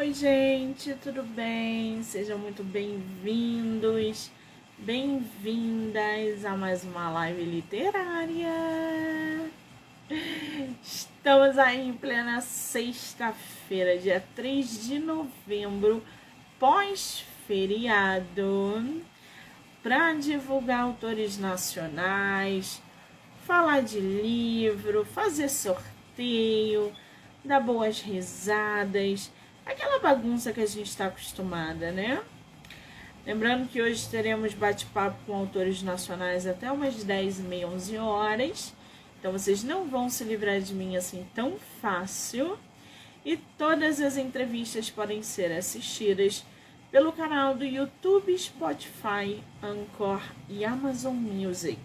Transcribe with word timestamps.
Oi, 0.00 0.12
gente, 0.14 0.94
tudo 0.94 1.22
bem? 1.22 2.02
Sejam 2.02 2.38
muito 2.38 2.64
bem-vindos, 2.64 4.30
bem-vindas 4.78 6.42
a 6.42 6.56
mais 6.56 6.82
uma 6.84 7.10
live 7.10 7.44
literária. 7.44 8.48
Estamos 10.82 11.58
aí 11.58 11.86
em 11.86 11.92
plena 11.92 12.40
sexta-feira, 12.40 13.98
dia 13.98 14.24
3 14.34 14.86
de 14.86 14.98
novembro, 14.98 16.02
pós-feriado, 16.58 19.02
para 19.82 20.14
divulgar 20.14 20.80
autores 20.80 21.36
nacionais, 21.36 22.80
falar 23.44 23.82
de 23.82 24.00
livro, 24.00 25.04
fazer 25.04 25.50
sorteio, 25.50 26.90
dar 27.44 27.60
boas 27.60 28.00
risadas 28.00 29.30
aquela 29.70 29.98
bagunça 30.00 30.52
que 30.52 30.60
a 30.60 30.66
gente 30.66 30.88
está 30.88 31.06
acostumada, 31.06 31.92
né? 31.92 32.20
Lembrando 33.24 33.68
que 33.68 33.80
hoje 33.80 34.08
teremos 34.08 34.52
bate-papo 34.54 35.16
com 35.26 35.34
autores 35.34 35.82
nacionais 35.82 36.46
até 36.46 36.70
umas 36.72 37.04
10 37.04 37.38
e 37.38 37.42
meia, 37.42 37.68
11 37.68 37.96
horas. 37.98 38.74
Então 39.18 39.32
vocês 39.32 39.62
não 39.62 39.86
vão 39.86 40.08
se 40.08 40.24
livrar 40.24 40.60
de 40.60 40.74
mim 40.74 40.96
assim 40.96 41.26
tão 41.34 41.56
fácil. 41.80 42.58
E 43.24 43.36
todas 43.58 44.00
as 44.00 44.16
entrevistas 44.16 44.90
podem 44.90 45.22
ser 45.22 45.52
assistidas 45.52 46.44
pelo 46.90 47.12
canal 47.12 47.54
do 47.54 47.64
YouTube, 47.64 48.36
Spotify, 48.36 49.40
Anchor 49.62 50.20
e 50.48 50.64
Amazon 50.64 51.14
Music. 51.14 51.78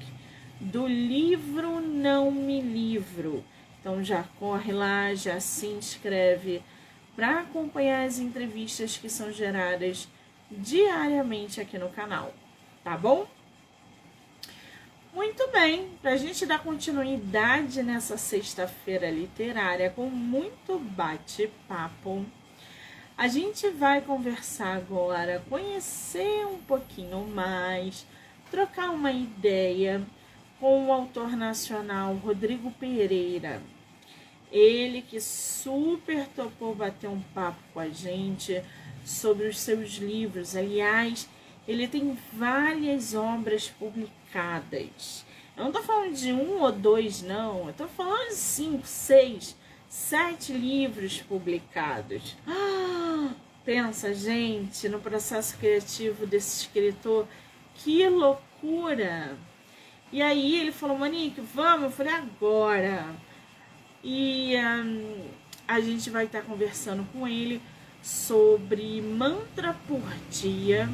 Do 0.59 0.87
livro 0.87 1.81
Não 1.81 2.31
Me 2.31 2.61
Livro. 2.61 3.43
Então 3.79 4.03
já 4.03 4.23
corre 4.39 4.71
lá, 4.71 5.13
já 5.13 5.39
se 5.39 5.67
inscreve 5.67 6.63
para 7.15 7.39
acompanhar 7.39 8.05
as 8.05 8.19
entrevistas 8.19 8.97
que 8.97 9.09
são 9.09 9.31
geradas 9.31 10.07
diariamente 10.51 11.61
aqui 11.61 11.77
no 11.77 11.89
canal, 11.89 12.33
tá 12.83 12.97
bom? 12.97 13.27
Muito 15.13 15.49
bem, 15.49 15.89
para 16.01 16.11
a 16.11 16.17
gente 16.17 16.45
dar 16.45 16.61
continuidade 16.61 17.81
nessa 17.81 18.17
sexta-feira 18.17 19.09
literária 19.09 19.89
com 19.89 20.09
muito 20.09 20.77
bate-papo, 20.77 22.25
a 23.17 23.29
gente 23.29 23.69
vai 23.69 24.01
conversar 24.01 24.75
agora, 24.75 25.41
conhecer 25.49 26.45
um 26.45 26.57
pouquinho 26.57 27.25
mais, 27.25 28.05
trocar 28.51 28.89
uma 28.89 29.11
ideia 29.13 30.05
com 30.59 30.87
o 30.87 30.91
autor 30.91 31.37
nacional 31.37 32.13
Rodrigo 32.15 32.69
Pereira. 32.71 33.61
Ele 34.55 35.01
que 35.01 35.19
super 35.19 36.29
topou 36.29 36.73
bater 36.73 37.09
um 37.09 37.19
papo 37.33 37.59
com 37.73 37.79
a 37.81 37.89
gente 37.89 38.63
sobre 39.03 39.49
os 39.49 39.59
seus 39.59 39.95
livros. 39.95 40.55
Aliás, 40.55 41.27
ele 41.67 41.89
tem 41.89 42.17
várias 42.31 43.13
obras 43.13 43.67
publicadas. 43.67 45.25
Eu 45.57 45.65
não 45.65 45.73
tô 45.73 45.83
falando 45.83 46.13
de 46.13 46.31
um 46.31 46.61
ou 46.61 46.71
dois, 46.71 47.21
não. 47.21 47.67
Eu 47.67 47.73
tô 47.73 47.85
falando 47.85 48.29
de 48.29 48.35
cinco, 48.35 48.87
seis, 48.87 49.57
sete 49.89 50.53
livros 50.53 51.21
publicados. 51.21 52.37
Ah, 52.47 53.31
pensa, 53.65 54.13
gente, 54.13 54.87
no 54.87 55.01
processo 55.01 55.57
criativo 55.57 56.25
desse 56.25 56.61
escritor. 56.61 57.27
Que 57.73 58.07
loucura! 58.07 59.37
E 60.13 60.21
aí 60.21 60.61
ele 60.61 60.71
falou, 60.71 60.97
Monique, 60.97 61.41
vamos? 61.41 61.83
Eu 61.83 61.91
falei, 61.91 62.13
agora. 62.13 63.05
E 64.07 64.55
um, 64.55 65.25
a 65.67 65.81
gente 65.81 66.11
vai 66.11 66.25
estar 66.25 66.41
tá 66.41 66.45
conversando 66.45 67.03
com 67.11 67.27
ele 67.27 67.59
sobre 68.03 69.01
mantra 69.01 69.75
por 69.87 69.99
dia, 70.29 70.87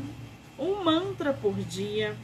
um 0.57 0.81
mantra 0.81 1.33
por 1.33 1.53
dia, 1.55 2.15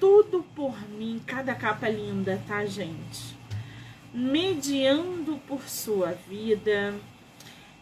tudo 0.00 0.42
por 0.52 0.76
mim, 0.88 1.22
cada 1.24 1.54
capa 1.54 1.88
linda, 1.88 2.42
tá, 2.48 2.64
gente? 2.64 3.38
Mediando 4.12 5.36
por 5.46 5.62
sua 5.68 6.10
vida, 6.28 6.92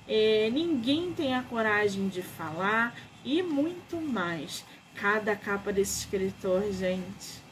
é, 0.07 0.51
ninguém 0.53 1.15
tem 1.15 1.35
a 1.35 1.43
coragem 1.43 2.09
de 2.09 2.21
falar 2.21 2.95
e 3.25 3.43
muito 3.43 3.99
mais. 4.03 4.67
Cada 4.95 5.35
capa 5.35 5.73
desse 5.73 6.01
escritor, 6.01 6.71
gente 6.75 7.48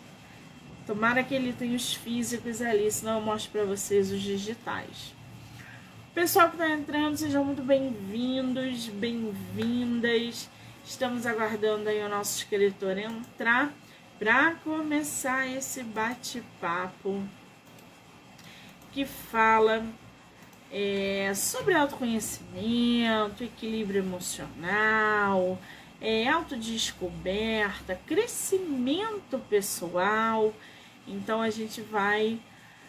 Tomara 0.86 1.24
que 1.24 1.34
ele 1.34 1.52
tenha 1.52 1.74
os 1.74 1.94
físicos 1.94 2.62
ali, 2.62 2.88
senão 2.92 3.16
eu 3.16 3.20
mostro 3.20 3.50
para 3.50 3.64
vocês 3.64 4.12
os 4.12 4.22
digitais. 4.22 5.12
Pessoal 6.14 6.48
que 6.48 6.54
está 6.54 6.70
entrando, 6.70 7.16
sejam 7.16 7.44
muito 7.44 7.60
bem-vindos, 7.60 8.86
bem-vindas. 8.90 10.48
Estamos 10.84 11.26
aguardando 11.26 11.88
aí 11.88 12.00
o 12.04 12.08
nosso 12.08 12.38
escritor 12.38 12.96
entrar 12.98 13.74
para 14.16 14.54
começar 14.62 15.48
esse 15.48 15.82
bate-papo 15.82 17.20
que 18.92 19.04
fala 19.04 19.84
é, 20.70 21.32
sobre 21.34 21.74
autoconhecimento, 21.74 23.42
equilíbrio 23.42 24.04
emocional, 24.04 25.58
é, 26.00 26.28
autodescoberta, 26.28 28.00
crescimento 28.06 29.36
pessoal 29.50 30.54
então 31.06 31.40
a 31.40 31.50
gente 31.50 31.80
vai 31.80 32.40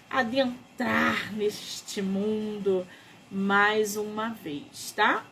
adentrar 0.10 1.34
neste 1.34 2.02
mundo 2.02 2.88
mais 3.30 3.98
uma 3.98 4.30
vez, 4.30 4.92
tá? 4.92 5.26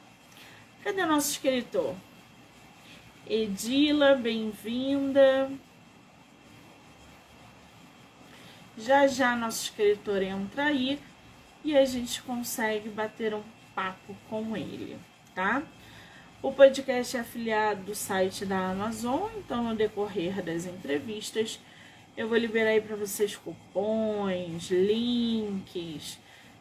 Cadê 0.84 1.06
nosso 1.06 1.31
escritor? 1.31 1.96
Edila, 3.28 4.16
bem-vinda. 4.16 5.50
Já 8.78 9.07
já 9.07 9.35
nosso 9.35 9.63
escritor 9.63 10.22
entra 10.22 10.66
aí 10.66 11.00
e 11.63 11.75
a 11.75 11.85
gente 11.85 12.22
consegue 12.22 12.90
bater 12.90 13.34
um 13.34 13.41
papo 13.73 14.16
com 14.29 14.56
ele, 14.56 15.00
tá? 15.34 15.63
O 16.41 16.52
podcast 16.52 17.17
é 17.17 17.22
afiliado 17.22 17.81
do 17.85 17.96
site 17.96 18.46
da 18.46 18.69
Amazon, 18.69 19.31
então 19.38 19.63
no 19.63 19.75
decorrer 19.75 20.44
das 20.44 20.66
entrevistas 20.66 21.59
eu 22.18 22.30
vou 22.30 22.38
liberar 22.38 22.70
aí 22.70 22.81
para 22.81 22.96
vocês 22.96 23.36
cupons, 23.36 24.70
links, 24.72 26.18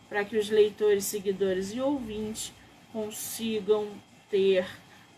para 0.08 0.24
que 0.24 0.36
os 0.36 0.50
leitores, 0.50 1.04
seguidores 1.04 1.72
e 1.72 1.80
ouvintes 1.80 2.52
consigam 2.92 3.88
ter 4.28 4.66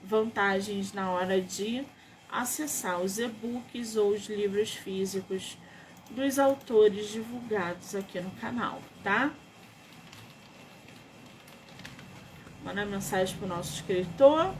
vantagens 0.02 0.92
na 0.92 1.10
hora 1.10 1.40
de 1.40 1.84
acessar 2.30 3.00
os 3.00 3.18
e-books 3.18 3.96
ou 3.96 4.10
os 4.10 4.26
livros 4.26 4.74
físicos 4.74 5.56
dos 6.10 6.38
autores 6.38 7.10
divulgados 7.10 7.94
aqui 7.94 8.20
no 8.20 8.30
canal, 8.32 8.80
tá? 9.02 9.32
Mandar 12.62 12.84
mensagem 12.84 13.36
para 13.36 13.46
o 13.46 13.48
nosso 13.48 13.74
escritor. 13.74 14.54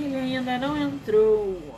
Ele 0.00 0.14
ainda 0.14 0.56
não 0.58 0.76
entrou. 0.76 1.76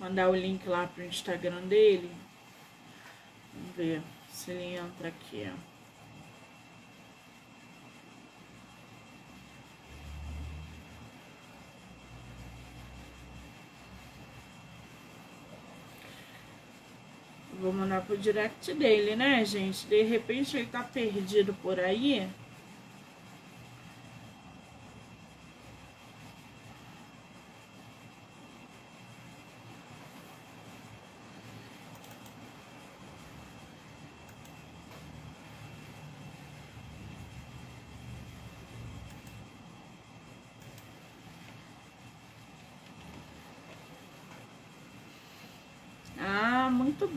Mandar 0.00 0.28
o 0.28 0.34
link 0.34 0.66
lá 0.68 0.88
pro 0.88 1.04
Instagram 1.04 1.62
dele. 1.68 2.10
Vamos 3.54 3.76
ver 3.76 4.02
se 4.32 4.50
ele 4.50 4.76
entra 4.76 5.08
aqui, 5.08 5.48
ó. 5.48 5.77
Vou 17.60 17.72
mandar 17.72 18.02
pro 18.02 18.16
direct 18.16 18.72
dele, 18.74 19.16
né, 19.16 19.44
gente? 19.44 19.86
De 19.86 20.02
repente 20.02 20.56
ele 20.56 20.66
tá 20.66 20.82
perdido 20.82 21.52
por 21.54 21.80
aí. 21.80 22.28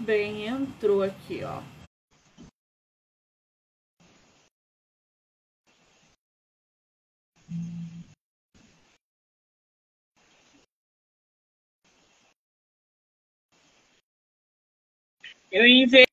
bem 0.02 0.46
entrou 0.48 1.04
aqui, 1.04 1.44
ó. 1.44 1.62
Eu 15.52 15.68
enviei 15.68 16.06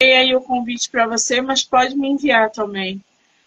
aí 0.00 0.34
o 0.34 0.40
convite 0.40 0.90
para 0.90 1.06
você, 1.06 1.40
mas 1.40 1.64
pode 1.64 1.96
me 1.96 2.08
enviar 2.08 2.50
também. 2.50 3.02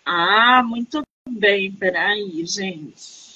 Ah, 0.05 0.61
muito 0.63 1.01
bem. 1.29 1.71
Peraí, 1.71 2.45
gente. 2.45 3.28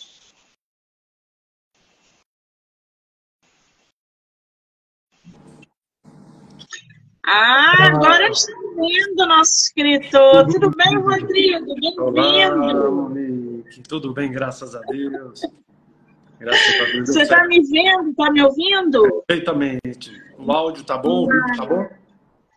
Ah, 7.25 7.87
agora 7.87 8.27
estou 8.27 8.75
vendo 8.75 9.21
o 9.21 9.25
nosso 9.25 9.65
escritor. 9.65 10.45
Tudo, 10.45 10.59
Tudo 10.59 10.75
bem, 10.75 10.97
Rodrigo? 10.97 12.11
Bem-vindo. 12.11 13.63
Tudo 13.87 14.13
bem, 14.13 14.29
graças 14.29 14.75
a 14.75 14.81
Deus. 14.81 15.41
Graças 16.37 16.81
a 16.81 16.83
Deus. 16.91 17.09
Você 17.09 17.21
está 17.21 17.47
me 17.47 17.61
vendo? 17.61 18.09
Está 18.09 18.29
me 18.29 18.43
ouvindo? 18.43 19.23
Perfeitamente. 19.25 20.21
O 20.37 20.51
áudio 20.51 20.83
tá 20.83 20.97
bom? 20.97 21.25
Vídeo 21.27 21.55
tá 21.55 21.65
bom? 21.65 21.89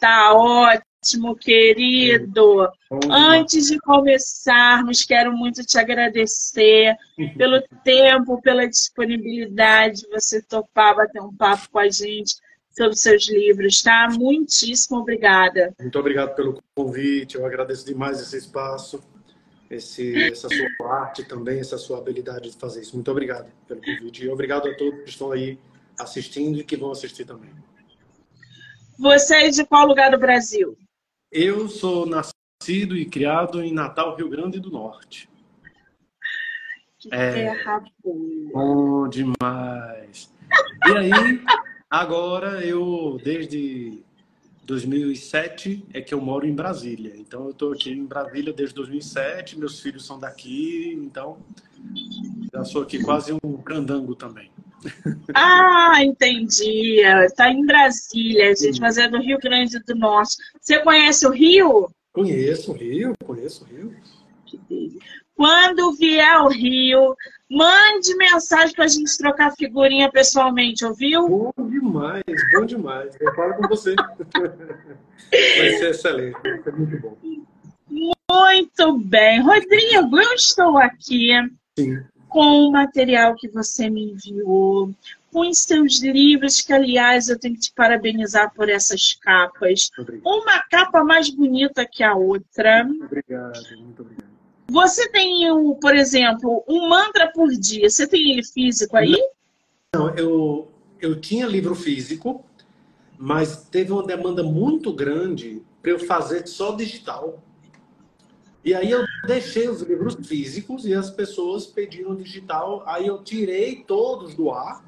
Tá 0.01 0.35
ótimo, 0.35 1.37
querido. 1.37 2.69
Bom, 2.91 3.01
Antes 3.09 3.69
de 3.69 3.79
começarmos, 3.79 5.05
quero 5.05 5.33
muito 5.33 5.65
te 5.65 5.79
agradecer 5.79 6.97
pelo 7.39 7.63
tempo, 7.85 8.43
pela 8.43 8.69
disponibilidade, 8.69 10.09
você 10.11 10.43
topar 10.43 10.97
bater 10.97 11.23
um 11.23 11.33
papo 11.33 11.71
com 11.71 11.79
a 11.79 11.89
gente 11.89 12.35
sobre 12.77 12.95
seus 12.95 13.29
livros, 13.29 13.83
tá? 13.83 14.09
Muitíssimo 14.11 14.99
obrigada. 14.99 15.75
Muito 15.81 15.99
obrigado 15.99 16.35
pelo 16.35 16.63
convite, 16.75 17.37
eu 17.37 17.47
agradeço 17.47 17.87
demais 17.87 18.21
esse 18.21 18.37
espaço, 18.37 19.01
esse, 19.71 20.15
essa 20.31 20.49
sua 20.49 20.93
arte 20.93 21.25
também, 21.25 21.59
essa 21.59 21.79
sua 21.79 21.99
habilidade 21.99 22.51
de 22.51 22.57
fazer 22.57 22.83
isso. 22.83 22.95
Muito 22.95 23.11
obrigado 23.11 23.51
pelo 23.67 23.81
convite 23.81 24.25
e 24.25 24.29
obrigado 24.29 24.69
a 24.69 24.77
todos 24.77 25.01
que 25.05 25.09
estão 25.09 25.33
aí 25.33 25.59
assistindo 25.99 26.59
e 26.59 26.65
que 26.65 26.77
vão 26.77 26.91
assistir 26.91 27.25
também. 27.25 27.51
Você 28.99 29.37
é 29.37 29.49
de 29.49 29.65
qual 29.65 29.87
lugar 29.87 30.11
do 30.11 30.19
Brasil? 30.19 30.77
Eu 31.33 31.69
sou 31.69 32.07
nascido 32.07 32.97
e 32.97 33.07
criado 33.07 33.63
em 33.63 33.73
Natal, 33.73 34.15
Rio 34.17 34.29
Grande 34.29 34.61
do 34.61 34.71
Norte. 34.71 35.29
Que 36.99 37.09
é, 37.13 37.33
terra 37.33 37.83
boa. 38.03 38.53
Bom 38.53 39.09
demais. 39.09 40.33
E 40.87 40.97
aí, 40.97 41.11
Agora 41.91 42.65
eu, 42.65 43.19
desde 43.23 44.03
2007, 44.65 45.85
é 45.95 46.01
que 46.01 46.13
eu 46.13 46.21
moro 46.21 46.47
em 46.47 46.55
Brasília. 46.55 47.15
Então 47.17 47.45
eu 47.45 47.51
estou 47.51 47.73
aqui 47.73 47.91
em 47.91 48.05
Brasília 48.05 48.53
desde 48.53 48.75
2007, 48.75 49.59
meus 49.59 49.81
filhos 49.81 50.05
são 50.05 50.19
daqui, 50.19 50.93
então 50.97 51.39
já 52.53 52.65
sou 52.65 52.83
aqui 52.83 53.03
quase 53.03 53.33
um 53.33 53.57
candango 53.59 54.15
também. 54.15 54.51
Ah, 55.35 56.05
entendi. 56.05 57.01
Está 57.25 57.51
em 57.51 57.65
Brasília, 57.65 58.55
gente, 58.55 58.81
mas 58.81 58.99
é 58.99 59.09
do 59.09 59.19
Rio 59.19 59.39
Grande 59.39 59.79
do 59.81 59.95
Norte. 59.97 60.37
Você 60.61 60.79
conhece 60.81 61.27
o 61.27 61.31
Rio? 61.31 61.91
Conheço 62.13 62.73
o 62.73 62.75
Rio, 62.75 63.13
conheço 63.25 63.65
o 63.65 63.67
Rio. 63.67 63.95
Quando 65.37 65.93
vier 65.93 66.35
ao 66.35 66.49
Rio, 66.49 67.15
mande 67.49 68.17
mensagem 68.17 68.75
para 68.75 68.87
a 68.87 68.89
gente 68.89 69.17
trocar 69.19 69.55
figurinha 69.55 70.11
pessoalmente, 70.11 70.83
ouviu? 70.83 71.29
Bom 71.29 71.69
demais, 71.69 72.25
bom 72.53 72.65
demais. 72.65 73.15
Eu 73.21 73.35
falo 73.35 73.55
com 73.55 73.69
você. 73.69 73.95
Vai 75.31 75.71
ser 75.79 75.91
excelente, 75.91 76.39
vai 76.41 76.63
ser 76.63 76.73
muito 76.73 77.01
bom. 77.01 77.17
Muito 78.31 78.99
bem. 78.99 79.41
Rodrigo, 79.41 80.19
eu 80.19 80.33
estou 80.35 80.79
aqui 80.79 81.31
Sim. 81.79 82.05
com 82.29 82.69
o 82.69 82.73
material 82.73 83.35
que 83.35 83.49
você 83.49 83.89
me 83.89 84.13
enviou, 84.13 84.91
com 85.33 85.49
os 85.49 85.59
seus 85.59 86.01
livros, 86.01 86.61
que, 86.61 86.73
aliás, 86.73 87.29
eu 87.29 87.39
tenho 87.39 87.55
que 87.55 87.61
te 87.61 87.73
parabenizar 87.75 88.53
por 88.55 88.69
essas 88.69 89.15
capas. 89.15 89.91
Uma 90.25 90.63
capa 90.71 91.03
mais 91.03 91.29
bonita 91.29 91.87
que 91.87 92.03
a 92.03 92.15
outra. 92.15 92.85
Muito 92.85 93.05
obrigado, 93.05 93.61
muito 93.79 94.03
obrigado. 94.03 94.16
Você 94.69 95.09
tem, 95.11 95.49
por 95.81 95.95
exemplo, 95.95 96.65
um 96.69 96.89
mantra 96.89 97.31
por 97.33 97.51
dia. 97.51 97.89
Você 97.89 98.07
tem 98.07 98.33
ele 98.33 98.45
físico 98.45 98.97
aí? 98.97 99.17
Não, 99.95 100.15
eu, 100.17 100.69
eu 101.01 101.21
tinha 101.21 101.47
livro 101.47 101.75
físico, 101.75 102.45
mas 103.19 103.67
teve 103.71 103.93
uma 103.93 104.05
demanda 104.05 104.43
muito 104.43 104.93
grande 104.93 105.63
para 105.81 105.93
eu 105.93 105.99
fazer 105.99 106.47
só 106.47 106.75
digital. 106.75 107.43
E 108.65 108.75
aí 108.75 108.91
eu 108.91 109.05
deixei 109.27 109.69
os 109.69 109.81
livros 109.83 110.17
físicos 110.27 110.85
e 110.85 110.93
as 110.93 111.09
pessoas 111.09 111.67
pediram 111.67 112.17
digital. 112.17 112.83
Aí 112.85 113.07
eu 113.07 113.23
tirei 113.23 113.85
todos 113.87 114.35
do 114.35 114.51
ar, 114.51 114.85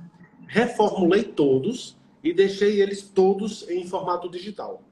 reformulei 0.48 1.22
todos 1.22 1.96
e 2.22 2.32
deixei 2.32 2.82
eles 2.82 3.02
todos 3.02 3.68
em 3.70 3.86
formato 3.86 4.28
digital. 4.28 4.82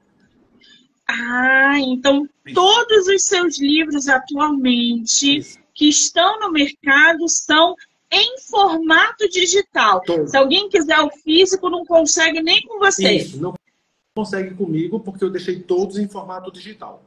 Ah, 1.09 1.79
então 1.79 2.27
todos 2.53 3.07
os 3.07 3.23
seus 3.23 3.59
livros 3.59 4.09
atualmente 4.09 5.37
Isso. 5.37 5.59
que 5.73 5.87
estão 5.87 6.39
no 6.39 6.51
mercado 6.51 7.27
são 7.29 7.75
em 8.11 8.39
formato 8.41 9.29
digital. 9.29 10.01
Todo. 10.01 10.27
Se 10.27 10.37
alguém 10.37 10.69
quiser 10.69 10.99
o 10.99 11.09
físico, 11.09 11.69
não 11.69 11.85
consegue 11.85 12.41
nem 12.41 12.61
com 12.63 12.79
você. 12.79 13.13
Isso, 13.13 13.39
não 13.39 13.53
consegue 14.15 14.53
comigo 14.55 14.99
porque 14.99 15.23
eu 15.23 15.29
deixei 15.29 15.59
todos 15.59 15.97
em 15.97 16.07
formato 16.07 16.51
digital. 16.51 17.03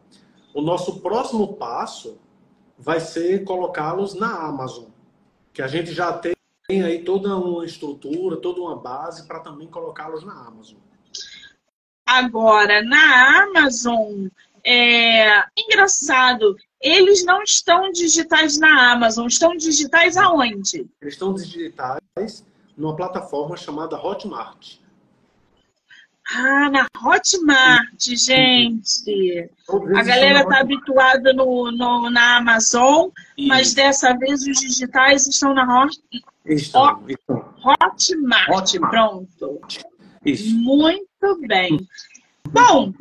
O 0.54 0.60
nosso 0.60 1.00
próximo 1.00 1.54
passo 1.54 2.18
vai 2.78 3.00
ser 3.00 3.44
colocá-los 3.44 4.14
na 4.14 4.32
Amazon, 4.32 4.86
que 5.52 5.60
a 5.60 5.66
gente 5.66 5.92
já 5.92 6.12
tem 6.12 6.34
aí 6.82 7.02
toda 7.02 7.36
uma 7.36 7.64
estrutura, 7.64 8.36
toda 8.36 8.60
uma 8.60 8.76
base 8.76 9.26
para 9.26 9.40
também 9.40 9.68
colocá-los 9.68 10.24
na 10.24 10.32
Amazon. 10.32 10.78
Agora, 12.10 12.82
na 12.82 13.44
Amazon, 13.44 14.26
é 14.66 15.44
engraçado, 15.56 16.56
eles 16.80 17.24
não 17.24 17.40
estão 17.44 17.92
digitais 17.92 18.58
na 18.58 18.90
Amazon, 18.90 19.28
estão 19.28 19.56
digitais 19.56 20.16
aonde? 20.16 20.88
Eles 21.00 21.14
estão 21.14 21.32
digitais 21.32 22.44
numa 22.76 22.96
plataforma 22.96 23.56
chamada 23.56 23.96
Hotmart. 23.96 24.80
Ah, 26.34 26.68
na 26.68 26.86
Hotmart, 27.00 28.00
gente. 28.00 29.48
A 29.68 30.02
galera 30.02 30.40
está 30.40 30.58
habituada 30.62 31.32
no, 31.32 31.70
no, 31.70 32.10
na 32.10 32.38
Amazon, 32.38 33.10
Isso. 33.38 33.48
mas 33.48 33.72
dessa 33.72 34.12
vez 34.18 34.40
os 34.44 34.58
digitais 34.58 35.28
estão 35.28 35.54
na 35.54 35.84
Hot... 35.84 35.96
estão, 36.44 37.04
estão. 37.08 37.54
Hotmart. 37.64 38.48
Hotmart. 38.48 38.90
Pronto. 38.90 39.60
Isso. 40.24 40.56
Muito 40.56 41.09
bem. 41.46 41.86
Bom, 42.48 42.92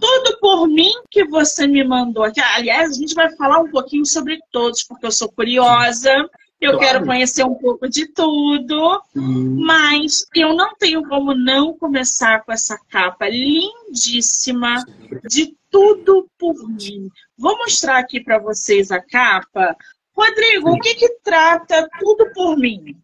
tudo 0.00 0.38
por 0.40 0.66
mim 0.66 0.92
que 1.10 1.24
você 1.26 1.66
me 1.66 1.84
mandou 1.84 2.24
aqui. 2.24 2.40
Aliás, 2.40 2.90
a 2.90 2.94
gente 2.94 3.14
vai 3.14 3.34
falar 3.36 3.60
um 3.60 3.70
pouquinho 3.70 4.04
sobre 4.04 4.38
todos, 4.50 4.82
porque 4.82 5.06
eu 5.06 5.12
sou 5.12 5.30
curiosa. 5.30 6.28
Eu 6.58 6.72
claro. 6.72 6.78
quero 6.78 7.06
conhecer 7.06 7.44
um 7.44 7.54
pouco 7.54 7.86
de 7.86 8.06
tudo, 8.06 9.02
hum. 9.14 9.62
mas 9.64 10.26
eu 10.34 10.54
não 10.54 10.74
tenho 10.74 11.06
como 11.06 11.34
não 11.34 11.76
começar 11.76 12.42
com 12.44 12.52
essa 12.52 12.78
capa 12.88 13.28
lindíssima 13.28 14.82
de 15.28 15.54
tudo 15.70 16.26
por 16.38 16.54
mim. 16.66 17.10
Vou 17.36 17.58
mostrar 17.58 17.98
aqui 17.98 18.20
para 18.20 18.38
vocês 18.38 18.90
a 18.90 19.00
capa. 19.00 19.76
Rodrigo, 20.16 20.70
o 20.70 20.78
que, 20.78 20.94
que 20.94 21.18
trata 21.22 21.86
tudo 22.00 22.32
por 22.32 22.56
mim? 22.56 22.96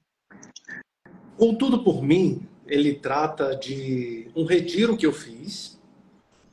Com 1.36 1.54
tudo 1.54 1.84
por 1.84 2.02
mim, 2.02 2.48
ele 2.66 2.94
trata 2.94 3.56
de 3.56 4.28
um 4.34 4.44
retiro 4.44 4.96
que 4.96 5.06
eu 5.06 5.12
fiz. 5.12 5.80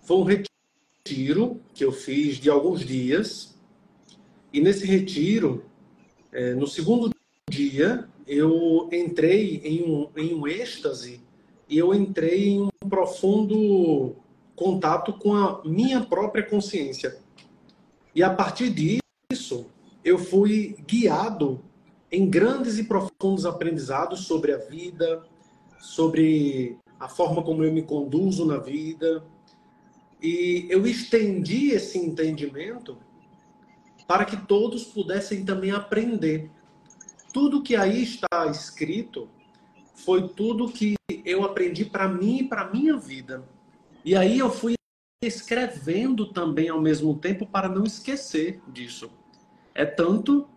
Foi 0.01 0.17
um 0.17 0.23
retiro 0.23 1.61
que 1.73 1.83
eu 1.83 1.91
fiz 1.91 2.37
de 2.37 2.49
alguns 2.49 2.85
dias. 2.85 3.55
E 4.51 4.59
nesse 4.59 4.85
retiro, 4.85 5.65
é, 6.31 6.53
no 6.53 6.67
segundo 6.67 7.09
dia, 7.49 8.07
eu 8.27 8.89
entrei 8.91 9.61
em 9.63 9.83
um, 9.83 10.09
em 10.15 10.33
um 10.33 10.47
êxtase 10.47 11.21
e 11.67 11.77
eu 11.77 11.93
entrei 11.93 12.49
em 12.49 12.61
um 12.61 12.89
profundo 12.89 14.15
contato 14.55 15.13
com 15.13 15.33
a 15.35 15.61
minha 15.63 16.01
própria 16.01 16.43
consciência. 16.43 17.17
E 18.13 18.21
a 18.23 18.29
partir 18.29 18.69
disso, 18.69 19.67
eu 20.03 20.17
fui 20.17 20.75
guiado 20.87 21.61
em 22.11 22.29
grandes 22.29 22.77
e 22.77 22.83
profundos 22.83 23.45
aprendizados 23.45 24.21
sobre 24.21 24.51
a 24.51 24.57
vida, 24.57 25.23
sobre 25.79 26.77
a 26.99 27.07
forma 27.07 27.41
como 27.41 27.63
eu 27.63 27.71
me 27.71 27.81
conduzo 27.81 28.45
na 28.45 28.57
vida. 28.57 29.23
E 30.21 30.67
eu 30.69 30.85
estendi 30.85 31.69
esse 31.71 31.97
entendimento 31.97 32.97
para 34.05 34.25
que 34.25 34.35
todos 34.35 34.83
pudessem 34.83 35.45
também 35.45 35.71
aprender. 35.71 36.51
Tudo 37.31 37.63
que 37.63 37.75
aí 37.75 38.03
está 38.03 38.47
escrito 38.51 39.29
foi 39.93 40.27
tudo 40.29 40.71
que 40.71 40.95
eu 41.23 41.43
aprendi 41.43 41.85
para 41.85 42.07
mim 42.07 42.39
e 42.39 42.47
para 42.47 42.69
minha 42.69 42.97
vida. 42.97 43.47
E 44.03 44.15
aí 44.15 44.39
eu 44.39 44.49
fui 44.49 44.75
escrevendo 45.21 46.25
também 46.25 46.69
ao 46.69 46.81
mesmo 46.81 47.15
tempo 47.17 47.45
para 47.45 47.69
não 47.69 47.83
esquecer 47.83 48.61
disso. 48.67 49.11
É 49.75 49.85
tanto 49.85 50.47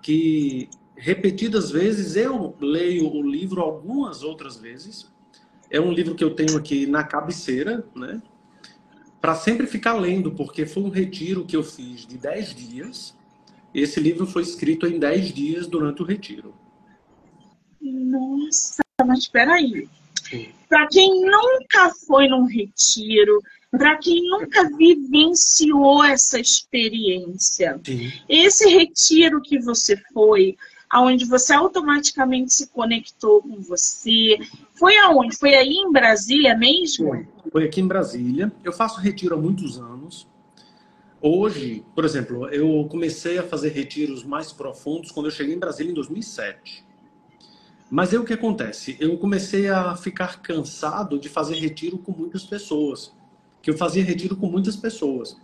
que 0.00 0.68
repetidas 0.96 1.70
vezes. 1.70 2.16
Eu 2.16 2.54
leio 2.60 3.10
o 3.12 3.22
livro 3.22 3.60
algumas 3.60 4.22
outras 4.22 4.56
vezes. 4.56 5.10
É 5.70 5.80
um 5.80 5.92
livro 5.92 6.14
que 6.14 6.24
eu 6.24 6.34
tenho 6.34 6.56
aqui 6.56 6.86
na 6.86 7.02
cabeceira, 7.02 7.84
né? 7.94 8.20
para 9.22 9.36
sempre 9.36 9.68
ficar 9.68 9.94
lendo, 9.94 10.32
porque 10.32 10.66
foi 10.66 10.82
um 10.82 10.88
retiro 10.88 11.46
que 11.46 11.56
eu 11.56 11.62
fiz 11.62 12.04
de 12.04 12.18
10 12.18 12.54
dias. 12.56 13.16
Esse 13.72 14.00
livro 14.00 14.26
foi 14.26 14.42
escrito 14.42 14.84
em 14.84 14.98
10 14.98 15.32
dias 15.32 15.66
durante 15.68 16.02
o 16.02 16.04
retiro. 16.04 16.52
Nossa, 17.80 18.82
mas 19.06 19.20
espera 19.20 19.54
aí. 19.54 19.88
Para 20.68 20.88
quem 20.88 21.24
nunca 21.24 21.92
foi 22.04 22.26
num 22.26 22.46
retiro, 22.46 23.40
para 23.70 23.96
quem 23.98 24.28
nunca 24.28 24.68
vivenciou 24.76 26.02
essa 26.02 26.40
experiência, 26.40 27.80
Sim. 27.86 28.12
esse 28.28 28.68
retiro 28.68 29.40
que 29.40 29.60
você 29.60 29.96
foi, 30.12 30.56
aonde 30.92 31.24
você 31.24 31.54
automaticamente 31.54 32.52
se 32.52 32.68
conectou 32.68 33.40
com 33.40 33.62
você. 33.62 34.38
Foi 34.74 34.94
aonde? 34.98 35.34
Foi 35.38 35.54
aí 35.54 35.70
em 35.70 35.90
Brasília 35.90 36.54
mesmo? 36.54 37.08
Foi, 37.08 37.28
foi 37.50 37.64
aqui 37.64 37.80
em 37.80 37.88
Brasília. 37.88 38.52
Eu 38.62 38.74
faço 38.74 39.00
retiro 39.00 39.34
há 39.34 39.38
muitos 39.38 39.78
anos. 39.78 40.28
Hoje, 41.18 41.82
por 41.94 42.04
exemplo, 42.04 42.46
eu 42.48 42.86
comecei 42.90 43.38
a 43.38 43.42
fazer 43.42 43.70
retiros 43.70 44.22
mais 44.22 44.52
profundos 44.52 45.10
quando 45.10 45.26
eu 45.26 45.32
cheguei 45.32 45.54
em 45.54 45.58
Brasília 45.58 45.90
em 45.90 45.94
2007. 45.94 46.84
Mas 47.90 48.12
aí 48.12 48.18
o 48.18 48.24
que 48.24 48.34
acontece? 48.34 48.96
Eu 49.00 49.16
comecei 49.16 49.70
a 49.70 49.96
ficar 49.96 50.42
cansado 50.42 51.18
de 51.18 51.28
fazer 51.28 51.54
retiro 51.54 51.96
com 51.96 52.12
muitas 52.12 52.44
pessoas. 52.44 53.14
Que 53.62 53.70
eu 53.70 53.78
fazia 53.78 54.04
retiro 54.04 54.36
com 54.36 54.46
muitas 54.46 54.76
pessoas. 54.76 55.36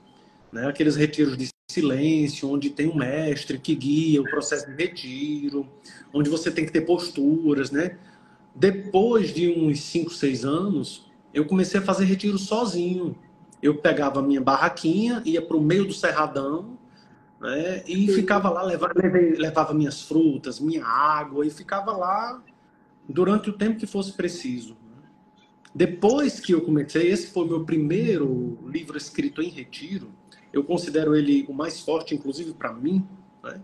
Né? 0.53 0.67
Aqueles 0.67 0.97
retiros 0.97 1.39
de 1.39 1.49
silêncio, 1.71 2.51
onde 2.51 2.71
tem 2.71 2.89
um 2.89 2.97
mestre 2.97 3.59
que 3.59 3.75
guia 3.75 4.23
o 4.23 4.25
processo 4.25 4.67
de 4.67 4.75
retiro, 4.75 5.69
onde 6.15 6.31
você 6.31 6.51
tem 6.51 6.65
que 6.65 6.73
ter 6.73 6.81
posturas, 6.81 7.71
né? 7.71 7.99
Depois 8.55 9.35
de 9.35 9.51
uns 9.51 9.81
5, 9.83 10.11
6 10.11 10.47
anos, 10.47 11.07
eu 11.33 11.45
comecei 11.45 11.79
a 11.79 11.83
fazer 11.83 12.07
retiro 12.07 12.39
sozinho. 12.39 13.15
Eu 13.63 13.75
pegava 13.77 14.21
a 14.21 14.23
minha 14.23 14.41
barraquinha, 14.41 15.23
ia 15.27 15.43
para 15.43 15.59
o 15.59 15.61
meio 15.61 15.85
do 15.85 15.93
cerradão, 15.93 16.79
né? 17.39 17.85
E 17.87 18.09
ficava 18.15 18.49
lá, 18.49 18.63
levava, 18.63 18.95
levava 19.37 19.75
minhas 19.75 20.01
frutas, 20.01 20.59
minha 20.59 20.87
água, 20.87 21.47
e 21.47 21.51
ficava 21.51 21.95
lá 21.95 22.43
durante 23.07 23.51
o 23.51 23.53
tempo 23.53 23.79
que 23.79 23.87
fosse 23.87 24.13
preciso. 24.13 24.75
Depois 25.75 26.41
que 26.41 26.53
eu 26.53 26.63
comecei, 26.63 27.11
esse 27.11 27.27
foi 27.27 27.45
o 27.45 27.49
meu 27.49 27.65
primeiro 27.65 28.59
livro 28.67 28.97
escrito 28.97 29.43
em 29.43 29.51
retiro, 29.51 30.09
eu 30.53 30.65
considero 30.65 31.15
ele 31.15 31.45
o 31.49 31.53
mais 31.53 31.81
forte, 31.81 32.15
inclusive 32.15 32.53
para 32.53 32.73
mim. 32.73 33.07
Né? 33.43 33.61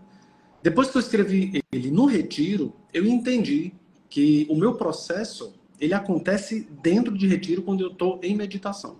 Depois 0.61 0.89
que 0.89 0.97
eu 0.97 1.01
escrevi 1.01 1.61
ele 1.71 1.91
no 1.91 2.05
retiro, 2.05 2.73
eu 2.93 3.05
entendi 3.05 3.73
que 4.09 4.47
o 4.49 4.55
meu 4.55 4.75
processo 4.75 5.53
ele 5.79 5.93
acontece 5.93 6.67
dentro 6.81 7.17
de 7.17 7.27
retiro 7.27 7.61
quando 7.61 7.81
eu 7.81 7.91
estou 7.91 8.19
em 8.23 8.35
meditação. 8.35 8.97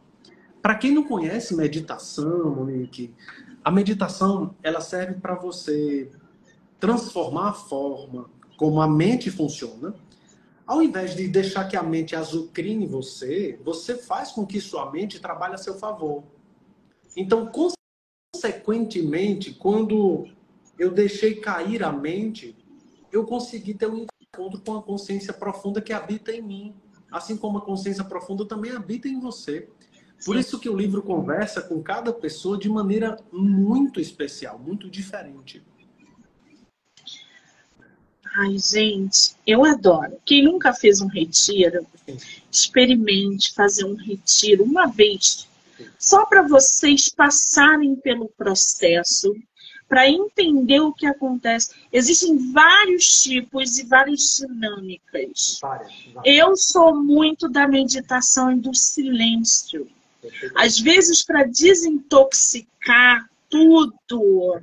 Para 0.61 0.75
quem 0.75 0.91
não 0.91 1.03
conhece 1.03 1.55
meditação, 1.55 2.55
Monique, 2.55 3.13
a 3.63 3.71
meditação 3.71 4.55
ela 4.61 4.81
serve 4.81 5.15
para 5.15 5.35
você 5.35 6.09
transformar 6.79 7.49
a 7.49 7.53
forma 7.53 8.29
como 8.57 8.81
a 8.81 8.87
mente 8.87 9.29
funciona. 9.29 9.95
Ao 10.65 10.81
invés 10.81 11.15
de 11.15 11.27
deixar 11.27 11.65
que 11.65 11.77
a 11.77 11.83
mente 11.83 12.15
azucrine 12.15 12.87
você, 12.87 13.59
você 13.63 13.95
faz 13.95 14.31
com 14.31 14.45
que 14.45 14.59
sua 14.59 14.91
mente 14.91 15.19
trabalhe 15.19 15.53
a 15.53 15.57
seu 15.57 15.75
favor. 15.75 16.23
Então, 17.15 17.51
consequentemente, 18.33 19.53
quando 19.53 20.27
eu 20.77 20.91
deixei 20.91 21.35
cair 21.35 21.83
a 21.83 21.91
mente, 21.91 22.55
eu 23.11 23.25
consegui 23.25 23.73
ter 23.73 23.89
um 23.89 24.05
encontro 24.21 24.61
com 24.61 24.77
a 24.77 24.83
consciência 24.83 25.33
profunda 25.33 25.81
que 25.81 25.93
habita 25.93 26.31
em 26.31 26.41
mim. 26.41 26.75
Assim 27.11 27.37
como 27.37 27.59
a 27.59 27.65
consciência 27.65 28.03
profunda 28.03 28.45
também 28.45 28.71
habita 28.71 29.07
em 29.07 29.19
você. 29.19 29.69
Por 30.25 30.35
isso 30.35 30.59
que 30.59 30.69
o 30.69 30.75
livro 30.75 31.01
conversa 31.01 31.61
com 31.61 31.81
cada 31.81 32.11
pessoa 32.11 32.57
de 32.57 32.67
maneira 32.67 33.17
muito 33.31 33.99
especial, 33.99 34.59
muito 34.59 34.89
diferente. 34.89 35.63
Ai, 38.37 38.57
gente, 38.57 39.35
eu 39.47 39.63
adoro. 39.63 40.17
Quem 40.25 40.43
nunca 40.43 40.73
fez 40.73 40.99
um 40.99 41.07
retiro, 41.07 41.85
experimente 42.51 43.53
fazer 43.53 43.85
um 43.85 43.95
retiro 43.95 44.63
uma 44.63 44.87
vez 44.87 45.47
só 45.97 46.25
para 46.25 46.41
vocês 46.41 47.09
passarem 47.09 47.95
pelo 47.95 48.29
processo, 48.29 49.33
para 49.87 50.09
entender 50.09 50.79
o 50.79 50.93
que 50.93 51.05
acontece. 51.05 51.75
Existem 51.91 52.51
vários 52.51 53.21
tipos 53.21 53.77
e 53.77 53.85
várias 53.85 54.37
dinâmicas. 54.37 55.59
Eu 56.23 56.55
sou 56.55 56.95
muito 56.95 57.47
da 57.47 57.67
meditação 57.67 58.51
e 58.51 58.59
do 58.59 58.73
silêncio. 58.73 59.87
Às 60.55 60.79
vezes, 60.79 61.23
para 61.23 61.43
desintoxicar 61.43 63.29
tudo, 63.49 64.59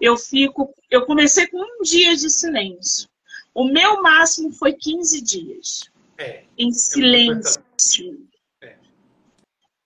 eu 0.00 0.16
fico. 0.16 0.74
Eu 0.90 1.04
comecei 1.04 1.46
com 1.46 1.58
um 1.58 1.82
dia 1.82 2.16
de 2.16 2.30
silêncio. 2.30 3.08
O 3.54 3.64
meu 3.64 4.02
máximo 4.02 4.50
foi 4.52 4.72
15 4.72 5.20
dias. 5.20 5.90
É, 6.16 6.44
em 6.56 6.72
silêncio. 6.72 8.26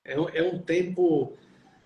É, 0.06 0.14
é 0.38 0.42
um 0.42 0.58
tempo. 0.58 1.32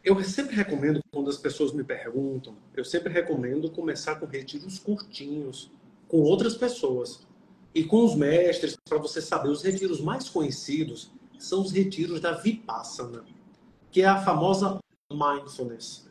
Eu 0.05 0.23
sempre 0.23 0.55
recomendo, 0.55 1.01
quando 1.11 1.29
as 1.29 1.37
pessoas 1.37 1.73
me 1.73 1.83
perguntam, 1.83 2.55
eu 2.77 2.85
sempre 2.85 3.13
recomendo 3.13 3.71
começar 3.71 4.17
com 4.17 4.27
retiros 4.27 4.79
curtinhos, 4.79 5.71
com 6.07 6.19
outras 6.19 6.55
pessoas. 6.55 7.27
E 7.75 7.85
com 7.85 8.05
os 8.05 8.15
mestres, 8.15 8.77
para 8.89 8.99
você 8.99 9.21
saber, 9.21 9.49
os 9.49 9.63
retiros 9.63 10.01
mais 10.01 10.29
conhecidos 10.29 11.11
são 11.39 11.63
os 11.63 11.71
retiros 11.71 12.21
da 12.21 12.33
Vipassana, 12.33 13.25
que 13.91 14.03
é 14.03 14.07
a 14.07 14.21
famosa 14.21 14.79
mindfulness. 15.13 16.09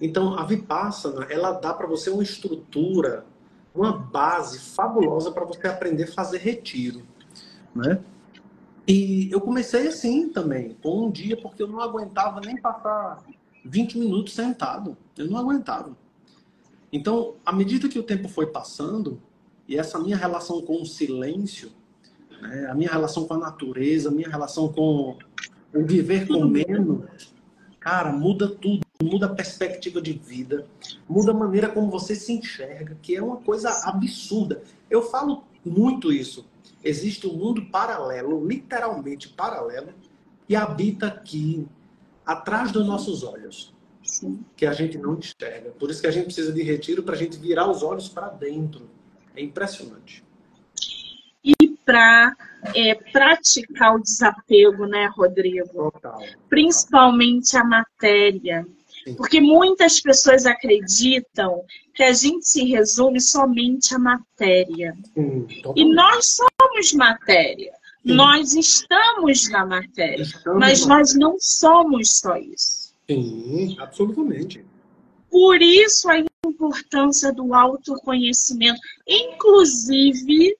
Então, 0.00 0.38
a 0.38 0.44
Vipassana, 0.44 1.26
ela 1.30 1.52
dá 1.52 1.74
para 1.74 1.86
você 1.86 2.10
uma 2.10 2.22
estrutura, 2.22 3.24
uma 3.74 3.92
base 3.92 4.58
fabulosa 4.58 5.30
para 5.30 5.44
você 5.44 5.66
aprender 5.66 6.04
a 6.04 6.12
fazer 6.12 6.38
retiro, 6.38 7.02
né? 7.74 8.00
E 8.90 9.30
eu 9.30 9.40
comecei 9.40 9.86
assim 9.86 10.30
também, 10.30 10.76
com 10.82 11.06
um 11.06 11.10
dia, 11.12 11.36
porque 11.36 11.62
eu 11.62 11.68
não 11.68 11.80
aguentava 11.80 12.40
nem 12.40 12.56
passar 12.56 13.24
20 13.64 13.96
minutos 13.96 14.34
sentado. 14.34 14.96
Eu 15.16 15.30
não 15.30 15.38
aguentava. 15.38 15.96
Então, 16.92 17.36
à 17.46 17.52
medida 17.52 17.88
que 17.88 18.00
o 18.00 18.02
tempo 18.02 18.28
foi 18.28 18.48
passando, 18.48 19.22
e 19.68 19.78
essa 19.78 19.96
minha 19.96 20.16
relação 20.16 20.60
com 20.62 20.82
o 20.82 20.84
silêncio, 20.84 21.70
né, 22.42 22.66
a 22.68 22.74
minha 22.74 22.90
relação 22.90 23.28
com 23.28 23.34
a 23.34 23.38
natureza, 23.38 24.08
a 24.08 24.12
minha 24.12 24.28
relação 24.28 24.72
com 24.72 25.16
o 25.72 25.84
viver 25.86 26.26
com 26.26 26.44
menos, 26.46 27.32
cara, 27.78 28.10
muda 28.10 28.48
tudo. 28.48 28.80
Muda 29.00 29.26
a 29.26 29.34
perspectiva 29.34 30.02
de 30.02 30.12
vida, 30.12 30.66
muda 31.08 31.30
a 31.30 31.34
maneira 31.34 31.70
como 31.70 31.90
você 31.90 32.14
se 32.14 32.34
enxerga, 32.34 32.98
que 33.00 33.16
é 33.16 33.22
uma 33.22 33.38
coisa 33.38 33.70
absurda. 33.84 34.62
Eu 34.90 35.00
falo 35.00 35.44
muito 35.64 36.12
isso 36.12 36.44
existe 36.82 37.26
um 37.26 37.34
mundo 37.34 37.66
paralelo, 37.66 38.46
literalmente 38.46 39.28
paralelo, 39.28 39.92
que 40.46 40.56
habita 40.56 41.06
aqui, 41.06 41.66
atrás 42.24 42.72
dos 42.72 42.86
nossos 42.86 43.22
olhos, 43.22 43.74
Sim. 44.02 44.44
que 44.56 44.66
a 44.66 44.72
gente 44.72 44.98
não 44.98 45.14
enxerga. 45.14 45.70
Por 45.70 45.90
isso 45.90 46.00
que 46.00 46.06
a 46.06 46.10
gente 46.10 46.24
precisa 46.24 46.52
de 46.52 46.62
retiro 46.62 47.02
para 47.02 47.14
a 47.14 47.18
gente 47.18 47.38
virar 47.38 47.70
os 47.70 47.82
olhos 47.82 48.08
para 48.08 48.28
dentro. 48.28 48.88
É 49.36 49.42
impressionante. 49.42 50.24
E 51.44 51.54
para 51.84 52.36
é, 52.74 52.94
praticar 52.94 53.94
o 53.94 54.02
desapego, 54.02 54.86
né, 54.86 55.06
Rodrigo? 55.16 55.90
Total. 55.90 56.22
Principalmente 56.48 57.56
a 57.56 57.64
matéria 57.64 58.66
porque 59.16 59.40
muitas 59.40 60.00
pessoas 60.00 60.46
acreditam 60.46 61.64
que 61.94 62.02
a 62.02 62.12
gente 62.12 62.46
se 62.46 62.64
resume 62.64 63.20
somente 63.20 63.94
à 63.94 63.98
matéria. 63.98 64.96
e 65.76 65.84
nós 65.84 66.36
somos 66.36 66.92
matéria. 66.92 67.72
Sim. 68.06 68.14
Nós 68.14 68.54
estamos 68.54 69.48
na 69.50 69.66
matéria. 69.66 70.22
Estamos 70.22 70.58
mas 70.58 70.86
na 70.86 70.96
nós 70.96 71.14
não 71.14 71.36
somos 71.38 72.18
só 72.18 72.36
isso. 72.36 72.94
Sim, 73.08 73.76
absolutamente. 73.78 74.64
Por 75.30 75.60
isso 75.60 76.08
a 76.08 76.22
importância 76.46 77.32
do 77.32 77.54
autoconhecimento, 77.54 78.80
inclusive 79.06 80.56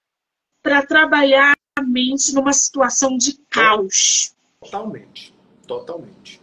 para 0.63 0.85
trabalhar 0.85 1.57
a 1.77 1.83
mente 1.83 2.35
numa 2.35 2.53
situação 2.53 3.17
de 3.17 3.39
caos. 3.49 4.35
Totalmente, 4.61 5.35
totalmente. 5.67 6.40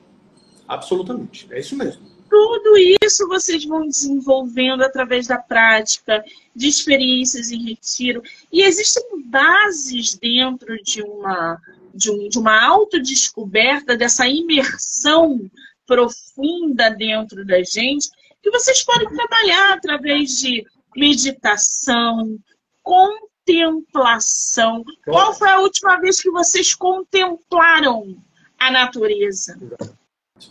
Absolutamente. 0.67 1.47
É 1.51 1.59
isso 1.59 1.75
mesmo. 1.75 2.17
Tudo 2.29 2.77
isso 3.01 3.27
vocês 3.27 3.63
vão 3.63 3.87
desenvolvendo 3.87 4.83
através 4.83 5.27
da 5.27 5.37
prática, 5.37 6.23
de 6.53 6.67
experiências 6.67 7.51
em 7.51 7.63
retiro. 7.63 8.21
E 8.51 8.63
existem 8.63 9.03
bases 9.25 10.15
dentro 10.15 10.75
de 10.83 11.01
uma, 11.01 11.57
de, 11.93 12.11
um, 12.11 12.27
de 12.27 12.37
uma 12.37 12.65
autodescoberta, 12.65 13.95
dessa 13.95 14.27
imersão 14.27 15.49
profunda 15.85 16.89
dentro 16.89 17.45
da 17.45 17.63
gente, 17.63 18.09
que 18.43 18.51
vocês 18.51 18.83
podem 18.83 19.07
trabalhar 19.07 19.73
através 19.73 20.41
de 20.41 20.65
meditação, 20.95 22.37
contemplação. 22.83 24.83
Qual 25.05 25.33
foi 25.33 25.49
a 25.49 25.59
última 25.59 25.97
vez 25.97 26.21
que 26.21 26.29
vocês 26.29 26.75
contemplaram 26.75 28.17
a 28.59 28.69
natureza? 28.69 29.57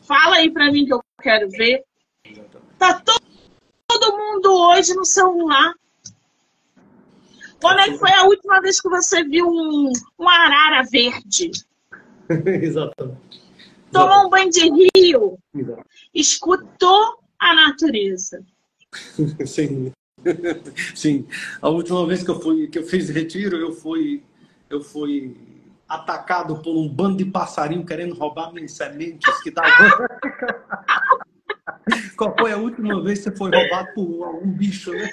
Fala 0.06 0.36
aí 0.36 0.50
para 0.50 0.70
mim 0.70 0.86
que 0.86 0.92
eu 0.92 1.02
quero 1.20 1.48
ver. 1.50 1.84
Tá 2.78 3.00
todo, 3.00 3.22
todo 3.86 4.16
mundo 4.16 4.52
hoje 4.52 4.94
no 4.94 5.04
celular. 5.04 5.74
Quando 7.60 7.80
é 7.80 7.90
que 7.90 7.98
foi 7.98 8.12
a 8.12 8.24
última 8.24 8.60
vez 8.60 8.80
que 8.80 8.88
você 8.88 9.24
viu 9.24 9.46
um, 9.48 9.92
um 10.18 10.28
arara 10.28 10.82
verde? 10.90 11.50
Exatamente. 12.62 13.46
Tomou 13.92 14.26
um 14.26 14.30
banho 14.30 14.50
de 14.50 14.68
rio. 14.94 15.38
Escutou 16.14 17.18
a 17.38 17.54
natureza. 17.54 18.44
Sim. 19.46 19.92
Sim. 20.94 21.26
A 21.62 21.68
última 21.68 22.06
vez 22.06 22.22
que 22.22 22.30
eu 22.30 22.40
fui, 22.40 22.66
que 22.68 22.78
eu 22.78 22.84
fiz 22.84 23.08
retiro, 23.08 23.56
eu 23.56 23.72
fui, 23.72 24.22
eu 24.68 24.82
fui 24.82 25.36
atacado 25.88 26.60
por 26.62 26.76
um 26.76 26.88
bando 26.88 27.18
de 27.18 27.24
passarinho 27.24 27.86
querendo 27.86 28.14
roubar 28.14 28.52
minhas 28.52 28.72
sementes 28.72 29.42
que 29.42 29.50
dava. 29.50 29.68
Qual 32.16 32.34
foi 32.38 32.52
a 32.52 32.56
última 32.56 33.02
vez 33.02 33.18
que 33.18 33.24
você 33.24 33.36
foi 33.36 33.50
roubado 33.50 33.88
por 33.94 34.42
um 34.42 34.50
bicho, 34.50 34.92
né? 34.92 35.10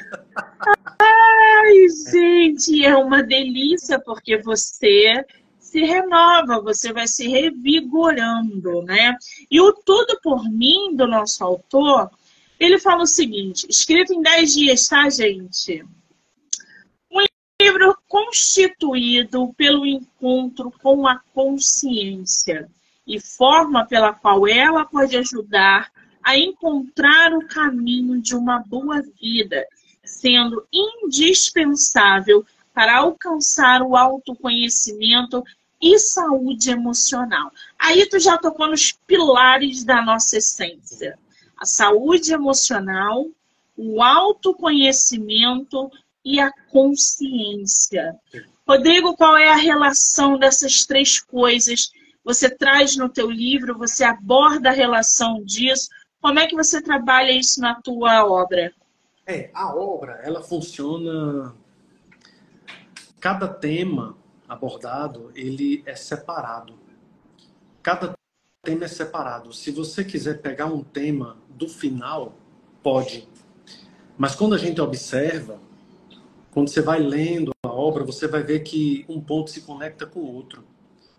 Ai, 0.99 1.87
gente, 2.11 2.85
é 2.85 2.95
uma 2.95 3.21
delícia 3.21 3.99
porque 3.99 4.41
você 4.41 5.25
se 5.59 5.83
renova, 5.83 6.61
você 6.61 6.93
vai 6.93 7.07
se 7.07 7.27
revigorando, 7.27 8.83
né? 8.83 9.15
E 9.49 9.59
o 9.59 9.73
Tudo 9.73 10.19
por 10.21 10.43
Mim, 10.49 10.95
do 10.95 11.07
nosso 11.07 11.43
autor, 11.43 12.09
ele 12.59 12.79
fala 12.79 13.03
o 13.03 13.07
seguinte, 13.07 13.67
escrito 13.69 14.13
em 14.13 14.21
10 14.21 14.53
dias, 14.53 14.87
tá, 14.87 15.09
gente? 15.09 15.83
Livro 17.63 17.97
constituído 18.09 19.53
pelo 19.53 19.85
encontro 19.85 20.69
com 20.83 21.07
a 21.07 21.21
consciência 21.33 22.69
e 23.07 23.21
forma 23.21 23.85
pela 23.85 24.11
qual 24.11 24.45
ela 24.45 24.83
pode 24.83 25.15
ajudar 25.15 25.89
a 26.21 26.37
encontrar 26.37 27.31
o 27.31 27.47
caminho 27.47 28.21
de 28.21 28.35
uma 28.35 28.59
boa 28.59 29.01
vida, 29.01 29.65
sendo 30.03 30.67
indispensável 30.73 32.45
para 32.73 32.97
alcançar 32.97 33.81
o 33.81 33.95
autoconhecimento 33.95 35.41
e 35.81 35.97
saúde 35.97 36.69
emocional. 36.69 37.49
Aí 37.79 38.05
tu 38.09 38.19
já 38.19 38.37
tocou 38.37 38.67
nos 38.67 38.91
pilares 38.91 39.85
da 39.85 40.01
nossa 40.01 40.35
essência. 40.35 41.17
A 41.57 41.65
saúde 41.65 42.33
emocional, 42.33 43.25
o 43.77 44.03
autoconhecimento 44.03 45.89
e 46.23 46.39
a 46.39 46.51
consciência. 46.71 48.15
Rodrigo, 48.67 49.15
qual 49.15 49.35
é 49.35 49.49
a 49.49 49.57
relação 49.57 50.37
dessas 50.37 50.85
três 50.85 51.19
coisas? 51.19 51.91
Você 52.23 52.49
traz 52.49 52.95
no 52.95 53.09
teu 53.09 53.29
livro, 53.29 53.77
você 53.77 54.03
aborda 54.03 54.69
a 54.69 54.73
relação 54.73 55.43
disso. 55.43 55.89
Como 56.21 56.39
é 56.39 56.47
que 56.47 56.55
você 56.55 56.81
trabalha 56.81 57.31
isso 57.31 57.59
na 57.59 57.75
tua 57.81 58.25
obra? 58.25 58.73
É, 59.27 59.49
a 59.53 59.75
obra, 59.75 60.21
ela 60.23 60.41
funciona. 60.41 61.53
Cada 63.19 63.47
tema 63.47 64.17
abordado, 64.47 65.31
ele 65.35 65.83
é 65.85 65.95
separado. 65.95 66.79
Cada 67.81 68.13
tema 68.63 68.85
é 68.85 68.87
separado. 68.87 69.51
Se 69.51 69.71
você 69.71 70.03
quiser 70.05 70.41
pegar 70.41 70.67
um 70.67 70.83
tema 70.83 71.37
do 71.49 71.67
final, 71.67 72.33
pode. 72.81 73.27
Mas 74.17 74.35
quando 74.35 74.55
a 74.55 74.57
gente 74.57 74.79
observa, 74.79 75.59
quando 76.53 76.69
você 76.69 76.81
vai 76.81 76.99
lendo 76.99 77.51
a 77.63 77.67
obra, 77.69 78.03
você 78.03 78.27
vai 78.27 78.43
ver 78.43 78.59
que 78.59 79.03
um 79.09 79.19
ponto 79.19 79.49
se 79.49 79.61
conecta 79.61 80.05
com 80.05 80.19
o 80.19 80.33
outro. 80.35 80.63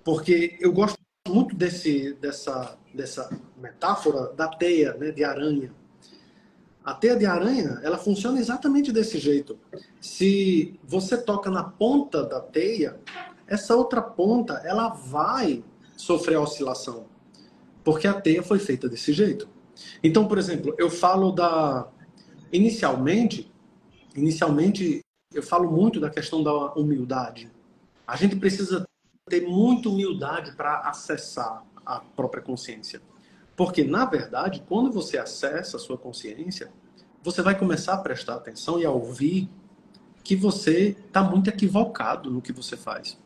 Porque 0.04 0.56
eu 0.60 0.72
gosto 0.72 0.96
muito 1.28 1.56
desse, 1.56 2.14
dessa, 2.14 2.78
dessa 2.94 3.28
metáfora 3.56 4.32
da 4.34 4.46
teia 4.46 4.94
né, 4.94 5.10
de 5.10 5.24
aranha. 5.24 5.72
A 6.84 6.94
teia 6.94 7.16
de 7.16 7.26
aranha, 7.26 7.80
ela 7.82 7.98
funciona 7.98 8.38
exatamente 8.38 8.92
desse 8.92 9.18
jeito. 9.18 9.58
Se 10.00 10.78
você 10.84 11.16
toca 11.16 11.50
na 11.50 11.64
ponta 11.64 12.22
da 12.24 12.40
teia, 12.40 13.00
essa 13.46 13.74
outra 13.74 14.00
ponta, 14.00 14.62
ela 14.64 14.90
vai 14.90 15.64
sofrer 15.96 16.36
oscilação. 16.36 17.06
Porque 17.82 18.06
a 18.06 18.20
teia 18.20 18.42
foi 18.42 18.58
feita 18.60 18.88
desse 18.88 19.12
jeito. 19.12 19.48
Então, 20.02 20.28
por 20.28 20.38
exemplo, 20.38 20.74
eu 20.78 20.88
falo 20.88 21.32
da... 21.32 21.88
Inicialmente, 22.52 23.52
inicialmente, 24.14 25.03
eu 25.34 25.42
falo 25.42 25.70
muito 25.70 26.00
da 26.00 26.08
questão 26.08 26.42
da 26.42 26.72
humildade. 26.74 27.50
A 28.06 28.16
gente 28.16 28.36
precisa 28.36 28.86
ter 29.28 29.46
muita 29.46 29.88
humildade 29.88 30.52
para 30.52 30.80
acessar 30.80 31.64
a 31.84 32.00
própria 32.00 32.42
consciência. 32.42 33.02
Porque, 33.56 33.84
na 33.84 34.04
verdade, 34.04 34.62
quando 34.68 34.90
você 34.90 35.18
acessa 35.18 35.76
a 35.76 35.80
sua 35.80 35.96
consciência, 35.98 36.70
você 37.22 37.42
vai 37.42 37.58
começar 37.58 37.94
a 37.94 37.98
prestar 37.98 38.34
atenção 38.34 38.78
e 38.78 38.84
a 38.84 38.90
ouvir 38.90 39.48
que 40.22 40.36
você 40.36 40.96
está 41.06 41.22
muito 41.22 41.48
equivocado 41.48 42.30
no 42.30 42.42
que 42.42 42.52
você 42.52 42.76
faz. 42.76 43.18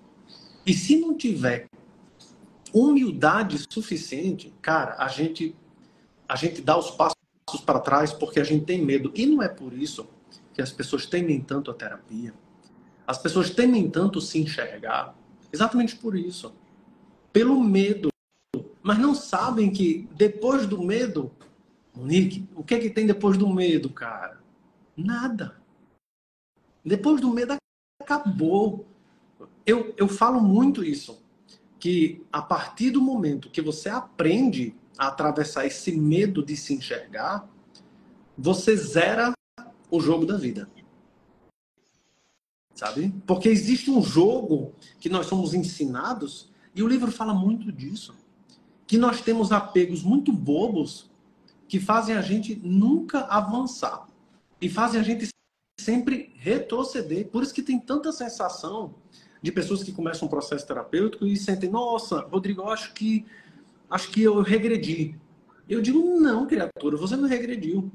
E 0.66 0.72
se 0.72 0.98
não 0.98 1.16
tiver 1.16 1.66
humildade 2.72 3.64
suficiente, 3.70 4.52
cara, 4.60 4.96
a 4.98 5.08
gente 5.08 5.54
a 6.28 6.36
gente 6.36 6.60
dá 6.60 6.76
os 6.76 6.90
passos 6.90 7.16
para 7.64 7.80
trás 7.80 8.12
porque 8.12 8.38
a 8.38 8.44
gente 8.44 8.66
tem 8.66 8.84
medo. 8.84 9.10
E 9.14 9.24
não 9.24 9.42
é 9.42 9.48
por 9.48 9.72
isso 9.72 10.06
que 10.58 10.62
as 10.62 10.72
pessoas 10.72 11.06
temem 11.06 11.40
tanto 11.40 11.70
a 11.70 11.74
terapia. 11.74 12.34
As 13.06 13.16
pessoas 13.16 13.48
temem 13.48 13.88
tanto 13.88 14.20
se 14.20 14.40
enxergar, 14.40 15.16
Exatamente 15.52 15.94
por 15.94 16.16
isso. 16.16 16.52
Pelo 17.32 17.62
medo. 17.62 18.08
Mas 18.82 18.98
não 18.98 19.14
sabem 19.14 19.70
que 19.70 20.08
depois 20.16 20.66
do 20.66 20.82
medo, 20.82 21.30
Monique, 21.94 22.44
o 22.56 22.64
que 22.64 22.74
é 22.74 22.80
que 22.80 22.90
tem 22.90 23.06
depois 23.06 23.38
do 23.38 23.48
medo, 23.48 23.88
cara? 23.88 24.40
Nada. 24.96 25.62
Depois 26.84 27.20
do 27.20 27.32
medo 27.32 27.54
acabou. 28.02 28.84
Eu, 29.64 29.94
eu 29.96 30.08
falo 30.08 30.40
muito 30.40 30.84
isso. 30.84 31.22
Que 31.78 32.20
a 32.32 32.42
partir 32.42 32.90
do 32.90 33.00
momento 33.00 33.48
que 33.48 33.62
você 33.62 33.88
aprende 33.88 34.74
a 34.98 35.06
atravessar 35.06 35.64
esse 35.64 35.92
medo 35.92 36.44
de 36.44 36.56
se 36.56 36.74
enxergar, 36.74 37.48
você 38.36 38.76
zera 38.76 39.37
o 39.90 40.00
jogo 40.00 40.26
da 40.26 40.36
vida 40.36 40.68
sabe? 42.78 43.12
Porque 43.26 43.48
existe 43.48 43.90
um 43.90 44.00
jogo 44.00 44.72
que 45.00 45.08
nós 45.08 45.26
somos 45.26 45.52
ensinados, 45.52 46.48
e 46.74 46.82
o 46.82 46.86
livro 46.86 47.10
fala 47.10 47.34
muito 47.34 47.72
disso, 47.72 48.14
que 48.86 48.96
nós 48.96 49.20
temos 49.20 49.50
apegos 49.50 50.02
muito 50.02 50.32
bobos 50.32 51.10
que 51.66 51.80
fazem 51.80 52.16
a 52.16 52.22
gente 52.22 52.54
nunca 52.62 53.22
avançar 53.22 54.06
e 54.60 54.68
fazem 54.68 55.00
a 55.00 55.02
gente 55.02 55.28
sempre 55.78 56.32
retroceder. 56.36 57.26
Por 57.28 57.42
isso 57.42 57.52
que 57.52 57.62
tem 57.62 57.80
tanta 57.80 58.12
sensação 58.12 58.94
de 59.42 59.50
pessoas 59.50 59.82
que 59.82 59.92
começam 59.92 60.26
um 60.26 60.30
processo 60.30 60.66
terapêutico 60.66 61.26
e 61.26 61.36
sentem, 61.36 61.68
nossa, 61.68 62.20
Rodrigo, 62.20 62.62
eu 62.62 62.68
acho 62.68 62.94
que 62.94 63.26
acho 63.90 64.10
que 64.10 64.22
eu 64.22 64.40
regredi. 64.40 65.18
Eu 65.68 65.82
digo, 65.82 65.98
não, 66.20 66.46
criatura, 66.46 66.96
você 66.96 67.16
não 67.16 67.28
regrediu. 67.28 67.90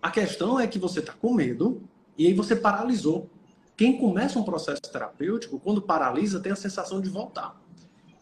A 0.00 0.10
questão 0.10 0.60
é 0.60 0.66
que 0.66 0.78
você 0.78 1.00
está 1.00 1.12
com 1.12 1.34
medo 1.34 1.82
e 2.16 2.26
aí 2.26 2.34
você 2.34 2.54
paralisou. 2.54 3.28
Quem 3.76 3.98
começa 3.98 4.38
um 4.38 4.44
processo 4.44 4.80
terapêutico, 4.90 5.58
quando 5.58 5.82
paralisa, 5.82 6.40
tem 6.40 6.52
a 6.52 6.56
sensação 6.56 7.00
de 7.00 7.10
voltar. 7.10 7.60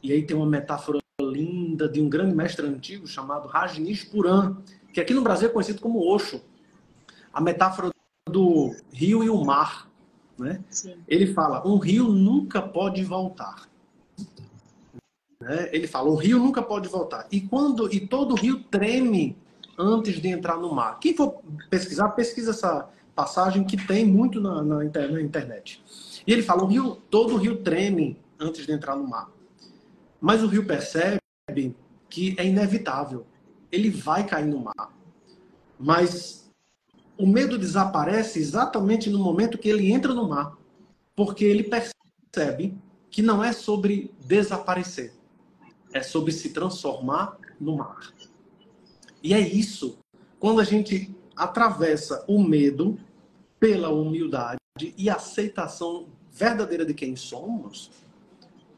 E 0.03 0.13
aí 0.13 0.23
tem 0.23 0.37
uma 0.37 0.47
metáfora 0.47 0.99
linda 1.23 1.89
de 1.89 2.01
um 2.01 2.09
grande 2.09 2.35
mestre 2.35 2.67
antigo 2.67 3.07
chamado 3.07 3.49
Rajneesh 3.49 4.05
Puran, 4.05 4.57
que 4.93 5.01
aqui 5.01 5.15
no 5.15 5.23
Brasil 5.23 5.49
é 5.49 5.53
conhecido 5.53 5.81
como 5.81 6.05
Osho. 6.05 6.43
A 7.33 7.41
metáfora 7.41 7.91
do 8.29 8.75
rio 8.93 9.23
e 9.23 9.31
o 9.31 9.45
mar. 9.45 9.91
Né? 10.39 10.63
Ele 11.07 11.33
fala, 11.33 11.67
um 11.67 11.79
rio 11.79 12.09
nunca 12.09 12.61
pode 12.61 13.05
voltar. 13.05 13.69
Né? 15.41 15.69
Ele 15.73 15.87
fala, 15.87 16.11
um 16.11 16.17
rio 16.17 16.39
nunca 16.39 16.63
pode 16.63 16.89
voltar. 16.89 17.27
E 17.31 17.41
quando 17.41 17.93
e 17.93 18.07
todo 18.07 18.35
rio 18.35 18.65
treme 18.65 19.37
antes 19.79 20.21
de 20.21 20.29
entrar 20.29 20.57
no 20.57 20.73
mar. 20.73 20.99
Quem 20.99 21.17
for 21.17 21.43
pesquisar, 21.71 22.11
pesquisa 22.11 22.51
essa 22.51 22.89
passagem 23.15 23.65
que 23.65 23.77
tem 23.87 24.05
muito 24.05 24.41
na, 24.41 24.63
na, 24.63 24.77
na 24.79 25.21
internet. 25.21 25.83
E 26.27 26.33
ele 26.33 26.43
fala: 26.43 26.65
o 26.65 26.67
rio, 26.67 26.97
todo 27.11 27.35
o 27.35 27.37
rio 27.37 27.63
treme 27.63 28.19
antes 28.39 28.67
de 28.67 28.73
entrar 28.73 28.97
no 28.97 29.07
mar. 29.07 29.31
Mas 30.21 30.43
o 30.43 30.47
rio 30.47 30.67
percebe 30.67 31.21
que 32.09 32.35
é 32.39 32.47
inevitável. 32.47 33.27
Ele 33.71 33.91
vai 33.91 34.27
cair 34.27 34.47
no 34.47 34.61
mar. 34.61 34.93
Mas 35.79 36.51
o 37.19 37.27
medo 37.27 37.59
desaparece 37.59 38.39
exatamente 38.39 39.11
no 39.11 39.19
momento 39.19 39.59
que 39.59 39.69
ele 39.69 39.93
entra 39.93 40.15
no 40.15 40.29
mar. 40.29 40.57
Porque 41.15 41.45
ele 41.45 41.65
percebe 41.65 42.77
que 43.11 43.23
não 43.23 43.45
é 43.45 43.53
sobre 43.53 44.13
desaparecer, 44.27 45.15
é 45.93 46.03
sobre 46.03 46.33
se 46.33 46.51
transformar 46.51 47.39
no 47.61 47.77
mar. 47.77 48.13
E 49.25 49.33
é 49.33 49.41
isso. 49.41 49.99
Quando 50.39 50.61
a 50.61 50.65
gente 50.65 51.17
atravessa 51.35 52.23
o 52.29 52.45
medo 52.45 52.99
pela 53.59 53.89
humildade 53.89 54.61
e 54.99 55.09
aceitação 55.09 56.09
verdadeira 56.31 56.85
de 56.85 56.93
quem 56.93 57.17
somos, 57.17 57.91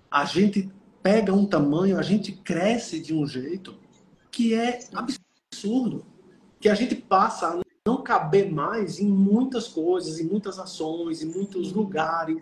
a 0.09 0.25
gente 0.25 0.71
pega 1.03 1.35
um 1.35 1.45
tamanho, 1.45 1.99
a 1.99 2.03
gente 2.03 2.31
cresce 2.31 3.01
de 3.01 3.13
um 3.13 3.27
jeito 3.27 3.75
que 4.31 4.55
é 4.55 4.79
absurdo, 4.95 6.07
que 6.61 6.69
a 6.69 6.75
gente 6.77 6.95
passa 6.95 7.49
a 7.49 7.61
não 7.85 8.03
caber 8.03 8.53
mais 8.53 9.01
em 9.01 9.09
muitas 9.09 9.67
coisas, 9.67 10.21
em 10.21 10.25
muitas 10.25 10.61
ações, 10.61 11.23
em 11.23 11.27
muitos 11.27 11.73
lugares, 11.73 12.41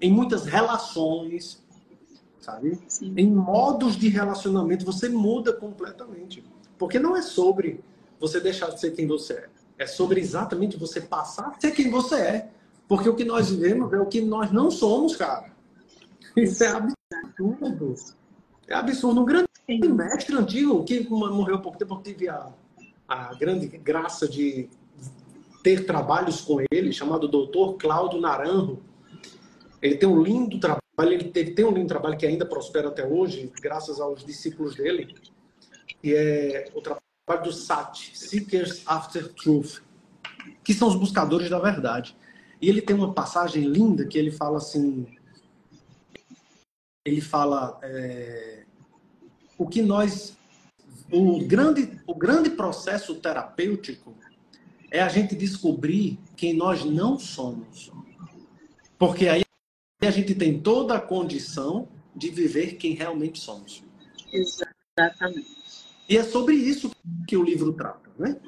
em 0.00 0.10
muitas 0.10 0.46
relações, 0.46 1.64
sabe? 2.40 2.76
Sim. 2.88 3.14
Em 3.16 3.30
modos 3.30 3.96
de 3.96 4.08
relacionamento 4.08 4.84
você 4.84 5.08
muda 5.08 5.52
completamente, 5.52 6.42
porque 6.78 6.98
não 6.98 7.16
é 7.16 7.22
sobre 7.22 7.80
você 8.20 8.40
deixar 8.40 8.70
de 8.70 8.80
ser 8.80 8.92
quem 8.92 9.06
você 9.06 9.34
é, 9.34 9.48
é 9.78 9.86
sobre 9.86 10.20
exatamente 10.20 10.76
você 10.76 11.00
passar 11.00 11.48
a 11.48 11.60
ser 11.60 11.72
quem 11.72 11.90
você 11.90 12.14
é, 12.14 12.50
porque 12.88 13.08
o 13.08 13.14
que 13.14 13.24
nós 13.24 13.50
vivemos 13.50 13.92
é 13.92 13.98
o 13.98 14.06
que 14.06 14.20
nós 14.20 14.52
não 14.52 14.70
somos, 14.70 15.16
cara. 15.16 15.50
Isso 16.36 16.62
é 16.62 16.68
absurdo. 16.68 17.94
É 18.68 18.74
absurdo. 18.74 19.20
Um 19.20 19.24
grande 19.24 19.48
mestre 19.88 20.36
antigo 20.36 20.84
que 20.84 21.08
morreu 21.08 21.56
há 21.56 21.58
pouco 21.58 21.78
tempo, 21.78 21.94
eu 21.94 22.02
tive 22.02 22.28
a, 22.28 22.52
a 23.08 23.34
grande 23.34 23.66
graça 23.66 24.28
de 24.28 24.68
ter 25.62 25.84
trabalhos 25.84 26.40
com 26.40 26.60
ele, 26.70 26.92
chamado 26.92 27.26
Dr. 27.26 27.76
Cláudio 27.78 28.20
Naranjo. 28.20 28.78
Ele 29.82 29.96
tem 29.96 30.08
um 30.08 30.22
lindo 30.22 30.60
trabalho, 30.60 30.82
ele 31.12 31.24
teve, 31.24 31.52
tem 31.52 31.64
um 31.64 31.72
lindo 31.72 31.88
trabalho 31.88 32.16
que 32.16 32.26
ainda 32.26 32.46
prospera 32.46 32.88
até 32.88 33.04
hoje, 33.04 33.50
graças 33.60 34.00
aos 34.00 34.24
discípulos 34.24 34.76
dele, 34.76 35.12
que 35.86 36.14
é 36.14 36.70
o 36.74 36.80
trabalho 36.80 37.44
do 37.44 37.52
SAT, 37.52 38.16
Seekers 38.16 38.82
After 38.86 39.32
Truth, 39.32 39.80
que 40.62 40.74
são 40.74 40.88
os 40.88 40.96
buscadores 40.96 41.48
da 41.48 41.58
verdade. 41.58 42.16
E 42.60 42.68
ele 42.68 42.80
tem 42.80 42.96
uma 42.96 43.12
passagem 43.12 43.64
linda 43.64 44.06
que 44.06 44.18
ele 44.18 44.30
fala 44.30 44.58
assim, 44.58 45.06
ele 47.04 47.20
fala 47.20 47.78
é, 47.82 48.64
o 49.58 49.66
que 49.66 49.82
nós 49.82 50.36
o 51.12 51.44
grande 51.46 52.00
o 52.06 52.14
grande 52.14 52.50
processo 52.50 53.14
terapêutico 53.16 54.16
é 54.90 55.00
a 55.00 55.08
gente 55.08 55.36
descobrir 55.36 56.18
quem 56.36 56.54
nós 56.54 56.84
não 56.84 57.18
somos. 57.18 57.92
Porque 58.98 59.28
aí 59.28 59.42
a 60.02 60.10
gente 60.10 60.34
tem 60.34 60.60
toda 60.60 60.94
a 60.94 61.00
condição 61.00 61.88
de 62.14 62.30
viver 62.30 62.76
quem 62.76 62.94
realmente 62.94 63.38
somos. 63.38 63.84
Exatamente 64.32 65.65
e 66.08 66.16
é 66.16 66.22
sobre 66.22 66.54
isso 66.54 66.90
que 67.26 67.36
o 67.36 67.42
livro 67.42 67.72
trata 67.72 68.10
né 68.18 68.40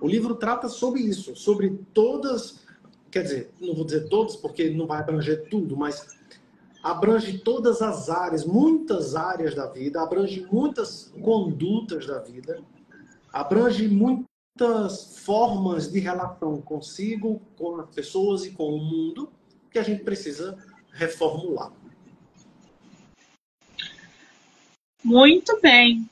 o 0.00 0.08
livro 0.08 0.34
trata 0.34 0.68
sobre 0.68 1.00
isso 1.00 1.34
sobre 1.36 1.78
todas 1.92 2.60
quer 3.10 3.22
dizer 3.22 3.50
não 3.60 3.74
vou 3.74 3.84
dizer 3.84 4.08
todas 4.08 4.36
porque 4.36 4.70
não 4.70 4.86
vai 4.86 5.00
abranger 5.00 5.48
tudo 5.48 5.76
mas 5.76 6.16
abrange 6.86 7.38
todas 7.38 7.82
as 7.82 8.08
áreas, 8.08 8.44
muitas 8.44 9.16
áreas 9.16 9.56
da 9.56 9.66
vida, 9.66 10.00
abrange 10.00 10.46
muitas 10.52 11.12
condutas 11.20 12.06
da 12.06 12.20
vida, 12.20 12.62
abrange 13.32 13.88
muitas 13.88 15.18
formas 15.18 15.90
de 15.90 15.98
relação 15.98 16.62
consigo, 16.62 17.42
com 17.58 17.80
as 17.80 17.90
pessoas 17.92 18.44
e 18.44 18.52
com 18.52 18.72
o 18.72 18.78
mundo 18.78 19.28
que 19.68 19.80
a 19.80 19.82
gente 19.82 20.04
precisa 20.04 20.56
reformular. 20.92 21.72
Muito 25.02 25.60
bem. 25.60 26.08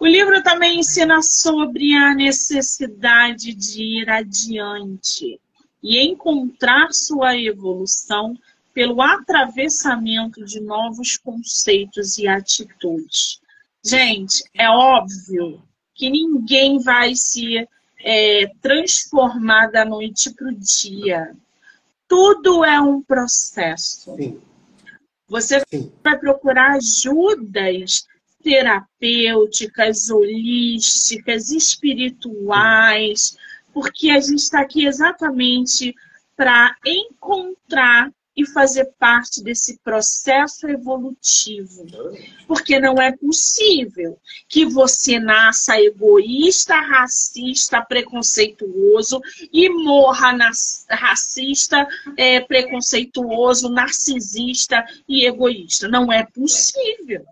O 0.00 0.06
livro 0.06 0.42
também 0.42 0.80
ensina 0.80 1.20
sobre 1.20 1.94
a 1.94 2.14
necessidade 2.14 3.52
de 3.52 3.82
ir 4.00 4.08
adiante 4.08 5.38
e 5.82 6.00
encontrar 6.02 6.90
sua 6.90 7.36
evolução 7.36 8.34
pelo 8.72 9.02
atravessamento 9.02 10.42
de 10.42 10.58
novos 10.58 11.18
conceitos 11.18 12.16
e 12.16 12.26
atitudes. 12.26 13.42
Gente, 13.84 14.42
é 14.54 14.70
óbvio 14.70 15.62
que 15.94 16.08
ninguém 16.08 16.78
vai 16.78 17.14
se 17.14 17.68
é, 18.02 18.50
transformar 18.62 19.66
da 19.66 19.84
noite 19.84 20.30
para 20.30 20.48
o 20.48 20.54
dia. 20.54 21.36
Tudo 22.08 22.64
é 22.64 22.80
um 22.80 23.02
processo. 23.02 24.16
Sim. 24.16 24.40
Você 25.28 25.62
Sim. 25.68 25.92
vai 26.02 26.18
procurar 26.18 26.76
ajudas 26.76 28.08
terapêuticas, 28.42 30.10
holísticas, 30.10 31.50
espirituais, 31.50 33.36
porque 33.72 34.10
a 34.10 34.20
gente 34.20 34.38
está 34.38 34.60
aqui 34.60 34.86
exatamente 34.86 35.94
para 36.36 36.74
encontrar 36.84 38.10
e 38.36 38.46
fazer 38.46 38.86
parte 38.98 39.42
desse 39.42 39.78
processo 39.80 40.66
evolutivo. 40.68 41.86
Porque 42.46 42.80
não 42.80 42.94
é 43.00 43.14
possível 43.14 44.18
que 44.48 44.64
você 44.64 45.18
nasça 45.18 45.80
egoísta, 45.80 46.74
racista, 46.80 47.82
preconceituoso 47.82 49.20
e 49.52 49.68
morra 49.68 50.30
racista, 50.88 51.86
é, 52.16 52.40
preconceituoso, 52.40 53.68
narcisista 53.68 54.84
e 55.08 55.26
egoísta. 55.26 55.88
Não 55.88 56.10
é 56.10 56.24
possível. 56.24 57.24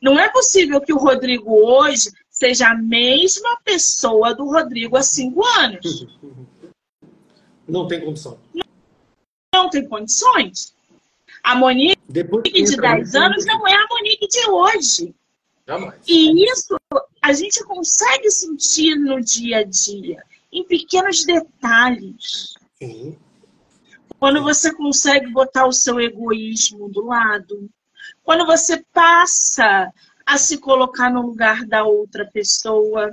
Não 0.00 0.18
é 0.18 0.30
possível 0.30 0.80
que 0.80 0.92
o 0.92 0.98
Rodrigo 0.98 1.52
hoje 1.52 2.10
seja 2.28 2.70
a 2.70 2.76
mesma 2.76 3.58
pessoa 3.62 4.34
do 4.34 4.44
Rodrigo 4.46 4.96
há 4.96 5.02
cinco 5.02 5.44
anos. 5.44 6.06
Não 7.68 7.86
tem 7.86 8.00
condição 8.04 8.38
não 9.60 9.68
tem 9.68 9.86
condições. 9.86 10.74
A 11.42 11.54
Monique 11.54 12.00
Depois 12.08 12.42
de 12.44 12.76
10 12.76 13.14
anos 13.14 13.44
não 13.44 13.66
é 13.66 13.74
a 13.74 13.86
Monique 13.88 14.26
de 14.26 14.48
hoje. 14.48 15.14
Jamais. 15.66 16.00
E 16.06 16.44
isso 16.44 16.76
a 17.20 17.32
gente 17.32 17.62
consegue 17.64 18.30
sentir 18.30 18.96
no 18.96 19.20
dia 19.20 19.58
a 19.58 19.62
dia, 19.62 20.22
em 20.52 20.64
pequenos 20.64 21.24
detalhes. 21.24 22.54
Sim. 22.82 23.16
Quando 24.18 24.42
você 24.42 24.74
consegue 24.74 25.30
botar 25.30 25.66
o 25.66 25.72
seu 25.72 26.00
egoísmo 26.00 26.88
do 26.88 27.06
lado, 27.06 27.70
quando 28.22 28.46
você 28.46 28.84
passa 28.92 29.92
a 30.24 30.38
se 30.38 30.58
colocar 30.58 31.10
no 31.10 31.22
lugar 31.22 31.64
da 31.64 31.84
outra 31.84 32.24
pessoa, 32.24 33.10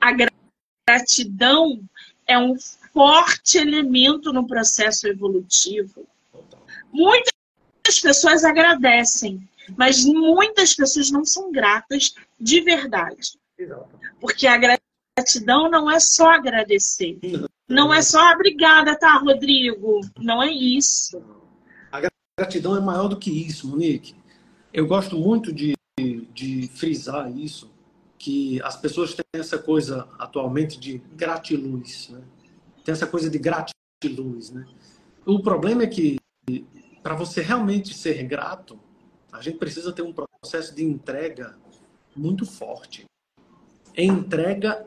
a 0.00 0.12
gratidão 0.88 1.80
é 2.26 2.38
um 2.38 2.54
forte 2.92 3.58
elemento 3.58 4.32
no 4.32 4.46
processo 4.46 5.06
evolutivo. 5.08 6.06
Muitas 6.92 7.32
pessoas 8.00 8.44
agradecem, 8.44 9.48
mas 9.76 10.04
muitas 10.04 10.74
pessoas 10.74 11.10
não 11.10 11.24
são 11.24 11.50
gratas 11.50 12.14
de 12.38 12.60
verdade. 12.60 13.38
Porque 14.20 14.46
a 14.46 14.56
gratidão 14.56 15.68
não 15.70 15.90
é 15.90 15.98
só 15.98 16.30
agradecer. 16.30 17.18
Não 17.68 17.92
é 17.92 18.00
só 18.02 18.32
obrigada, 18.32 18.96
tá, 18.96 19.18
Rodrigo? 19.18 20.00
Não 20.18 20.42
é 20.42 20.50
isso. 20.50 21.22
A 22.38 22.42
gratidão 22.42 22.76
é 22.76 22.80
maior 22.80 23.08
do 23.08 23.16
que 23.16 23.32
isso, 23.32 23.66
Monique. 23.66 24.14
Eu 24.72 24.86
gosto 24.86 25.18
muito 25.18 25.52
de, 25.52 25.74
de 26.32 26.68
frisar 26.68 27.36
isso, 27.36 27.68
que 28.16 28.62
as 28.62 28.76
pessoas 28.76 29.12
têm 29.12 29.24
essa 29.40 29.58
coisa 29.58 30.08
atualmente 30.20 30.78
de 30.78 30.98
gratiluz, 31.16 32.10
né? 32.10 32.22
tem 32.84 32.92
essa 32.92 33.08
coisa 33.08 33.28
de 33.28 33.40
gratiluz, 33.40 34.52
né? 34.52 34.68
O 35.26 35.42
problema 35.42 35.82
é 35.82 35.88
que 35.88 36.16
para 37.02 37.16
você 37.16 37.42
realmente 37.42 37.92
ser 37.92 38.22
grato, 38.22 38.78
a 39.32 39.42
gente 39.42 39.58
precisa 39.58 39.92
ter 39.92 40.02
um 40.02 40.12
processo 40.12 40.72
de 40.72 40.84
entrega 40.84 41.58
muito 42.14 42.46
forte. 42.46 43.04
Entrega 43.96 44.86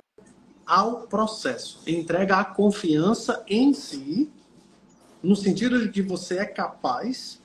ao 0.65 1.01
processo, 1.01 1.83
entrega 1.85 2.37
à 2.37 2.45
confiança 2.45 3.43
em 3.45 3.73
si, 3.73 4.31
no 5.21 5.35
sentido 5.35 5.81
de 5.81 5.91
que 5.91 6.01
você 6.01 6.37
é 6.37 6.45
capaz 6.45 7.40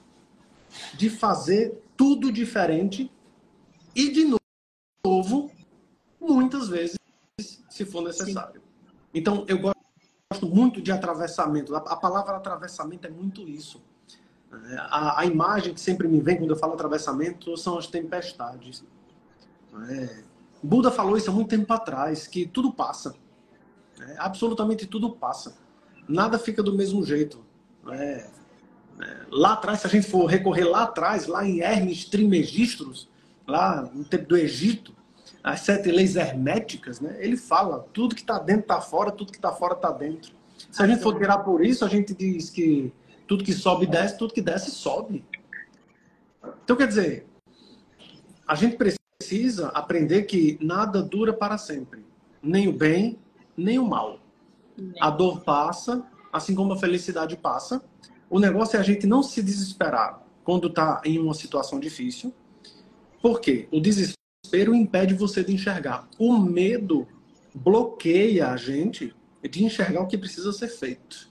de 0.95 1.11
fazer 1.11 1.83
tudo 1.97 2.31
diferente 2.31 3.11
e 3.95 4.11
de 4.11 4.37
novo, 5.05 5.51
muitas 6.21 6.69
vezes, 6.69 6.97
se 7.71 7.85
for 7.85 8.03
necessário. 8.03 8.63
Então, 9.15 9.45
eu 9.49 9.59
gosto 9.59 10.47
muito 10.47 10.83
de 10.83 10.93
atravessamento. 10.93 11.75
A, 11.75 11.97
palavra 11.97 12.37
atravessamento 12.37 13.07
é 13.07 13.11
muito 13.11 13.49
isso. 13.49 13.83
A, 14.91 15.21
a, 15.21 15.25
imagem 15.25 15.73
que 15.73 15.81
sempre 15.81 16.07
me 16.07 16.21
vem 16.21 16.37
quando 16.37 16.51
eu 16.51 16.57
falo 16.57 16.75
atravessamento 16.75 17.57
são 17.57 17.79
as 17.79 17.87
tempestades. 17.87 18.85
É, 19.89 20.23
Buda 20.63 20.91
falou 20.91 21.17
isso 21.17 21.31
há 21.31 21.33
muito 21.33 21.51
tempo 21.51 21.73
atrás, 21.73 22.27
que 22.27 22.47
tudo 22.47 22.73
passa. 22.73 23.15
É, 24.01 24.17
absolutamente 24.19 24.87
tudo 24.87 25.13
passa. 25.13 25.57
Nada 26.09 26.39
fica 26.39 26.63
do 26.63 26.75
mesmo 26.75 27.03
jeito. 27.05 27.45
É, 27.89 28.29
lá 29.31 29.53
atrás, 29.55 29.81
se 29.81 29.87
a 29.87 29.91
gente 29.91 30.09
for 30.09 30.27
recorrer 30.27 30.65
lá 30.65 30.85
atrás, 30.85 31.27
lá 31.27 31.47
em 31.47 31.61
Hermes 31.61 32.05
Trismegistus, 32.07 33.09
lá 33.47 33.83
no 33.93 34.05
tempo 34.05 34.27
do 34.27 34.37
Egito, 34.37 34.95
as 35.43 35.61
sete 35.61 35.91
leis 35.91 36.17
herméticas, 36.17 37.01
né? 37.01 37.17
Ele 37.21 37.37
fala, 37.37 37.87
tudo 37.93 38.15
que 38.15 38.23
está 38.23 38.39
dentro 38.39 38.63
está 38.63 38.81
fora, 38.81 39.13
tudo 39.13 39.31
que 39.31 39.39
está 39.39 39.53
fora 39.53 39.75
está 39.75 39.93
dentro. 39.93 40.33
Se 40.71 40.83
a 40.83 40.87
gente 40.87 41.03
for 41.03 41.17
tirar 41.17 41.39
por 41.39 41.65
isso, 41.65 41.85
a 41.85 41.89
gente 41.89 42.15
diz 42.15 42.51
que 42.51 42.93
tudo 43.27 43.45
que 43.45 43.53
sobe 43.53 43.87
desce, 43.87 44.19
tudo 44.19 44.35
que 44.35 44.43
desce 44.43 44.71
sobe. 44.71 45.25
Então, 46.65 46.77
quer 46.77 46.89
dizer, 46.89 47.27
a 48.47 48.55
gente 48.55 48.77
precisa 48.77 49.69
aprender 49.69 50.23
que 50.23 50.59
nada 50.61 51.03
dura 51.03 51.33
para 51.33 51.59
sempre. 51.59 52.05
Nem 52.43 52.69
o 52.69 52.73
bem, 52.73 53.19
nem 53.57 53.79
o 53.79 53.87
mal. 53.87 54.19
A 55.01 55.11
dor 55.11 55.41
passa, 55.41 56.05
assim 56.33 56.55
como 56.55 56.73
a 56.73 56.79
felicidade 56.79 57.37
passa. 57.37 57.83
O 58.29 58.39
negócio 58.39 58.77
é 58.77 58.81
a 58.81 58.83
gente 58.83 59.07
não 59.07 59.23
se 59.23 59.43
desesperar 59.43 60.23
quando 60.45 60.69
está 60.69 61.01
em 61.05 61.19
uma 61.19 61.35
situação 61.35 61.79
difícil. 61.81 62.35
Por 63.23 63.41
quê? 63.41 63.69
O 63.71 63.81
desespero 63.81 64.75
impede 64.75 65.15
você 65.15 65.43
de 65.43 65.53
enxergar. 65.53 66.09
O 66.19 66.37
medo 66.37 67.07
bloqueia 67.55 68.49
a 68.49 68.57
gente 68.57 69.15
de 69.43 69.65
enxergar 69.65 70.03
o 70.03 70.07
que 70.07 70.19
precisa 70.19 70.53
ser 70.53 70.69
feito. 70.69 71.29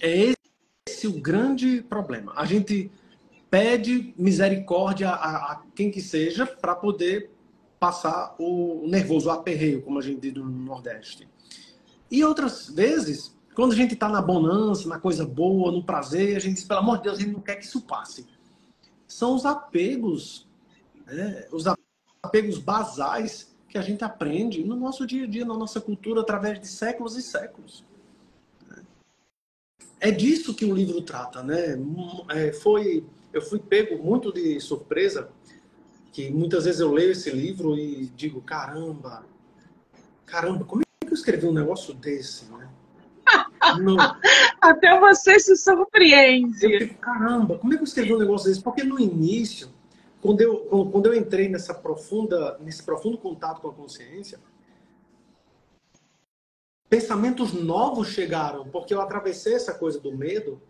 É 0.00 0.34
esse 0.88 1.06
o 1.06 1.20
grande 1.20 1.82
problema. 1.82 2.32
A 2.36 2.44
gente 2.44 2.90
pede 3.50 4.14
misericórdia 4.16 5.10
a, 5.10 5.52
a 5.52 5.62
quem 5.74 5.90
que 5.90 6.00
seja 6.00 6.46
para 6.46 6.74
poder 6.74 7.30
passar 7.78 8.34
o 8.38 8.86
nervoso, 8.86 9.28
o 9.28 9.32
aperreio, 9.32 9.82
como 9.82 9.98
a 9.98 10.02
gente 10.02 10.20
diz 10.20 10.34
no 10.34 10.48
Nordeste. 10.48 11.28
E 12.10 12.24
outras 12.24 12.68
vezes, 12.68 13.35
quando 13.56 13.72
a 13.72 13.74
gente 13.74 13.94
está 13.94 14.06
na 14.06 14.20
bonança, 14.20 14.86
na 14.86 15.00
coisa 15.00 15.24
boa, 15.24 15.72
no 15.72 15.82
prazer, 15.82 16.36
a 16.36 16.38
gente 16.38 16.56
diz, 16.56 16.64
pelo 16.64 16.80
amor 16.80 16.98
de 16.98 17.04
Deus, 17.04 17.16
a 17.16 17.20
gente 17.22 17.32
não 17.32 17.40
quer 17.40 17.56
que 17.56 17.64
isso 17.64 17.80
passe. 17.80 18.26
São 19.08 19.34
os 19.34 19.46
apegos, 19.46 20.46
né? 21.06 21.46
os 21.50 21.64
apegos 22.22 22.58
basais 22.58 23.56
que 23.66 23.78
a 23.78 23.80
gente 23.80 24.04
aprende 24.04 24.62
no 24.62 24.76
nosso 24.76 25.06
dia 25.06 25.24
a 25.24 25.26
dia, 25.26 25.46
na 25.46 25.56
nossa 25.56 25.80
cultura, 25.80 26.20
através 26.20 26.60
de 26.60 26.68
séculos 26.68 27.16
e 27.16 27.22
séculos. 27.22 27.82
É 29.98 30.10
disso 30.10 30.52
que 30.52 30.66
o 30.66 30.74
livro 30.74 31.00
trata, 31.00 31.42
né? 31.42 31.78
É, 32.28 32.52
foi, 32.52 33.06
eu 33.32 33.40
fui 33.40 33.58
pego 33.58 33.96
muito 34.04 34.34
de 34.34 34.60
surpresa, 34.60 35.30
que 36.12 36.30
muitas 36.30 36.66
vezes 36.66 36.80
eu 36.80 36.92
leio 36.92 37.12
esse 37.12 37.30
livro 37.30 37.74
e 37.74 38.04
digo, 38.14 38.42
caramba, 38.42 39.24
caramba, 40.26 40.62
como 40.66 40.82
é 40.82 41.06
que 41.06 41.10
eu 41.10 41.16
escrevi 41.16 41.46
um 41.46 41.54
negócio 41.54 41.94
desse, 41.94 42.44
né? 42.52 42.65
Até 44.60 44.98
você 44.98 45.38
se 45.40 45.56
surpreende. 45.56 46.58
Fico, 46.58 46.94
caramba, 47.00 47.58
como 47.58 47.72
é 47.72 47.76
que 47.76 47.82
eu 47.82 47.86
escrevi 47.86 48.14
um 48.14 48.18
negócio 48.18 48.48
desse? 48.48 48.62
Porque 48.62 48.82
no 48.82 48.98
início, 48.98 49.68
quando 50.20 50.40
eu, 50.40 50.88
quando 50.90 51.06
eu 51.06 51.14
entrei 51.14 51.48
nessa 51.48 51.74
profunda, 51.74 52.58
nesse 52.60 52.82
profundo 52.82 53.18
contato 53.18 53.60
com 53.60 53.68
a 53.68 53.72
consciência, 53.72 54.38
pensamentos 56.88 57.52
novos 57.52 58.08
chegaram, 58.08 58.68
porque 58.68 58.94
eu 58.94 59.00
atravessei 59.00 59.54
essa 59.54 59.74
coisa 59.74 60.00
do 60.00 60.16
medo, 60.16 60.60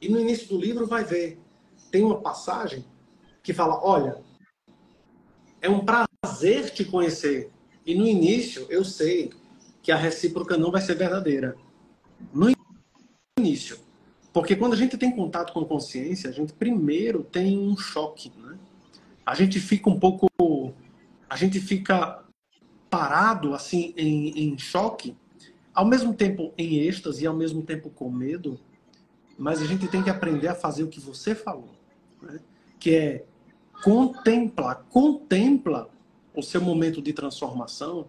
e 0.00 0.08
no 0.08 0.18
início 0.18 0.48
do 0.48 0.58
livro 0.58 0.86
vai 0.86 1.04
ver, 1.04 1.40
tem 1.90 2.04
uma 2.04 2.20
passagem 2.20 2.84
que 3.42 3.52
fala, 3.52 3.80
olha, 3.82 4.22
é 5.60 5.68
um 5.68 5.84
prazer 5.84 6.70
te 6.70 6.84
conhecer. 6.84 7.50
E 7.84 7.94
no 7.94 8.06
início 8.06 8.66
eu 8.68 8.84
sei 8.84 9.30
que 9.82 9.90
a 9.90 9.96
recíproca 9.96 10.56
não 10.56 10.70
vai 10.70 10.80
ser 10.80 10.94
verdadeira. 10.94 11.56
No 12.32 12.52
início. 13.38 13.78
Porque 14.32 14.54
quando 14.54 14.74
a 14.74 14.76
gente 14.76 14.96
tem 14.96 15.10
contato 15.10 15.52
com 15.52 15.64
consciência, 15.64 16.30
a 16.30 16.32
gente 16.32 16.52
primeiro 16.52 17.24
tem 17.24 17.58
um 17.58 17.76
choque, 17.76 18.32
né? 18.36 18.58
A 19.24 19.34
gente 19.34 19.58
fica 19.60 19.90
um 19.90 19.98
pouco. 19.98 20.28
A 21.28 21.36
gente 21.36 21.60
fica 21.60 22.24
parado, 22.88 23.54
assim, 23.54 23.92
em, 23.96 24.52
em 24.52 24.58
choque, 24.58 25.16
ao 25.74 25.84
mesmo 25.84 26.14
tempo 26.14 26.52
em 26.56 26.78
êxtase 26.78 27.24
e 27.24 27.26
ao 27.26 27.34
mesmo 27.34 27.62
tempo 27.62 27.90
com 27.90 28.10
medo, 28.10 28.58
mas 29.38 29.62
a 29.62 29.66
gente 29.66 29.86
tem 29.86 30.02
que 30.02 30.10
aprender 30.10 30.48
a 30.48 30.54
fazer 30.54 30.82
o 30.82 30.88
que 30.88 30.98
você 30.98 31.34
falou, 31.34 31.70
né? 32.20 32.40
que 32.80 32.94
é 32.94 33.24
contempla, 33.84 34.74
contempla 34.90 35.88
o 36.34 36.42
seu 36.42 36.60
momento 36.60 37.00
de 37.00 37.12
transformação, 37.12 38.08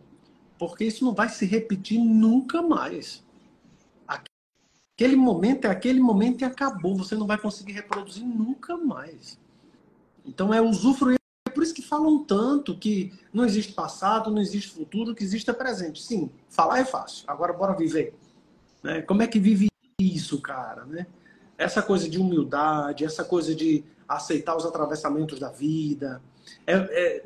porque 0.57 0.85
isso 0.85 1.05
não 1.05 1.13
vai 1.13 1.29
se 1.29 1.45
repetir 1.45 1.99
nunca 1.99 2.61
mais. 2.61 3.23
Aquele 4.99 5.15
momento 5.15 5.63
é 5.63 5.69
aquele 5.69 6.01
momento 6.01 6.41
e 6.41 6.43
acabou. 6.43 6.93
Você 6.97 7.15
não 7.15 7.25
vai 7.25 7.37
conseguir 7.37 7.71
reproduzir 7.71 8.25
nunca 8.25 8.75
mais. 8.75 9.39
Então 10.25 10.53
é 10.53 10.61
usufruir. 10.61 11.15
É 11.47 11.51
por 11.51 11.63
isso 11.63 11.73
que 11.73 11.81
falam 11.81 12.21
tanto 12.25 12.77
que 12.77 13.13
não 13.31 13.45
existe 13.45 13.71
passado, 13.71 14.29
não 14.29 14.41
existe 14.41 14.71
futuro, 14.71 15.15
que 15.15 15.23
existe 15.23 15.49
é 15.49 15.53
presente. 15.53 16.03
Sim, 16.03 16.29
falar 16.49 16.79
é 16.79 16.83
fácil. 16.83 17.23
Agora 17.29 17.53
bora 17.53 17.73
viver. 17.77 18.13
Né? 18.83 19.01
Como 19.03 19.21
é 19.21 19.27
que 19.27 19.39
vive 19.39 19.69
isso, 20.01 20.41
cara? 20.41 20.83
Né? 20.83 21.07
Essa 21.57 21.81
coisa 21.81 22.09
de 22.09 22.19
humildade, 22.19 23.05
essa 23.05 23.23
coisa 23.23 23.55
de 23.55 23.85
aceitar 24.05 24.57
os 24.57 24.65
atravessamentos 24.65 25.39
da 25.39 25.49
vida. 25.49 26.21
É, 26.67 26.73
é, 26.73 27.25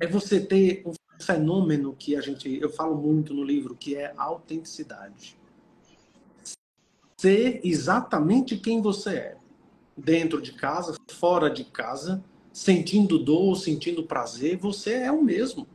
é 0.00 0.06
você 0.06 0.40
ter 0.40 0.82
um 0.86 0.94
fenômeno 1.22 1.94
que 1.98 2.16
a 2.16 2.22
gente, 2.22 2.58
eu 2.58 2.70
falo 2.70 2.96
muito 2.96 3.34
no 3.34 3.44
livro, 3.44 3.74
que 3.74 3.94
é 3.94 4.14
a 4.16 4.22
autenticidade. 4.22 5.38
Ser 7.20 7.60
exatamente 7.62 8.56
quem 8.56 8.80
você 8.80 9.10
é. 9.10 9.36
Dentro 9.94 10.40
de 10.40 10.52
casa, 10.52 10.96
fora 11.06 11.50
de 11.50 11.64
casa, 11.64 12.24
sentindo 12.50 13.18
dor, 13.18 13.56
sentindo 13.56 14.04
prazer, 14.04 14.56
você 14.56 14.94
é 14.94 15.12
o 15.12 15.22
mesmo. 15.22 15.66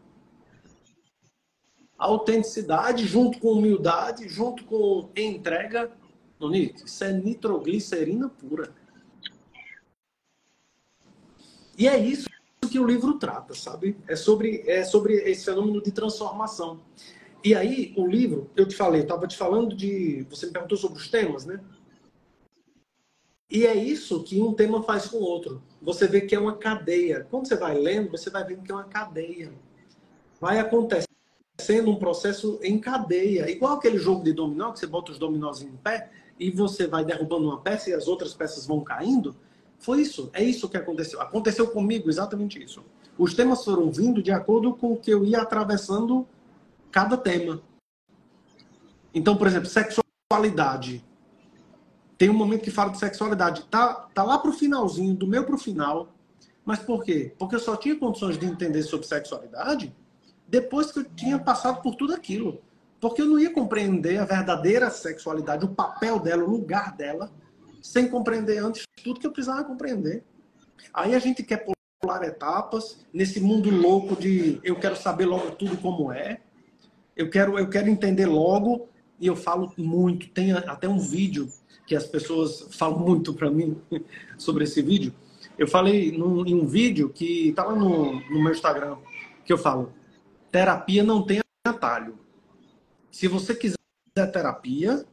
Autenticidade 1.99 3.05
junto 3.05 3.39
com 3.39 3.51
humildade, 3.51 4.27
junto 4.27 4.63
com 4.63 5.08
entrega. 5.15 5.91
Nonique, 6.39 6.84
isso 6.84 7.03
é 7.03 7.13
nitroglicerina 7.13 8.27
pura. 8.27 8.73
E 11.77 11.88
é 11.88 11.95
isso 11.95 12.27
que 12.71 12.79
o 12.79 12.88
livro 12.88 13.19
trata, 13.19 13.53
sabe? 13.53 13.95
É 14.08 14.15
sobre, 14.15 14.63
é 14.65 14.84
sobre 14.84 15.13
esse 15.17 15.45
fenômeno 15.45 15.79
de 15.79 15.91
transformação. 15.91 16.81
E 17.45 17.53
aí, 17.53 17.93
o 17.95 18.08
livro, 18.08 18.49
eu 18.55 18.67
te 18.67 18.75
falei, 18.75 19.01
estava 19.01 19.27
te 19.27 19.38
falando 19.38 19.75
de. 19.75 20.25
Você 20.31 20.47
me 20.47 20.51
perguntou 20.51 20.75
sobre 20.75 20.97
os 20.97 21.08
temas, 21.08 21.45
né? 21.45 21.60
E 23.47 23.67
é 23.67 23.75
isso 23.75 24.23
que 24.23 24.41
um 24.41 24.51
tema 24.51 24.81
faz 24.81 25.05
com 25.05 25.17
o 25.17 25.23
outro. 25.23 25.62
Você 25.79 26.08
vê 26.08 26.21
que 26.21 26.34
é 26.34 26.39
uma 26.39 26.58
cadeia. 26.58 27.27
Quando 27.29 27.47
você 27.47 27.55
vai 27.55 27.77
lendo, 27.77 28.10
você 28.10 28.31
vai 28.31 28.43
vendo 28.43 28.63
que 28.63 28.71
é 28.71 28.73
uma 28.73 28.86
cadeia. 28.86 29.53
Vai 30.41 30.58
acontecendo 30.58 31.91
um 31.91 31.97
processo 31.97 32.60
em 32.63 32.79
cadeia. 32.79 33.47
Igual 33.47 33.75
aquele 33.75 33.99
jogo 33.99 34.23
de 34.23 34.34
dominó, 34.34 34.71
que 34.71 34.79
você 34.79 34.88
bota 34.88 35.12
os 35.12 35.19
dominós 35.19 35.62
em 35.62 35.71
pé 35.77 36.10
e 36.39 36.49
você 36.49 36.88
vai 36.88 37.05
derrubando 37.05 37.47
uma 37.47 37.62
peça 37.62 37.91
e 37.91 37.93
as 37.93 38.08
outras 38.08 38.34
peças 38.34 38.65
vão 38.65 38.84
caindo. 38.84 39.36
Foi 39.77 40.01
isso, 40.01 40.31
é 40.34 40.43
isso 40.43 40.67
que 40.67 40.77
aconteceu. 40.77 41.21
Aconteceu 41.21 41.67
comigo 41.67 42.10
exatamente 42.10 42.62
isso. 42.62 42.84
Os 43.19 43.36
temas 43.36 43.63
foram 43.63 43.91
vindo 43.91 44.23
de 44.23 44.31
acordo 44.31 44.73
com 44.73 44.93
o 44.93 44.97
que 44.97 45.12
eu 45.12 45.23
ia 45.23 45.43
atravessando 45.43 46.27
cada 46.95 47.17
tema. 47.17 47.62
Então, 49.13 49.36
por 49.36 49.47
exemplo, 49.47 49.67
sexualidade. 49.67 51.03
Tem 52.17 52.29
um 52.29 52.34
momento 52.34 52.63
que 52.63 52.71
fala 52.71 52.91
de 52.91 52.97
sexualidade. 52.97 53.65
Tá, 53.65 54.08
tá 54.13 54.23
lá 54.23 54.39
pro 54.39 54.53
finalzinho, 54.53 55.13
do 55.13 55.27
meu 55.27 55.43
pro 55.43 55.58
final. 55.58 56.15
Mas 56.63 56.79
por 56.79 57.03
quê? 57.03 57.36
Porque 57.38 57.55
eu 57.55 57.60
só 57.60 57.75
tinha 57.75 57.99
condições 57.99 58.38
de 58.38 58.45
entender 58.45 58.81
sobre 58.84 59.05
sexualidade 59.05 59.93
depois 60.47 60.89
que 60.89 60.99
eu 60.99 61.03
tinha 61.03 61.38
passado 61.38 61.81
por 61.81 61.95
tudo 61.95 62.13
aquilo. 62.13 62.62
Porque 63.01 63.21
eu 63.21 63.25
não 63.25 63.38
ia 63.38 63.51
compreender 63.51 64.17
a 64.17 64.25
verdadeira 64.25 64.89
sexualidade, 64.89 65.65
o 65.65 65.75
papel 65.75 66.17
dela, 66.17 66.45
o 66.45 66.49
lugar 66.49 66.95
dela, 66.95 67.29
sem 67.81 68.08
compreender 68.08 68.60
antes 68.60 68.84
tudo 69.03 69.19
que 69.19 69.27
eu 69.27 69.34
precisava 69.34 69.65
compreender. 69.65 70.23
Aí 70.93 71.13
a 71.13 71.19
gente 71.19 71.43
quer 71.43 71.65
pular 72.01 72.23
etapas 72.23 73.05
nesse 73.13 73.41
mundo 73.41 73.69
louco 73.69 74.15
de 74.15 74.62
eu 74.63 74.79
quero 74.79 74.95
saber 74.95 75.25
logo 75.25 75.51
tudo 75.51 75.75
como 75.77 76.10
é. 76.13 76.44
Eu 77.15 77.30
quero, 77.30 77.58
eu 77.58 77.69
quero 77.69 77.89
entender 77.89 78.25
logo 78.25 78.89
e 79.19 79.28
eu 79.28 79.36
falo 79.36 79.71
muito. 79.78 80.30
Tem 80.30 80.51
até 80.51 80.88
um 80.88 80.99
vídeo 80.99 81.49
que 81.88 81.95
as 81.95 82.06
pessoas 82.06 82.67
falam 82.71 82.99
muito 82.99 83.34
para 83.34 83.49
mim 83.49 83.78
sobre 84.38 84.63
esse 84.63 84.82
vídeo. 84.82 85.13
Eu 85.58 85.67
falei 85.67 86.12
num, 86.12 86.45
em 86.45 86.54
um 86.54 86.65
vídeo 86.65 87.10
que 87.10 87.54
tá 87.54 87.63
lá 87.63 87.75
no, 87.75 88.19
no 88.30 88.43
meu 88.43 88.51
Instagram 88.51 88.97
que 89.45 89.54
eu 89.54 89.58
falo: 89.58 89.93
terapia 90.51 91.04
não 91.04 91.25
tem 91.25 91.39
atalho. 91.65 92.17
Se 93.12 93.28
você 93.28 93.56
quiser 93.56 93.78
terapia, 94.32 95.06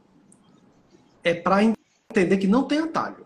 é 1.23 1.33
para 1.33 1.63
entender 1.63 2.37
que 2.37 2.47
não 2.47 2.63
tem 2.63 2.79
atalho. 2.79 3.25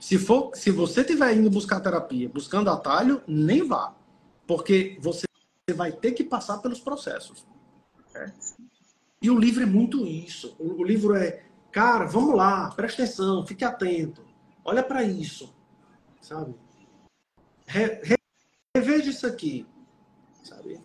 Se 0.00 0.18
for, 0.18 0.50
se 0.54 0.70
você 0.70 1.02
estiver 1.02 1.36
indo 1.36 1.48
buscar 1.48 1.80
terapia, 1.80 2.28
buscando 2.28 2.70
atalho, 2.70 3.22
nem 3.26 3.62
vá, 3.66 3.94
porque 4.46 4.98
você 5.00 5.24
vai 5.74 5.92
ter 5.92 6.12
que 6.12 6.24
passar 6.24 6.58
pelos 6.58 6.80
processos. 6.80 7.46
E 9.22 9.30
o 9.30 9.38
livro 9.38 9.62
é 9.62 9.66
muito 9.66 10.06
isso. 10.06 10.56
O, 10.58 10.82
livro 10.82 11.14
é, 11.14 11.44
cara, 11.70 12.06
vamos 12.06 12.34
lá, 12.34 12.70
presta 12.70 13.02
atenção, 13.02 13.46
fique 13.46 13.64
atento, 13.64 14.24
olha 14.64 14.82
para 14.82 15.02
isso, 15.02 15.54
sabe? 16.20 16.54
Re, 17.66 18.00
re, 18.02 18.16
reveja 18.74 19.10
isso 19.10 19.26
aqui, 19.26 19.66
sabe? 20.42 20.80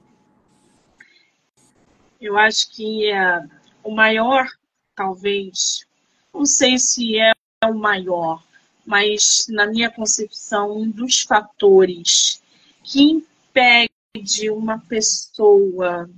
Eu 2.20 2.38
acho 2.38 2.70
que 2.72 3.10
é, 3.10 3.44
o 3.84 3.96
maior, 3.96 4.48
talvez, 4.96 5.86
não 6.34 6.46
sei 6.46 6.78
se 6.78 7.18
é 7.18 7.32
o 7.66 7.74
maior, 7.74 8.44
mas 8.86 9.48
na 9.50 9.66
minha 9.66 9.90
concepção, 9.90 10.78
um 10.78 10.90
dos 10.90 11.22
fatores 11.22 12.42
que 12.84 13.02
impede 13.02 13.90
de 14.22 14.50
uma 14.50 14.80
pessoa 14.80 16.10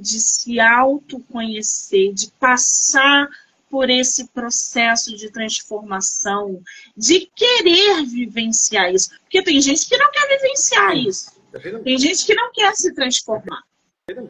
de 0.00 0.18
se 0.20 0.58
autoconhecer, 0.58 2.12
de 2.12 2.30
passar 2.32 3.28
por 3.68 3.88
esse 3.88 4.26
processo 4.28 5.16
de 5.16 5.30
transformação, 5.30 6.60
de 6.96 7.30
querer 7.34 8.04
vivenciar 8.04 8.92
isso. 8.92 9.10
Porque 9.20 9.42
tem 9.42 9.60
gente 9.60 9.88
que 9.88 9.96
não 9.96 10.10
quer 10.10 10.28
vivenciar 10.28 10.96
isso. 10.96 11.40
Tem 11.84 11.98
gente 11.98 12.26
que 12.26 12.34
não 12.34 12.50
quer 12.52 12.74
se 12.74 12.92
transformar. 12.92 13.62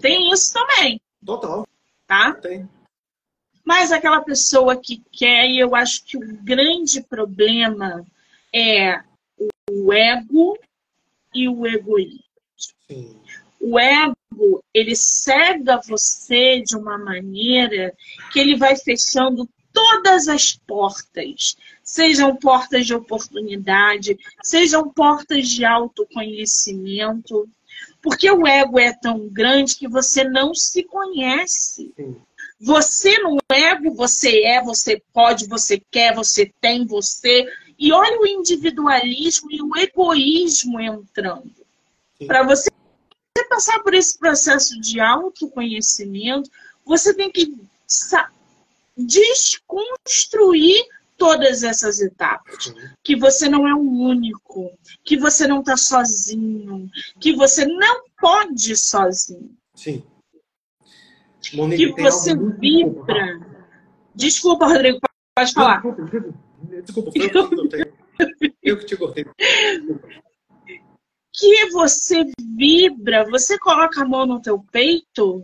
Tem 0.00 0.30
isso 0.30 0.52
também. 0.52 1.00
Total. 1.24 1.66
Tá? 2.06 2.34
Tem. 2.34 2.68
Mas 3.64 3.92
aquela 3.92 4.20
pessoa 4.20 4.76
que 4.76 5.02
quer, 5.12 5.48
e 5.48 5.58
eu 5.58 5.74
acho 5.74 6.04
que 6.04 6.16
o 6.16 6.36
grande 6.42 7.02
problema 7.02 8.04
é 8.52 9.00
o 9.70 9.92
ego 9.92 10.58
e 11.34 11.48
o 11.48 11.66
egoísmo. 11.66 12.24
Sim. 12.88 13.16
O 13.60 13.78
ego, 13.78 14.16
ele 14.72 14.94
cega 14.94 15.80
você 15.86 16.60
de 16.60 16.76
uma 16.76 16.96
maneira 16.96 17.94
que 18.32 18.38
ele 18.38 18.56
vai 18.56 18.76
fechando 18.76 19.48
todas 19.72 20.28
as 20.28 20.54
portas, 20.54 21.56
sejam 21.82 22.36
portas 22.36 22.86
de 22.86 22.94
oportunidade, 22.94 24.18
sejam 24.42 24.88
portas 24.88 25.48
de 25.48 25.64
autoconhecimento, 25.64 27.48
porque 28.02 28.30
o 28.30 28.46
ego 28.46 28.78
é 28.78 28.92
tão 28.92 29.28
grande 29.28 29.76
que 29.76 29.88
você 29.88 30.24
não 30.24 30.54
se 30.54 30.82
conhece. 30.84 31.92
Sim. 31.96 32.16
Você 32.60 33.18
no 33.18 33.38
ego, 33.50 33.94
você 33.94 34.42
é, 34.44 34.62
você 34.62 35.02
pode, 35.14 35.48
você 35.48 35.82
quer, 35.90 36.14
você 36.14 36.52
tem, 36.60 36.86
você. 36.86 37.46
E 37.78 37.90
olha 37.90 38.20
o 38.20 38.26
individualismo 38.26 39.50
e 39.50 39.62
o 39.62 39.76
egoísmo 39.76 40.78
entrando. 40.78 41.50
Para 42.26 42.42
você 42.42 42.69
passar 43.50 43.82
por 43.82 43.92
esse 43.92 44.16
processo 44.16 44.80
de 44.80 45.00
autoconhecimento, 45.00 46.48
você 46.86 47.12
tem 47.12 47.30
que 47.30 47.52
desconstruir 48.96 50.84
todas 51.18 51.64
essas 51.64 52.00
etapas. 52.00 52.72
Que 53.02 53.16
você 53.16 53.48
não 53.48 53.66
é 53.66 53.74
o 53.74 53.80
único, 53.80 54.72
que 55.04 55.18
você 55.18 55.46
não 55.48 55.60
está 55.60 55.76
sozinho, 55.76 56.88
que 57.18 57.34
você 57.34 57.66
não 57.66 58.04
pode 58.18 58.76
sozinho. 58.76 59.54
Sim. 59.74 60.04
Monique, 61.52 61.94
que 61.94 62.02
você 62.02 62.34
vibra. 62.36 63.40
Desculpa, 64.14 64.66
Rodrigo, 64.66 65.00
pode 65.34 65.52
falar. 65.52 65.82
Desculpa, 65.82 67.10
desculpa, 67.10 67.10
desculpa 67.10 68.00
eu 68.62 68.78
que 68.78 68.84
te 68.84 68.96
cortei. 68.96 69.24
Que 71.40 71.70
você 71.70 72.26
vibra, 72.38 73.24
você 73.30 73.58
coloca 73.58 74.02
a 74.02 74.04
mão 74.04 74.26
no 74.26 74.42
teu 74.42 74.62
peito, 74.70 75.42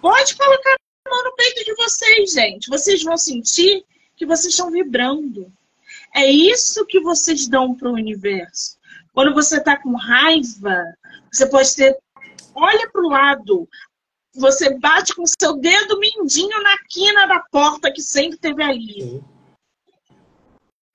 pode 0.00 0.36
colocar 0.36 0.76
a 1.06 1.10
mão 1.10 1.24
no 1.24 1.34
peito 1.34 1.64
de 1.64 1.74
vocês, 1.74 2.32
gente. 2.32 2.70
Vocês 2.70 3.02
vão 3.02 3.18
sentir 3.18 3.84
que 4.14 4.24
vocês 4.24 4.54
estão 4.54 4.70
vibrando. 4.70 5.52
É 6.14 6.30
isso 6.30 6.86
que 6.86 7.00
vocês 7.00 7.48
dão 7.48 7.74
para 7.74 7.88
o 7.88 7.94
universo. 7.94 8.78
Quando 9.12 9.34
você 9.34 9.56
está 9.56 9.76
com 9.76 9.96
raiva, 9.96 10.96
você 11.32 11.44
pode 11.48 11.74
ter. 11.74 11.98
Olha 12.54 12.88
para 12.88 13.02
o 13.02 13.08
lado. 13.08 13.68
Você 14.36 14.78
bate 14.78 15.12
com 15.16 15.24
seu 15.26 15.56
dedo 15.56 15.98
mindinho 15.98 16.62
na 16.62 16.78
quina 16.88 17.26
da 17.26 17.40
porta 17.50 17.92
que 17.92 18.00
sempre 18.00 18.38
teve 18.38 18.62
ali. 18.62 19.20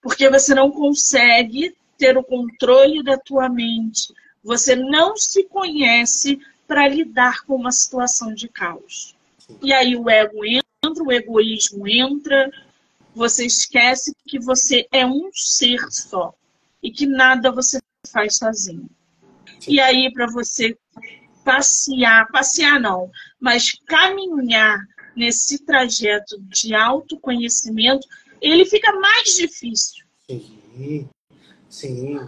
Porque 0.01 0.29
você 0.29 0.55
não 0.55 0.71
consegue 0.71 1.75
ter 1.97 2.17
o 2.17 2.23
controle 2.23 3.03
da 3.03 3.17
tua 3.17 3.49
mente. 3.49 4.13
Você 4.43 4.75
não 4.75 5.15
se 5.15 5.43
conhece 5.45 6.39
para 6.67 6.87
lidar 6.87 7.43
com 7.45 7.55
uma 7.55 7.71
situação 7.71 8.33
de 8.33 8.47
caos. 8.47 9.15
E 9.61 9.71
aí 9.73 9.95
o 9.95 10.09
ego 10.09 10.45
entra, 10.45 11.03
o 11.03 11.11
egoísmo 11.11 11.87
entra, 11.87 12.51
você 13.13 13.45
esquece 13.45 14.15
que 14.27 14.39
você 14.39 14.87
é 14.91 15.05
um 15.05 15.29
ser 15.31 15.79
só 15.89 16.33
e 16.81 16.91
que 16.91 17.05
nada 17.05 17.51
você 17.51 17.79
faz 18.11 18.37
sozinho. 18.37 18.89
E 19.67 19.79
aí 19.79 20.11
para 20.11 20.27
você 20.27 20.77
passear, 21.43 22.27
passear 22.31 22.79
não, 22.79 23.11
mas 23.39 23.71
caminhar 23.85 24.79
nesse 25.15 25.63
trajeto 25.63 26.39
de 26.41 26.73
autoconhecimento, 26.73 28.07
ele 28.41 28.65
fica 28.65 28.91
mais 28.99 29.35
difícil. 29.35 30.05
Sim. 30.29 31.07
Sim, 31.75 32.25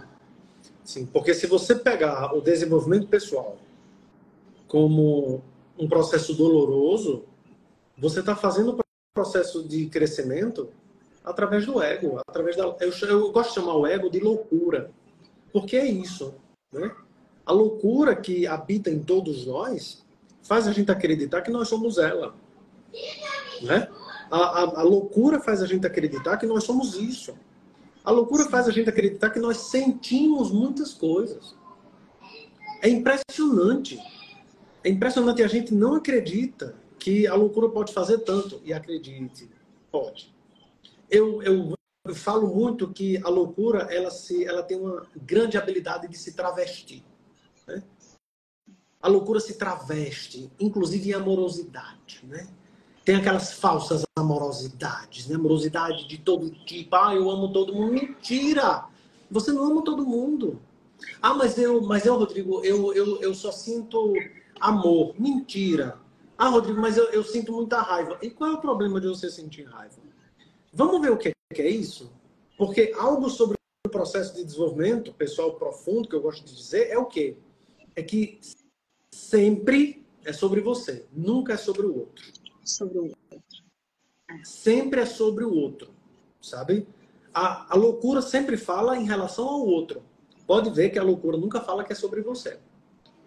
sim. 0.84 1.06
Porque 1.06 1.32
se 1.32 1.46
você 1.46 1.74
pegar 1.74 2.34
o 2.36 2.42
desenvolvimento 2.42 3.08
pessoal 3.08 3.56
como 4.66 5.42
um 5.78 5.88
processo 5.88 6.34
doloroso, 6.34 7.24
você 7.96 8.20
está 8.20 8.36
fazendo 8.36 8.72
o 8.72 8.84
processo 9.14 9.66
de 9.66 9.86
crescimento 9.86 10.68
através 11.24 11.64
do 11.64 11.82
ego, 11.82 12.20
através 12.28 12.56
da. 12.56 12.64
Eu, 12.78 12.92
eu 13.08 13.32
gosto 13.32 13.48
de 13.48 13.54
chamar 13.54 13.74
o 13.76 13.86
ego 13.86 14.10
de 14.10 14.20
loucura, 14.20 14.90
porque 15.50 15.78
é 15.78 15.86
isso, 15.86 16.34
né? 16.70 16.94
A 17.46 17.50
loucura 17.50 18.14
que 18.14 18.46
habita 18.46 18.90
em 18.90 19.02
todos 19.02 19.46
nós 19.46 20.04
faz 20.42 20.68
a 20.68 20.72
gente 20.72 20.92
acreditar 20.92 21.40
que 21.40 21.50
nós 21.50 21.68
somos 21.68 21.96
ela, 21.96 22.34
né? 23.62 23.88
A, 24.30 24.36
a, 24.36 24.80
a 24.80 24.82
loucura 24.82 25.40
faz 25.40 25.62
a 25.62 25.66
gente 25.66 25.86
acreditar 25.86 26.36
que 26.36 26.44
nós 26.44 26.64
somos 26.64 26.96
isso. 26.96 27.34
A 28.08 28.10
loucura 28.10 28.48
faz 28.48 28.66
a 28.66 28.70
gente 28.70 28.88
acreditar 28.88 29.28
que 29.28 29.38
nós 29.38 29.58
sentimos 29.58 30.50
muitas 30.50 30.94
coisas. 30.94 31.54
É 32.80 32.88
impressionante. 32.88 33.98
É 34.82 34.88
impressionante 34.88 35.42
a 35.42 35.46
gente 35.46 35.74
não 35.74 35.96
acredita 35.96 36.74
que 36.98 37.26
a 37.26 37.34
loucura 37.34 37.68
pode 37.68 37.92
fazer 37.92 38.20
tanto. 38.20 38.62
E 38.64 38.72
acredite, 38.72 39.50
pode. 39.92 40.34
Eu, 41.10 41.42
eu, 41.42 41.74
eu 42.06 42.14
falo 42.14 42.48
muito 42.48 42.90
que 42.90 43.18
a 43.18 43.28
loucura 43.28 43.80
ela, 43.94 44.10
se, 44.10 44.42
ela 44.42 44.62
tem 44.62 44.80
uma 44.80 45.06
grande 45.14 45.58
habilidade 45.58 46.08
de 46.08 46.16
se 46.16 46.32
travestir. 46.32 47.04
Né? 47.66 47.82
A 49.02 49.08
loucura 49.08 49.38
se 49.38 49.58
traveste, 49.58 50.50
inclusive 50.58 51.10
em 51.10 51.12
amorosidade. 51.12 52.24
Né? 52.26 52.48
Tem 53.08 53.16
aquelas 53.16 53.54
falsas 53.54 54.04
amorosidades, 54.18 55.28
né? 55.28 55.36
Amorosidade 55.36 56.06
de 56.06 56.18
todo 56.18 56.50
tipo. 56.50 56.94
Ah, 56.94 57.14
eu 57.14 57.30
amo 57.30 57.50
todo 57.54 57.74
mundo. 57.74 57.92
Mentira! 57.92 58.84
Você 59.30 59.50
não 59.50 59.64
ama 59.64 59.82
todo 59.82 60.04
mundo. 60.04 60.60
Ah, 61.22 61.32
mas 61.32 61.56
eu, 61.56 61.80
mas 61.80 62.04
eu, 62.04 62.18
Rodrigo, 62.18 62.62
eu, 62.62 62.92
eu, 62.92 63.18
eu 63.22 63.32
só 63.32 63.50
sinto 63.50 64.12
amor. 64.60 65.14
Mentira. 65.18 65.98
Ah, 66.36 66.48
Rodrigo, 66.48 66.78
mas 66.78 66.98
eu, 66.98 67.04
eu 67.04 67.24
sinto 67.24 67.50
muita 67.50 67.80
raiva. 67.80 68.18
E 68.20 68.28
qual 68.28 68.50
é 68.50 68.54
o 68.56 68.60
problema 68.60 69.00
de 69.00 69.08
você 69.08 69.30
sentir 69.30 69.62
raiva? 69.62 69.96
Vamos 70.70 71.00
ver 71.00 71.10
o 71.10 71.16
que 71.16 71.32
é 71.56 71.66
isso? 71.66 72.12
Porque 72.58 72.92
algo 72.94 73.30
sobre 73.30 73.56
o 73.86 73.90
processo 73.90 74.34
de 74.34 74.44
desenvolvimento 74.44 75.14
pessoal 75.14 75.54
profundo, 75.54 76.10
que 76.10 76.14
eu 76.14 76.20
gosto 76.20 76.44
de 76.44 76.54
dizer, 76.54 76.90
é 76.90 76.98
o 76.98 77.06
quê? 77.06 77.38
É 77.96 78.02
que 78.02 78.38
sempre 79.10 80.06
é 80.26 80.32
sobre 80.34 80.60
você, 80.60 81.06
nunca 81.10 81.54
é 81.54 81.56
sobre 81.56 81.86
o 81.86 82.00
outro 82.00 82.37
sobre 82.70 82.98
o 82.98 83.04
outro. 83.04 83.42
Sempre 84.44 85.00
é 85.00 85.06
sobre 85.06 85.44
o 85.44 85.54
outro, 85.54 85.90
sabe? 86.40 86.86
A, 87.32 87.74
a 87.74 87.76
loucura 87.76 88.20
sempre 88.20 88.56
fala 88.56 88.96
em 88.96 89.04
relação 89.04 89.48
ao 89.48 89.66
outro. 89.66 90.02
Pode 90.46 90.70
ver 90.70 90.90
que 90.90 90.98
a 90.98 91.02
loucura 91.02 91.36
nunca 91.36 91.60
fala 91.60 91.84
que 91.84 91.92
é 91.92 91.96
sobre 91.96 92.20
você. 92.20 92.58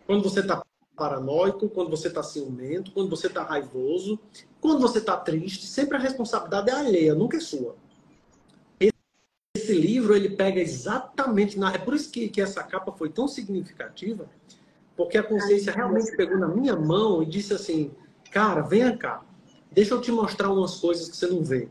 Quando 0.06 0.24
você 0.24 0.42
está 0.42 0.64
paranoico, 0.96 1.70
quando 1.70 1.89
você 1.89 2.08
está 2.08 2.22
ciumento, 2.22 2.92
quando 2.92 3.10
você 3.10 3.28
está 3.28 3.44
raivoso, 3.44 4.20
quando 4.60 4.80
você 4.80 5.00
está 5.00 5.18
triste, 5.18 5.66
sempre 5.66 5.98
a 5.98 6.00
responsabilidade 6.00 6.70
é 6.70 6.74
alheia, 6.74 7.16
nunca 7.16 7.38
é 7.38 7.39
sua. 7.39 7.76
Esse 9.56 9.74
livro 9.74 10.16
ele 10.16 10.30
pega 10.30 10.60
exatamente 10.60 11.58
na. 11.58 11.74
É 11.74 11.78
por 11.78 11.94
isso 11.94 12.12
que, 12.12 12.30
que 12.30 12.42
essa 12.42 12.64
capa 12.64 12.92
foi 12.92 13.10
tão 13.10 13.28
significativa, 13.28 14.30
porque 14.96 15.18
a 15.18 15.24
consciência 15.24 15.74
realmente 15.74 16.16
pegou 16.16 16.38
na 16.38 16.48
minha 16.48 16.76
mão 16.76 17.22
e 17.22 17.26
disse 17.26 17.54
assim: 17.54 17.92
cara, 18.32 18.62
venha 18.62 18.96
cá, 18.96 19.24
Deixa 19.72 19.94
eu 19.94 20.02
te 20.02 20.12
mostrar 20.12 20.52
umas 20.52 20.78
coisas 20.78 21.10
que 21.10 21.16
você 21.16 21.28
não 21.28 21.44
vê. 21.44 21.70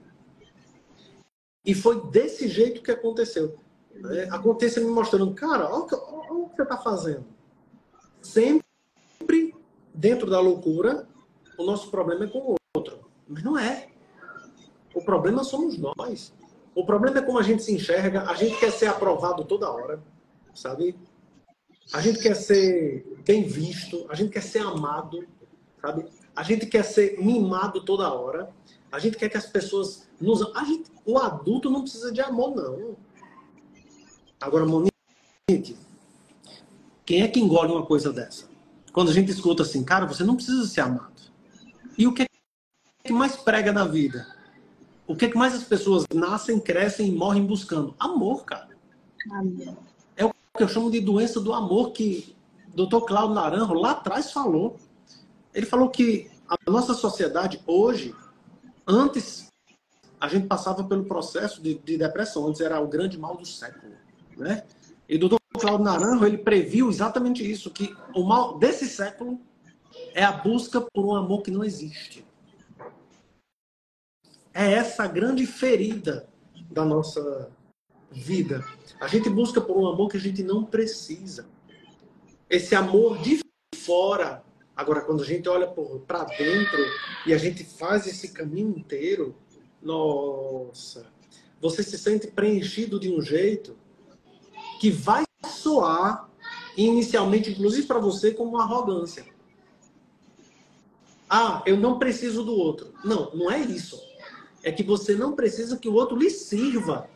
E 1.65 1.75
foi 1.75 2.09
desse 2.09 2.49
jeito 2.49 2.83
que 2.83 2.91
aconteceu. 2.91 3.59
Né? 3.95 4.27
Me 4.79 4.85
mostrando, 4.87 5.35
cara, 5.35 5.69
olha 5.69 5.85
o 5.85 5.87
que, 5.87 5.95
olha 5.95 6.33
o 6.33 6.49
que 6.49 6.57
você 6.57 6.63
está 6.63 6.79
fazendo. 6.79 7.27
Sempre 8.23 9.55
dentro 9.95 10.31
da 10.31 10.41
loucura, 10.41 11.07
o 11.59 11.65
nosso 11.65 11.91
problema 11.91 12.25
é 12.25 12.29
com 12.29 12.39
o 12.39 12.57
outro. 12.75 13.11
Mas 13.29 13.43
não 13.43 13.59
é. 13.59 13.89
O 14.95 15.05
problema 15.05 15.45
somos 15.45 15.77
nós. 15.77 16.33
O 16.75 16.87
problema 16.87 17.19
é 17.19 17.23
como 17.23 17.39
a 17.39 17.43
gente 17.43 17.63
se 17.63 17.75
enxerga. 17.75 18.23
A 18.23 18.35
gente 18.35 18.59
quer 18.59 18.73
ser 18.73 18.87
aprovado 18.87 19.45
toda 19.45 19.71
hora, 19.71 20.03
sabe? 20.55 20.99
A 21.93 22.01
gente 22.01 22.21
quer 22.21 22.35
ser 22.35 23.05
bem 23.27 23.45
visto. 23.45 24.07
A 24.09 24.15
gente 24.15 24.31
quer 24.31 24.43
ser 24.43 24.61
amado, 24.61 25.27
sabe? 25.81 26.07
A 26.41 26.43
gente 26.43 26.65
quer 26.67 26.85
ser 26.85 27.23
mimado 27.23 27.83
toda 27.83 28.13
hora. 28.13 28.51
A 28.91 28.99
gente 28.99 29.17
quer 29.17 29.29
que 29.29 29.37
as 29.37 29.47
pessoas 29.47 30.09
nos. 30.21 30.43
A 30.57 30.65
gente, 30.65 30.91
o 31.05 31.19
adulto 31.19 31.69
não 31.69 31.83
precisa 31.83 32.11
de 32.11 32.21
amor, 32.21 32.57
não. 32.57 32.97
Agora, 34.41 34.65
Monique, 34.65 35.77
quem 37.05 37.21
é 37.23 37.29
que 37.29 37.39
engole 37.39 37.73
uma 37.73 37.85
coisa 37.85 38.11
dessa? 38.11 38.49
quando 38.93 39.11
a 39.11 39.13
gente 39.13 39.31
escuta 39.31 39.63
assim, 39.63 39.85
cara, 39.85 40.07
você 40.07 40.25
não 40.25 40.37
precisa 40.37 40.67
ser 40.67 40.81
amado. 40.81 41.21
E 41.97 42.07
o 42.07 42.15
que, 42.15 42.23
é 42.23 42.27
que 43.05 43.13
mais 43.13 43.37
prega 43.37 43.73
na 43.73 43.85
vida? 43.85 44.27
O 45.07 45.15
que, 45.15 45.27
é 45.27 45.29
que 45.29 45.37
mais 45.37 45.55
as 45.55 45.65
pessoas 45.65 46.07
nascem, 46.15 46.59
crescem 46.59 47.09
e 47.09 47.13
morrem 47.13 47.45
buscando? 47.45 47.95
Amor, 47.99 48.45
cara. 48.45 48.71
Amor. 49.31 49.77
É 50.17 50.25
o 50.25 50.33
que 50.57 50.63
eu 50.63 50.69
chamo 50.69 50.91
de 50.91 51.01
doença 51.01 51.41
do 51.41 51.53
amor 51.53 51.93
que 51.93 52.35
o 52.73 52.87
Dr. 52.87 53.05
Cláudio 53.05 53.35
Naranjo 53.35 53.75
lá 53.75 53.93
atrás 53.93 54.33
falou. 54.33 54.79
Ele 55.55 55.67
falou 55.67 55.91
que 55.91 56.31
a 56.49 56.71
nossa 56.71 56.95
sociedade 56.95 57.63
hoje, 57.67 58.15
antes 58.87 59.49
a 60.21 60.29
gente 60.29 60.47
passava 60.47 60.85
pelo 60.85 61.05
processo 61.05 61.63
de, 61.63 61.75
de 61.75 61.97
depressão, 61.97 62.47
antes 62.47 62.61
era 62.61 62.81
o 62.81 62.87
grande 62.87 63.19
mal 63.19 63.37
do 63.37 63.47
século, 63.47 63.95
né? 64.37 64.65
E 65.09 65.17
o 65.17 65.29
Dr. 65.29 65.37
Cláudio 65.59 65.85
Naranjo, 65.85 66.27
ele 66.27 66.39
previu 66.39 66.89
exatamente 66.89 67.49
isso, 67.49 67.71
que 67.71 67.97
o 68.15 68.23
mal 68.23 68.59
desse 68.59 68.87
século 68.87 69.41
é 70.15 70.23
a 70.23 70.33
busca 70.33 70.81
por 70.81 71.05
um 71.05 71.15
amor 71.17 71.43
que 71.43 71.51
não 71.51 71.65
existe. 71.65 72.25
É 74.53 74.73
essa 74.73 75.05
a 75.05 75.09
grande 75.09 75.47
ferida 75.47 76.29
da 76.71 76.85
nossa 76.85 77.51
vida. 78.11 78.65
A 79.01 79.07
gente 79.07 79.31
busca 79.31 79.61
por 79.61 79.77
um 79.77 79.87
amor 79.87 80.09
que 80.09 80.17
a 80.17 80.21
gente 80.21 80.43
não 80.43 80.65
precisa. 80.65 81.49
Esse 82.49 82.75
amor 82.75 83.19
de 83.19 83.41
fora. 83.77 84.45
Agora, 84.81 85.03
quando 85.03 85.23
a 85.23 85.27
gente 85.27 85.47
olha 85.47 85.67
para 86.07 86.25
dentro 86.25 86.79
e 87.27 87.35
a 87.35 87.37
gente 87.37 87.63
faz 87.65 88.07
esse 88.07 88.29
caminho 88.29 88.71
inteiro, 88.79 89.37
nossa, 89.83 91.05
você 91.61 91.83
se 91.83 91.99
sente 91.99 92.29
preenchido 92.29 92.99
de 92.99 93.15
um 93.15 93.21
jeito 93.21 93.77
que 94.81 94.91
vai 94.91 95.25
soar 95.47 96.31
inicialmente, 96.79 97.51
inclusive 97.51 97.87
para 97.87 97.99
você, 97.99 98.33
como 98.33 98.53
uma 98.53 98.63
arrogância. 98.63 99.27
Ah, 101.29 101.63
eu 101.67 101.77
não 101.77 101.99
preciso 101.99 102.43
do 102.43 102.55
outro. 102.55 102.95
Não, 103.05 103.31
não 103.35 103.51
é 103.51 103.59
isso. 103.61 104.03
É 104.63 104.73
que 104.73 104.83
você 104.83 105.15
não 105.15 105.33
precisa 105.33 105.77
que 105.77 105.91
o 105.91 105.95
outro 105.95 106.17
lhe 106.17 106.31
sirva. 106.31 107.07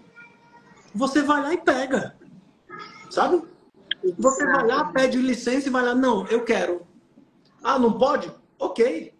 Você 0.95 1.23
vai 1.23 1.41
lá 1.41 1.55
e 1.55 1.59
pega. 1.59 2.15
Sabe? 3.09 3.43
Você 4.19 4.45
vai 4.45 4.67
lá, 4.67 4.85
pede 4.93 5.17
licença 5.17 5.69
e 5.69 5.73
vai 5.73 5.83
lá, 5.83 5.95
não, 5.95 6.27
eu 6.27 6.45
quero. 6.45 6.87
Ah, 7.65 7.79
não 7.79 7.95
pode? 7.95 8.31
Ok. 8.59 9.15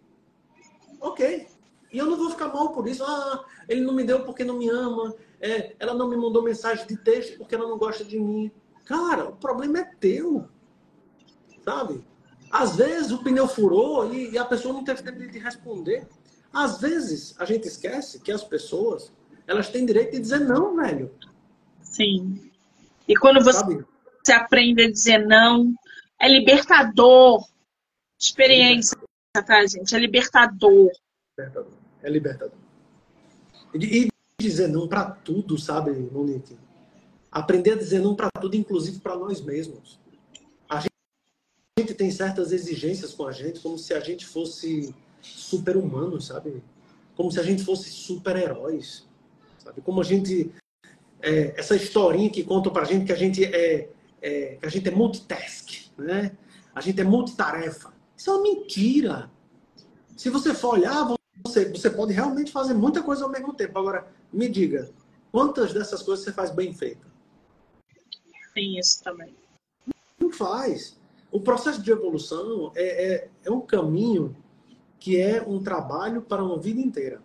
Ok. 1.01 1.47
E 1.91 1.97
eu 1.97 2.05
não 2.05 2.15
vou 2.15 2.29
ficar 2.29 2.49
mal 2.49 2.71
por 2.71 2.87
isso. 2.87 3.03
Ah, 3.03 3.43
ele 3.67 3.81
não 3.81 3.93
me 3.93 4.03
deu 4.03 4.23
porque 4.23 4.43
não 4.43 4.57
me 4.57 4.69
ama. 4.69 5.15
É, 5.41 5.75
ela 5.79 5.95
não 5.95 6.07
me 6.07 6.15
mandou 6.15 6.43
mensagem 6.43 6.85
de 6.85 6.95
texto 6.95 7.39
porque 7.39 7.55
ela 7.55 7.67
não 7.67 7.77
gosta 7.77 8.05
de 8.05 8.19
mim. 8.19 8.51
Cara, 8.85 9.29
o 9.29 9.35
problema 9.35 9.79
é 9.79 9.91
teu. 9.99 10.47
Sabe? 11.63 12.05
Às 12.51 12.75
vezes 12.75 13.11
o 13.11 13.23
pneu 13.23 13.47
furou 13.47 14.13
e, 14.13 14.31
e 14.31 14.37
a 14.37 14.45
pessoa 14.45 14.73
não 14.73 14.83
teve 14.83 15.01
tempo 15.01 15.17
de 15.19 15.39
responder. 15.39 16.07
Às 16.53 16.79
vezes 16.79 17.35
a 17.39 17.45
gente 17.45 17.67
esquece 17.67 18.19
que 18.19 18.31
as 18.31 18.43
pessoas 18.43 19.11
elas 19.47 19.69
têm 19.69 19.85
direito 19.85 20.11
de 20.11 20.19
dizer 20.19 20.39
não, 20.39 20.75
velho. 20.75 21.11
Sim. 21.81 22.51
E 23.07 23.15
quando 23.15 23.43
você, 23.43 23.63
você 24.23 24.31
aprende 24.31 24.83
a 24.83 24.91
dizer 24.91 25.25
não, 25.25 25.73
é 26.19 26.27
libertador. 26.27 27.43
Experiência, 28.25 28.97
tá, 29.33 29.65
gente? 29.67 29.95
É 29.95 29.99
libertador. 29.99 30.91
libertador. 31.37 31.73
É 32.01 32.09
libertador. 32.09 32.57
E, 33.73 34.07
e 34.07 34.09
dizer 34.41 34.67
não 34.67 34.87
para 34.87 35.11
tudo, 35.11 35.57
sabe, 35.57 35.91
Monique? 35.91 36.57
Aprender 37.31 37.73
a 37.73 37.77
dizer 37.77 37.99
não 37.99 38.15
para 38.15 38.29
tudo, 38.41 38.55
inclusive 38.55 38.99
para 38.99 39.15
nós 39.15 39.41
mesmos. 39.41 39.99
A 40.67 40.79
gente, 40.79 40.91
a 41.77 41.81
gente 41.81 41.93
tem 41.93 42.09
certas 42.09 42.51
exigências 42.51 43.13
com 43.13 43.27
a 43.27 43.31
gente, 43.31 43.59
como 43.59 43.77
se 43.77 43.93
a 43.93 43.99
gente 43.99 44.25
fosse 44.25 44.95
super-humano, 45.21 46.19
sabe? 46.19 46.63
Como 47.15 47.31
se 47.31 47.39
a 47.39 47.43
gente 47.43 47.63
fosse 47.63 47.89
super-heróis, 47.89 49.07
sabe? 49.59 49.81
Como 49.81 50.01
a 50.01 50.03
gente... 50.03 50.51
É, 51.21 51.59
essa 51.59 51.75
historinha 51.75 52.29
que 52.29 52.43
contam 52.43 52.71
para 52.71 52.83
a 52.83 52.85
gente 52.85 53.05
que 53.05 53.11
a 53.11 53.15
gente 53.15 53.43
é, 53.43 53.89
é, 54.21 54.57
que 54.59 54.65
a 54.65 54.69
gente 54.69 54.87
é 54.87 54.91
multitask, 54.91 55.89
né? 55.97 56.37
A 56.73 56.81
gente 56.81 56.99
é 57.01 57.03
multitarefa. 57.03 57.94
Isso 58.17 58.29
é 58.29 58.33
uma 58.33 58.43
mentira. 58.43 59.31
Se 60.15 60.29
você 60.29 60.53
for 60.53 60.75
olhar, 60.75 61.07
você, 61.43 61.69
você 61.69 61.89
pode 61.89 62.13
realmente 62.13 62.51
fazer 62.51 62.73
muita 62.73 63.03
coisa 63.03 63.23
ao 63.23 63.29
mesmo 63.29 63.53
tempo. 63.53 63.77
Agora, 63.77 64.07
me 64.31 64.47
diga, 64.47 64.89
quantas 65.31 65.73
dessas 65.73 66.01
coisas 66.01 66.23
você 66.23 66.31
faz 66.31 66.51
bem 66.51 66.73
feita? 66.73 67.05
tem 68.55 68.79
isso 68.79 69.03
também. 69.03 69.35
Não 70.17 70.31
faz. 70.31 70.97
O 71.29 71.41
processo 71.41 71.81
de 71.81 71.91
evolução 71.91 72.71
é, 72.73 73.13
é, 73.13 73.29
é 73.43 73.51
um 73.51 73.59
caminho 73.59 74.35
que 74.97 75.19
é 75.19 75.43
um 75.43 75.61
trabalho 75.61 76.21
para 76.21 76.41
uma 76.41 76.57
vida 76.57 76.79
inteira. 76.79 77.21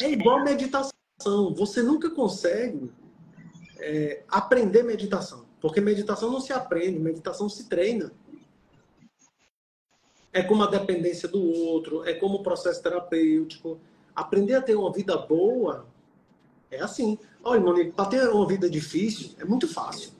É 0.00 0.10
igual 0.10 0.42
meditação. 0.42 0.92
Você 1.54 1.80
nunca 1.82 2.10
consegue 2.10 2.90
é, 3.78 4.24
aprender 4.28 4.82
meditação. 4.82 5.46
Porque 5.60 5.80
meditação 5.80 6.30
não 6.30 6.40
se 6.40 6.52
aprende, 6.52 6.98
meditação 6.98 7.48
se 7.48 7.68
treina. 7.68 8.12
É 10.32 10.42
como 10.42 10.62
a 10.62 10.66
dependência 10.66 11.28
do 11.28 11.42
outro, 11.42 12.04
é 12.04 12.14
como 12.14 12.36
o 12.36 12.42
processo 12.42 12.82
terapêutico. 12.82 13.78
Aprender 14.14 14.54
a 14.54 14.62
ter 14.62 14.74
uma 14.74 14.92
vida 14.92 15.16
boa 15.16 15.86
é 16.70 16.80
assim. 16.80 17.18
Olha, 17.44 17.60
Monique, 17.60 17.92
para 17.92 18.06
ter 18.08 18.28
uma 18.28 18.46
vida 18.46 18.68
difícil 18.68 19.32
é 19.38 19.44
muito 19.44 19.68
fácil. 19.68 20.12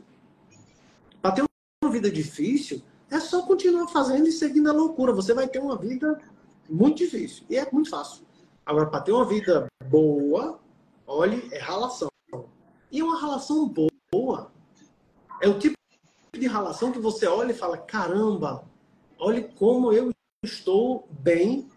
Para 1.20 1.32
ter 1.32 1.44
uma 1.82 1.90
vida 1.90 2.10
difícil, 2.10 2.82
é 3.10 3.20
só 3.20 3.42
continuar 3.42 3.88
fazendo 3.88 4.26
e 4.28 4.32
seguindo 4.32 4.68
a 4.68 4.72
loucura. 4.72 5.12
Você 5.12 5.32
vai 5.32 5.48
ter 5.48 5.60
uma 5.60 5.76
vida 5.76 6.20
muito 6.68 6.98
difícil. 6.98 7.44
E 7.48 7.56
é 7.56 7.68
muito 7.70 7.90
fácil. 7.90 8.24
Agora, 8.64 8.86
para 8.86 9.00
ter 9.00 9.12
uma 9.12 9.24
vida 9.24 9.66
boa, 9.86 10.60
olhe, 11.06 11.48
é 11.52 11.58
relação. 11.58 12.08
E 12.90 13.02
uma 13.02 13.18
relação 13.18 13.72
boa 14.12 14.50
é 15.40 15.48
o 15.48 15.58
tipo 15.58 15.76
de 16.32 16.46
relação 16.46 16.92
que 16.92 16.98
você 16.98 17.26
olha 17.26 17.52
e 17.52 17.56
fala: 17.56 17.78
caramba, 17.78 18.64
olhe 19.22 19.42
como 19.42 19.92
eu 19.92 20.10
estou 20.42 21.08
bem 21.10 21.68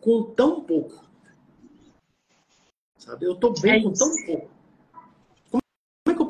com 0.00 0.22
tão 0.34 0.60
pouco. 0.62 1.04
Sabe? 2.98 3.26
Eu 3.26 3.32
estou 3.32 3.52
bem 3.60 3.80
é 3.80 3.82
com 3.82 3.92
tão 3.92 4.10
pouco 4.26 4.60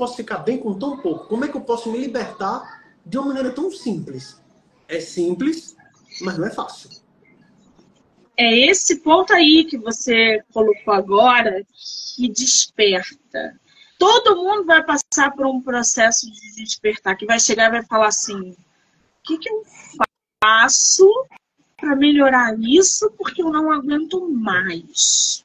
posso 0.00 0.16
ficar 0.16 0.38
bem 0.38 0.56
com 0.56 0.78
tão 0.78 0.96
pouco? 0.96 1.28
Como 1.28 1.44
é 1.44 1.48
que 1.48 1.56
eu 1.58 1.60
posso 1.60 1.92
me 1.92 1.98
libertar 1.98 2.82
de 3.04 3.18
uma 3.18 3.26
maneira 3.26 3.52
tão 3.52 3.70
simples? 3.70 4.40
É 4.88 4.98
simples, 4.98 5.76
mas 6.22 6.38
não 6.38 6.46
é 6.46 6.50
fácil. 6.50 6.88
É 8.34 8.70
esse 8.70 9.00
ponto 9.00 9.34
aí 9.34 9.66
que 9.66 9.76
você 9.76 10.42
colocou 10.54 10.94
agora 10.94 11.62
que 12.16 12.30
desperta. 12.30 13.60
Todo 13.98 14.36
mundo 14.36 14.64
vai 14.64 14.82
passar 14.82 15.30
por 15.36 15.44
um 15.44 15.60
processo 15.60 16.26
de 16.32 16.54
despertar, 16.54 17.14
que 17.16 17.26
vai 17.26 17.38
chegar 17.38 17.68
e 17.68 17.72
vai 17.72 17.84
falar 17.84 18.06
assim: 18.06 18.52
o 18.52 18.56
que, 19.22 19.36
que 19.36 19.50
eu 19.50 19.62
faço 19.64 20.09
para 20.40 21.96
melhorar 21.96 22.58
isso? 22.58 23.10
Porque 23.18 23.42
eu 23.42 23.50
não 23.50 23.70
aguento 23.70 24.28
mais. 24.30 25.44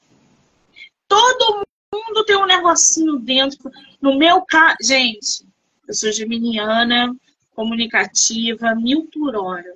Todo 1.08 1.66
mundo 1.94 2.24
tem 2.26 2.38
um 2.38 2.46
negocinho 2.46 3.20
dentro. 3.20 3.70
No 4.02 4.18
meu 4.18 4.42
caso, 4.42 4.78
gente, 4.82 5.46
eu 5.88 5.94
sou 5.94 6.12
geminiana, 6.12 7.16
comunicativa, 7.54 8.74
mil 8.74 9.08
por 9.14 9.36
hora. 9.36 9.74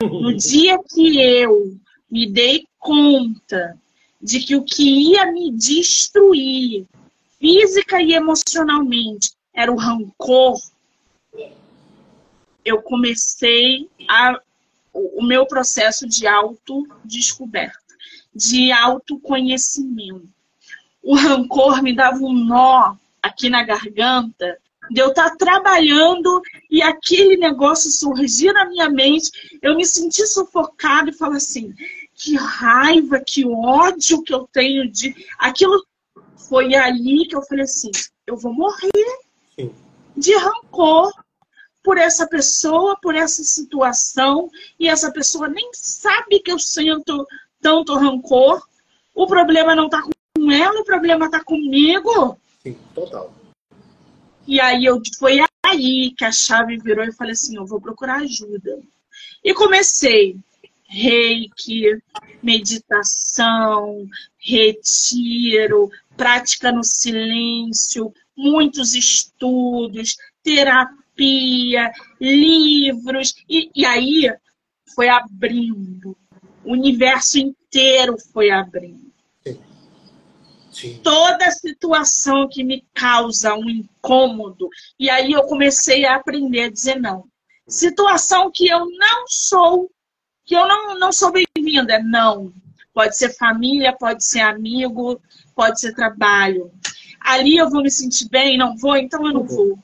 No 0.00 0.34
dia 0.38 0.78
que 0.88 1.20
eu 1.20 1.76
me 2.10 2.30
dei 2.30 2.64
conta 2.78 3.76
de 4.22 4.40
que 4.40 4.54
o 4.54 4.64
que 4.64 5.12
ia 5.12 5.32
me 5.32 5.50
destruir 5.52 6.86
física 7.38 8.02
e 8.02 8.12
emocionalmente 8.12 9.32
era 9.54 9.72
o 9.72 9.76
rancor, 9.76 10.60
eu 12.64 12.82
comecei 12.82 13.88
a, 14.08 14.40
o, 14.92 15.20
o 15.20 15.22
meu 15.22 15.46
processo 15.46 16.06
de 16.06 16.26
autodescoberta, 16.26 17.78
de 18.34 18.72
autoconhecimento 18.72 20.28
o 21.02 21.14
rancor 21.14 21.82
me 21.82 21.94
dava 21.94 22.18
um 22.18 22.32
nó 22.32 22.94
aqui 23.22 23.48
na 23.48 23.62
garganta, 23.62 24.58
de 24.90 25.00
eu 25.00 25.08
estar 25.08 25.30
tá 25.30 25.36
trabalhando 25.36 26.42
e 26.70 26.82
aquele 26.82 27.36
negócio 27.36 27.90
surgir 27.90 28.52
na 28.52 28.66
minha 28.66 28.88
mente, 28.88 29.30
eu 29.62 29.76
me 29.76 29.84
senti 29.84 30.26
sufocado 30.26 31.10
e 31.10 31.14
falo 31.14 31.36
assim, 31.36 31.74
que 32.14 32.36
raiva, 32.36 33.20
que 33.20 33.46
ódio 33.46 34.22
que 34.22 34.34
eu 34.34 34.48
tenho 34.52 34.90
de. 34.90 35.14
Aquilo 35.38 35.84
foi 36.48 36.74
ali 36.74 37.26
que 37.26 37.36
eu 37.36 37.42
falei 37.42 37.64
assim, 37.64 37.90
eu 38.26 38.36
vou 38.36 38.52
morrer 38.52 38.90
Sim. 39.54 39.72
de 40.16 40.36
rancor 40.36 41.12
por 41.82 41.98
essa 41.98 42.26
pessoa, 42.26 42.98
por 43.00 43.14
essa 43.14 43.42
situação, 43.42 44.50
e 44.78 44.88
essa 44.88 45.10
pessoa 45.10 45.48
nem 45.48 45.70
sabe 45.72 46.40
que 46.40 46.52
eu 46.52 46.58
sinto 46.58 47.26
tanto 47.60 47.94
rancor. 47.94 48.62
O 49.14 49.26
problema 49.26 49.74
não 49.74 49.86
está 49.86 50.02
com 50.02 50.50
ela, 50.50 50.80
o 50.80 50.84
problema 50.84 51.30
tá 51.30 51.42
comigo. 51.42 52.38
Sim, 52.62 52.76
total. 52.94 53.32
E 54.46 54.60
aí 54.60 54.84
eu 54.84 55.00
foi 55.18 55.38
aí 55.66 56.12
que 56.16 56.24
a 56.24 56.32
chave 56.32 56.76
virou 56.78 57.04
e 57.04 57.12
falei 57.12 57.32
assim, 57.32 57.56
eu 57.56 57.66
vou 57.66 57.80
procurar 57.80 58.16
ajuda. 58.16 58.80
E 59.44 59.54
comecei 59.54 60.36
reiki, 60.90 62.02
meditação, 62.42 64.08
retiro, 64.38 65.88
prática 66.16 66.72
no 66.72 66.82
silêncio, 66.82 68.12
muitos 68.36 68.94
estudos, 68.94 70.16
terapia, 70.42 71.00
livros, 72.20 73.34
e, 73.48 73.70
e 73.74 73.84
aí 73.84 74.32
foi 74.94 75.08
abrindo. 75.08 76.16
O 76.64 76.72
universo 76.72 77.38
inteiro 77.38 78.16
foi 78.32 78.50
abrindo. 78.50 79.10
Sim. 80.72 81.00
Toda 81.02 81.50
situação 81.50 82.48
que 82.48 82.62
me 82.62 82.86
causa 82.94 83.54
um 83.54 83.68
incômodo. 83.68 84.68
E 84.98 85.10
aí 85.10 85.32
eu 85.32 85.42
comecei 85.42 86.06
a 86.06 86.16
aprender 86.16 86.62
a 86.62 86.70
dizer 86.70 86.98
não. 86.98 87.24
Situação 87.66 88.50
que 88.50 88.68
eu 88.68 88.86
não 88.86 89.26
sou, 89.26 89.90
que 90.44 90.54
eu 90.54 90.66
não, 90.66 90.98
não 90.98 91.12
sou 91.12 91.32
bem-vinda. 91.32 92.00
Não. 92.02 92.52
Pode 92.94 93.16
ser 93.16 93.36
família, 93.36 93.96
pode 93.96 94.24
ser 94.24 94.40
amigo, 94.40 95.20
pode 95.54 95.80
ser 95.80 95.94
trabalho. 95.94 96.70
Ali 97.20 97.56
eu 97.56 97.68
vou 97.68 97.82
me 97.82 97.90
sentir 97.90 98.28
bem, 98.28 98.56
não 98.56 98.76
vou, 98.76 98.96
então 98.96 99.26
eu 99.26 99.32
não 99.32 99.44
vou. 99.44 99.78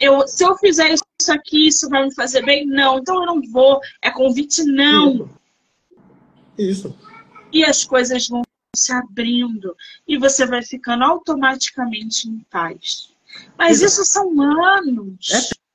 Eu, 0.00 0.26
se 0.26 0.44
eu 0.44 0.56
fizer 0.58 0.92
isso 0.92 1.32
aqui, 1.32 1.68
isso 1.68 1.88
vai 1.88 2.04
me 2.04 2.14
fazer 2.14 2.44
bem? 2.44 2.66
Não, 2.66 2.98
então 2.98 3.20
eu 3.20 3.26
não 3.26 3.42
vou. 3.50 3.80
É 4.02 4.10
convite 4.10 4.64
não. 4.64 5.30
Isso. 6.58 6.96
E 7.52 7.64
as 7.64 7.84
coisas 7.84 8.28
vão 8.28 8.42
se 8.74 8.92
abrindo 8.92 9.74
e 10.06 10.18
você 10.18 10.46
vai 10.46 10.62
ficando 10.62 11.04
automaticamente 11.04 12.28
em 12.28 12.38
paz. 12.50 13.14
Mas 13.56 13.80
isso 13.80 14.04
são 14.04 14.40
anos. 14.40 15.30
É. 15.32 15.66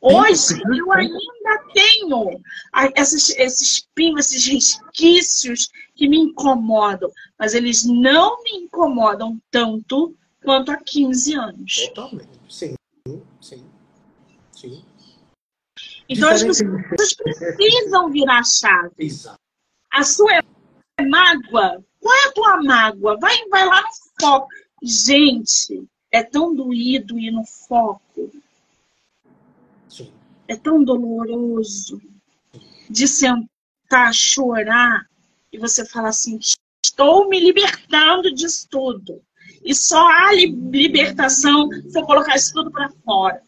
Hoje 0.00 0.60
eu 0.76 0.92
ainda 0.92 1.64
tenho 1.74 2.40
esses, 2.94 3.30
esses 3.30 3.88
pingos, 3.94 4.26
esses 4.26 4.46
resquícios 4.46 5.68
que 5.94 6.08
me 6.08 6.18
incomodam, 6.18 7.10
mas 7.38 7.54
eles 7.54 7.84
não 7.84 8.42
me 8.42 8.52
incomodam 8.52 9.40
tanto 9.50 10.14
quanto 10.44 10.70
há 10.70 10.76
15 10.76 11.34
anos. 11.34 11.88
Totalmente, 11.88 12.28
sim, 12.48 12.74
sim. 14.68 14.84
Então 16.08 16.30
as 16.30 16.42
pessoas 16.42 17.14
precisam 17.14 18.10
virar 18.10 18.38
a 18.38 18.44
chave. 18.44 18.94
Exato. 18.98 19.38
A 19.90 20.02
sua 20.04 20.42
mágoa 21.00 21.84
qual 22.06 22.16
é 22.16 22.28
a 22.28 22.32
tua 22.32 22.62
mágoa? 22.62 23.18
Vai, 23.18 23.36
vai 23.48 23.66
lá 23.66 23.82
no 23.82 23.88
foco. 24.20 24.48
Gente, 24.80 25.84
é 26.12 26.22
tão 26.22 26.54
doído 26.54 27.18
ir 27.18 27.32
no 27.32 27.44
foco. 27.44 28.30
Sim. 29.88 30.12
É 30.46 30.54
tão 30.54 30.84
doloroso 30.84 32.00
de 32.88 33.08
sentar, 33.08 34.14
chorar 34.14 35.04
e 35.52 35.58
você 35.58 35.84
falar 35.84 36.10
assim: 36.10 36.38
estou 36.84 37.28
me 37.28 37.40
libertando 37.40 38.32
disso 38.32 38.68
tudo. 38.70 39.20
E 39.64 39.74
só 39.74 40.06
há 40.06 40.32
libertação 40.32 41.68
se 41.88 41.98
eu 41.98 42.06
colocar 42.06 42.36
isso 42.36 42.52
tudo 42.52 42.70
para 42.70 42.88
fora. 43.04 43.42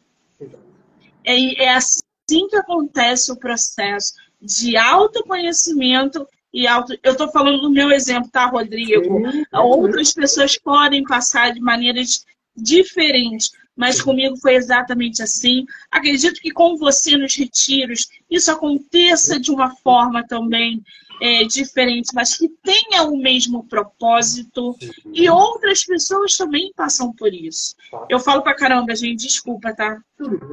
É, 1.28 1.64
é 1.64 1.74
assim 1.74 2.48
que 2.48 2.56
acontece 2.56 3.30
o 3.30 3.36
processo 3.36 4.14
de 4.40 4.78
autoconhecimento 4.78 6.26
e 6.52 6.66
auto... 6.66 6.98
Eu 7.02 7.12
estou 7.12 7.30
falando 7.30 7.60
do 7.60 7.70
meu 7.70 7.90
exemplo, 7.90 8.30
tá, 8.30 8.46
Rodrigo? 8.46 9.02
Sim. 9.30 9.44
Outras 9.52 10.14
pessoas 10.14 10.56
podem 10.56 11.04
passar 11.04 11.52
de 11.52 11.60
maneiras 11.60 12.24
diferentes, 12.56 13.50
mas 13.78 14.02
comigo 14.02 14.36
foi 14.36 14.56
exatamente 14.56 15.22
assim. 15.22 15.64
Acredito 15.88 16.40
que 16.40 16.50
com 16.50 16.76
você 16.76 17.16
nos 17.16 17.36
retiros 17.36 18.08
isso 18.28 18.50
aconteça 18.50 19.38
de 19.38 19.52
uma 19.52 19.70
forma 19.76 20.26
também 20.26 20.82
é, 21.22 21.44
diferente, 21.44 22.10
mas 22.12 22.36
que 22.36 22.48
tenha 22.62 23.04
o 23.04 23.16
mesmo 23.16 23.64
propósito. 23.64 24.76
Sim. 24.80 24.90
E 25.14 25.30
outras 25.30 25.84
pessoas 25.84 26.36
também 26.36 26.72
passam 26.74 27.12
por 27.12 27.32
isso. 27.32 27.76
Tá. 27.88 28.04
Eu 28.08 28.18
falo 28.18 28.42
pra 28.42 28.56
caramba, 28.56 28.96
gente, 28.96 29.26
desculpa, 29.26 29.72
tá? 29.72 30.00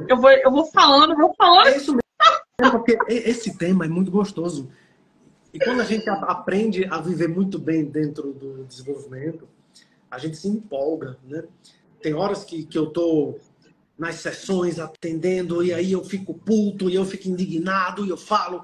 Eu 0.08 0.16
vou, 0.16 0.30
eu 0.30 0.50
vou 0.50 0.66
falando, 0.66 1.16
vou 1.16 1.34
falando. 1.36 1.66
É 1.66 1.76
isso 1.76 1.92
mesmo, 1.92 2.78
porque 2.78 2.96
esse 3.08 3.58
tema 3.58 3.86
é 3.86 3.88
muito 3.88 4.10
gostoso. 4.10 4.70
E 5.52 5.58
quando 5.58 5.80
a 5.80 5.84
gente 5.84 6.08
aprende 6.08 6.84
a 6.84 7.00
viver 7.00 7.28
muito 7.28 7.58
bem 7.58 7.84
dentro 7.84 8.32
do 8.32 8.64
desenvolvimento, 8.64 9.48
a 10.08 10.18
gente 10.18 10.36
se 10.36 10.46
empolga, 10.46 11.18
né? 11.24 11.42
Tem 12.06 12.14
horas 12.14 12.44
que, 12.44 12.64
que 12.64 12.78
eu 12.78 12.86
tô 12.86 13.36
nas 13.98 14.14
sessões 14.20 14.78
atendendo 14.78 15.60
e 15.64 15.74
aí 15.74 15.90
eu 15.90 16.04
fico 16.04 16.32
puto 16.32 16.88
e 16.88 16.94
eu 16.94 17.04
fico 17.04 17.26
indignado 17.26 18.06
e 18.06 18.08
eu 18.08 18.16
falo. 18.16 18.62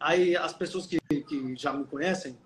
Aí 0.00 0.36
as 0.36 0.52
pessoas 0.52 0.84
que, 0.84 0.98
que 1.08 1.54
já 1.54 1.72
me 1.72 1.84
conhecem 1.84 2.36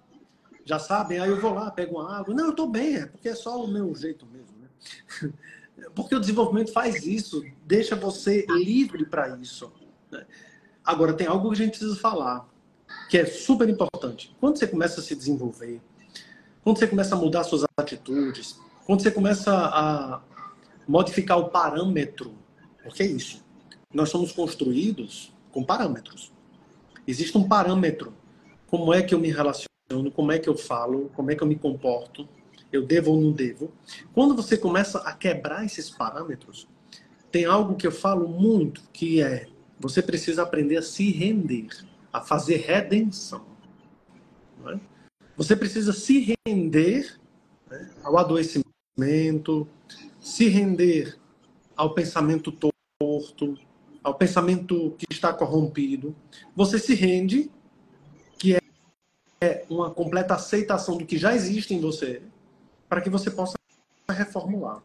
já 0.67 0.79
sabem, 0.79 1.19
aí 1.19 1.31
eu 1.31 1.41
vou 1.41 1.55
lá, 1.55 1.71
pego 1.71 1.99
uma 1.99 2.19
água. 2.19 2.35
Não, 2.35 2.45
eu 2.45 2.53
tô 2.53 2.67
bem, 2.67 2.97
é 2.97 3.07
porque 3.07 3.31
é 3.31 3.35
só 3.35 3.65
o 3.65 3.67
meu 3.67 3.95
jeito 3.95 4.27
mesmo, 4.27 4.55
né? 4.61 5.33
Porque 5.95 6.15
o 6.15 6.21
desenvolvimento 6.21 6.73
faz 6.73 7.07
isso, 7.07 7.43
deixa 7.65 7.97
você 7.97 8.45
livre 8.51 9.07
para 9.07 9.35
isso. 9.39 9.73
Né? 10.11 10.27
Agora, 10.85 11.15
tem 11.15 11.27
algo 11.27 11.49
que 11.49 11.55
a 11.55 11.65
gente 11.65 11.71
precisa 11.71 11.97
falar 11.97 12.47
que 13.09 13.17
é 13.17 13.25
super 13.25 13.67
importante. 13.67 14.37
Quando 14.39 14.59
você 14.59 14.67
começa 14.67 15.01
a 15.01 15.03
se 15.03 15.15
desenvolver, 15.15 15.81
quando 16.63 16.79
você 16.79 16.87
começa 16.87 17.15
a 17.15 17.19
mudar 17.19 17.45
suas 17.45 17.65
atitudes, 17.79 18.59
quando 18.89 19.03
você 19.03 19.11
começa 19.11 19.53
a 19.53 20.23
modificar 20.89 21.39
o 21.39 21.51
parâmetro, 21.51 22.33
porque 22.83 23.03
é 23.03 23.07
isso. 23.07 23.45
Nós 23.93 24.09
somos 24.09 24.33
construídos 24.33 25.31
com 25.53 25.63
parâmetros. 25.63 26.33
Existe 27.07 27.37
um 27.37 27.47
parâmetro. 27.47 28.15
Como 28.67 28.95
é 28.95 29.03
que 29.03 29.15
eu 29.15 29.21
me 29.21 29.31
relaciono, 29.31 30.11
como 30.15 30.33
é 30.33 30.39
que 30.39 30.49
eu 30.49 30.57
falo, 30.57 31.11
como 31.15 31.31
é 31.31 31.35
que 31.35 31.43
eu 31.43 31.47
me 31.47 31.57
comporto, 31.57 32.27
eu 32.73 32.87
devo 32.87 33.11
ou 33.11 33.21
não 33.21 33.31
devo. 33.31 33.71
Quando 34.15 34.35
você 34.35 34.57
começa 34.57 35.01
a 35.01 35.13
quebrar 35.13 35.67
esses 35.67 35.91
parâmetros, 35.91 36.67
tem 37.31 37.45
algo 37.45 37.75
que 37.75 37.87
eu 37.87 37.93
falo 37.93 38.27
muito, 38.27 38.83
que 38.91 39.21
é 39.21 39.49
você 39.79 40.01
precisa 40.01 40.45
aprender 40.45 40.79
a 40.79 40.83
se 40.83 41.11
render 41.11 41.69
a 42.11 42.23
fazer 42.23 42.57
redenção. 42.57 43.45
É? 44.67 44.79
Você 45.37 45.55
precisa 45.55 45.93
se 45.93 46.35
render 46.47 47.19
né, 47.71 47.91
ao 48.03 48.17
adoecimento, 48.17 48.68
se 50.21 50.49
render 50.49 51.19
ao 51.77 51.95
pensamento 51.95 52.53
torto, 52.53 53.57
ao 54.03 54.15
pensamento 54.15 54.95
que 54.99 55.07
está 55.11 55.33
corrompido. 55.33 56.15
Você 56.57 56.79
se 56.79 56.95
rende, 56.95 57.51
que 58.39 58.57
é, 58.57 58.61
é 59.41 59.65
uma 59.71 59.91
completa 59.91 60.35
aceitação 60.35 60.97
do 60.97 61.07
que 61.07 61.17
já 61.17 61.35
existe 61.35 61.75
em 61.75 61.81
você, 61.81 62.23
para 62.89 63.01
que 63.01 63.09
você 63.09 63.31
possa 63.31 63.57
reformular. 64.11 64.83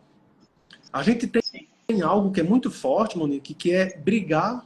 A 0.91 1.01
gente 1.01 1.27
tem 1.27 2.01
algo 2.01 2.31
que 2.31 2.41
é 2.41 2.43
muito 2.43 2.69
forte, 2.69 3.17
Monique, 3.17 3.53
que 3.53 3.71
é 3.71 3.97
brigar 3.97 4.63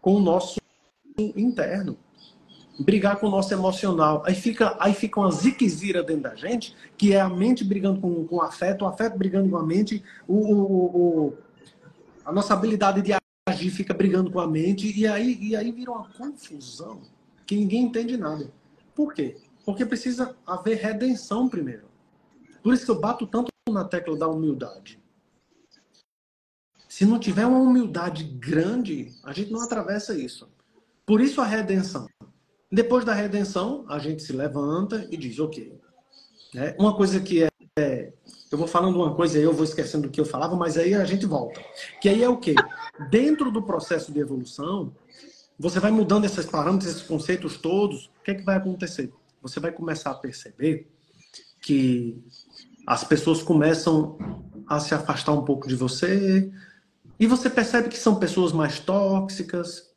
com 0.00 0.16
o 0.16 0.20
nosso 0.20 0.60
interno. 1.18 1.96
Brigar 2.78 3.18
com 3.18 3.28
o 3.28 3.30
nosso 3.30 3.52
emocional. 3.54 4.22
Aí 4.26 4.34
fica, 4.34 4.76
aí 4.80 4.92
fica 4.94 5.20
uma 5.20 5.30
ziquezira 5.30 6.02
dentro 6.02 6.24
da 6.24 6.34
gente, 6.34 6.74
que 6.96 7.12
é 7.12 7.20
a 7.20 7.28
mente 7.28 7.62
brigando 7.64 8.00
com, 8.00 8.26
com 8.26 8.36
o 8.36 8.42
afeto, 8.42 8.84
o 8.84 8.88
afeto 8.88 9.16
brigando 9.16 9.48
com 9.48 9.56
a 9.56 9.64
mente, 9.64 10.02
o, 10.26 10.34
o, 10.34 10.84
o, 11.26 11.34
a 12.24 12.32
nossa 12.32 12.52
habilidade 12.52 13.00
de 13.02 13.12
agir 13.48 13.70
fica 13.70 13.94
brigando 13.94 14.30
com 14.30 14.40
a 14.40 14.46
mente, 14.46 14.92
e 14.98 15.06
aí, 15.06 15.38
e 15.40 15.54
aí 15.54 15.70
vira 15.70 15.92
uma 15.92 16.08
confusão 16.08 17.00
que 17.46 17.54
ninguém 17.54 17.82
entende 17.82 18.16
nada. 18.16 18.50
Por 18.94 19.12
quê? 19.12 19.36
Porque 19.64 19.84
precisa 19.84 20.36
haver 20.46 20.78
redenção 20.78 21.48
primeiro. 21.48 21.84
Por 22.62 22.74
isso 22.74 22.84
que 22.84 22.90
eu 22.90 23.00
bato 23.00 23.26
tanto 23.26 23.50
na 23.70 23.84
tecla 23.84 24.16
da 24.16 24.28
humildade. 24.28 24.98
Se 26.88 27.04
não 27.04 27.18
tiver 27.18 27.44
uma 27.44 27.58
humildade 27.58 28.24
grande, 28.24 29.12
a 29.24 29.32
gente 29.32 29.50
não 29.50 29.60
atravessa 29.60 30.16
isso. 30.16 30.48
Por 31.04 31.20
isso 31.20 31.40
a 31.40 31.44
redenção. 31.44 32.08
Depois 32.74 33.04
da 33.04 33.14
redenção, 33.14 33.84
a 33.88 34.00
gente 34.00 34.20
se 34.20 34.32
levanta 34.32 35.06
e 35.08 35.16
diz, 35.16 35.38
ok. 35.38 35.78
É, 36.56 36.74
uma 36.76 36.92
coisa 36.96 37.20
que 37.20 37.44
é, 37.44 37.48
é, 37.78 38.12
Eu 38.50 38.58
vou 38.58 38.66
falando 38.66 38.96
uma 38.96 39.14
coisa 39.14 39.38
e 39.38 39.42
eu 39.42 39.52
vou 39.52 39.62
esquecendo 39.62 40.08
do 40.08 40.10
que 40.10 40.20
eu 40.20 40.24
falava, 40.24 40.56
mas 40.56 40.76
aí 40.76 40.92
a 40.92 41.04
gente 41.04 41.24
volta. 41.24 41.62
Que 42.00 42.08
aí 42.08 42.20
é 42.20 42.28
o 42.28 42.36
quê? 42.36 42.56
Dentro 43.10 43.52
do 43.52 43.62
processo 43.62 44.10
de 44.10 44.18
evolução, 44.18 44.92
você 45.56 45.78
vai 45.78 45.92
mudando 45.92 46.24
esses 46.24 46.46
parâmetros, 46.46 46.90
esses 46.90 47.02
conceitos 47.02 47.56
todos, 47.56 48.06
o 48.06 48.24
que 48.24 48.32
é 48.32 48.34
que 48.34 48.42
vai 48.42 48.56
acontecer? 48.56 49.12
Você 49.40 49.60
vai 49.60 49.70
começar 49.70 50.10
a 50.10 50.14
perceber 50.14 50.90
que 51.62 52.20
as 52.84 53.04
pessoas 53.04 53.40
começam 53.40 54.18
a 54.66 54.80
se 54.80 54.92
afastar 54.94 55.32
um 55.32 55.44
pouco 55.44 55.68
de 55.68 55.76
você, 55.76 56.50
e 57.20 57.26
você 57.28 57.48
percebe 57.48 57.88
que 57.88 57.98
são 57.98 58.16
pessoas 58.16 58.52
mais 58.52 58.80
tóxicas, 58.80 59.93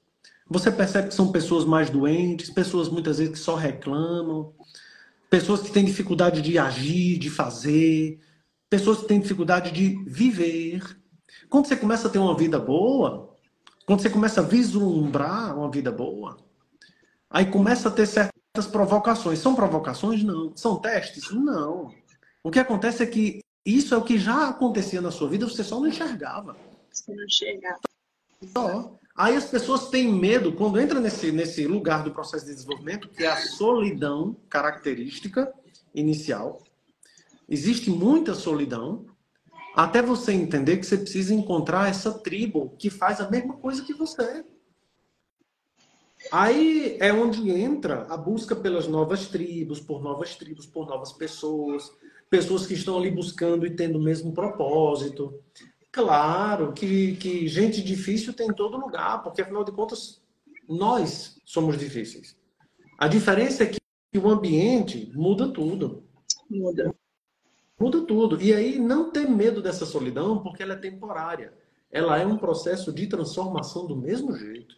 você 0.49 0.71
percebe 0.71 1.09
que 1.09 1.13
são 1.13 1.31
pessoas 1.31 1.65
mais 1.65 1.89
doentes, 1.89 2.49
pessoas 2.49 2.89
muitas 2.89 3.17
vezes 3.17 3.33
que 3.33 3.39
só 3.39 3.55
reclamam, 3.55 4.53
pessoas 5.29 5.61
que 5.61 5.71
têm 5.71 5.85
dificuldade 5.85 6.41
de 6.41 6.57
agir, 6.57 7.17
de 7.17 7.29
fazer, 7.29 8.19
pessoas 8.69 8.99
que 8.99 9.07
têm 9.07 9.19
dificuldade 9.19 9.71
de 9.71 10.03
viver. 10.05 10.81
Quando 11.49 11.67
você 11.67 11.75
começa 11.75 12.07
a 12.07 12.11
ter 12.11 12.19
uma 12.19 12.35
vida 12.35 12.59
boa, 12.59 13.35
quando 13.85 14.01
você 14.01 14.09
começa 14.09 14.41
a 14.41 14.43
vislumbrar 14.43 15.57
uma 15.57 15.69
vida 15.69 15.91
boa, 15.91 16.37
aí 17.29 17.45
começa 17.45 17.89
a 17.89 17.91
ter 17.91 18.05
certas 18.05 18.67
provocações. 18.71 19.39
São 19.39 19.55
provocações? 19.55 20.23
Não. 20.23 20.55
São 20.55 20.77
testes? 20.77 21.31
Não. 21.31 21.93
O 22.43 22.51
que 22.51 22.59
acontece 22.59 23.03
é 23.03 23.05
que 23.05 23.41
isso 23.65 23.93
é 23.93 23.97
o 23.97 24.03
que 24.03 24.17
já 24.17 24.47
acontecia 24.47 25.01
na 25.01 25.11
sua 25.11 25.29
vida, 25.29 25.45
você 25.45 25.63
só 25.63 25.79
não 25.79 25.87
enxergava. 25.87 26.55
Você 26.89 27.13
não 27.13 27.25
enxergava. 27.25 27.79
Só. 28.53 28.97
Aí 29.17 29.35
as 29.35 29.45
pessoas 29.45 29.89
têm 29.89 30.13
medo, 30.13 30.53
quando 30.53 30.79
entra 30.79 30.99
nesse, 30.99 31.31
nesse 31.31 31.65
lugar 31.65 32.03
do 32.03 32.11
processo 32.11 32.45
de 32.45 32.53
desenvolvimento, 32.53 33.09
que 33.09 33.23
é 33.23 33.27
a 33.27 33.35
solidão 33.35 34.37
característica 34.47 35.51
inicial. 35.95 36.61
Existe 37.49 37.89
muita 37.89 38.35
solidão, 38.35 39.07
até 39.75 40.03
você 40.03 40.33
entender 40.33 40.77
que 40.77 40.85
você 40.85 40.97
precisa 40.97 41.33
encontrar 41.33 41.89
essa 41.89 42.13
tribo 42.13 42.75
que 42.77 42.91
faz 42.91 43.19
a 43.19 43.27
mesma 43.27 43.55
coisa 43.55 43.83
que 43.83 43.93
você. 43.93 44.45
Aí 46.31 46.97
é 46.99 47.11
onde 47.11 47.49
entra 47.49 48.05
a 48.09 48.17
busca 48.17 48.55
pelas 48.55 48.87
novas 48.87 49.27
tribos, 49.27 49.79
por 49.79 49.99
novas 49.99 50.35
tribos, 50.35 50.67
por 50.67 50.85
novas 50.85 51.11
pessoas, 51.11 51.91
pessoas 52.29 52.67
que 52.67 52.75
estão 52.75 52.97
ali 52.99 53.09
buscando 53.09 53.65
e 53.65 53.75
tendo 53.75 53.97
o 53.97 54.03
mesmo 54.03 54.31
propósito. 54.31 55.41
Claro 55.91 56.73
que, 56.73 57.15
que 57.15 57.47
gente 57.47 57.81
difícil 57.81 58.33
tem 58.33 58.47
em 58.47 58.53
todo 58.53 58.77
lugar, 58.77 59.23
porque 59.23 59.41
afinal 59.41 59.63
de 59.63 59.71
contas, 59.71 60.21
nós 60.67 61.39
somos 61.45 61.77
difíceis. 61.77 62.35
A 62.97 63.07
diferença 63.07 63.63
é 63.63 63.67
que 63.67 63.79
o 64.17 64.29
ambiente 64.29 65.11
muda 65.15 65.47
tudo. 65.47 66.03
Muda. 66.49 66.93
Muda 67.79 68.01
tudo. 68.01 68.41
E 68.41 68.53
aí 68.53 68.79
não 68.79 69.11
ter 69.11 69.29
medo 69.29 69.61
dessa 69.61 69.85
solidão, 69.85 70.41
porque 70.41 70.63
ela 70.63 70.73
é 70.73 70.77
temporária. 70.77 71.53
Ela 71.91 72.17
é 72.17 72.25
um 72.25 72.37
processo 72.37 72.91
de 72.91 73.07
transformação 73.07 73.85
do 73.85 73.95
mesmo 73.95 74.35
jeito. 74.35 74.75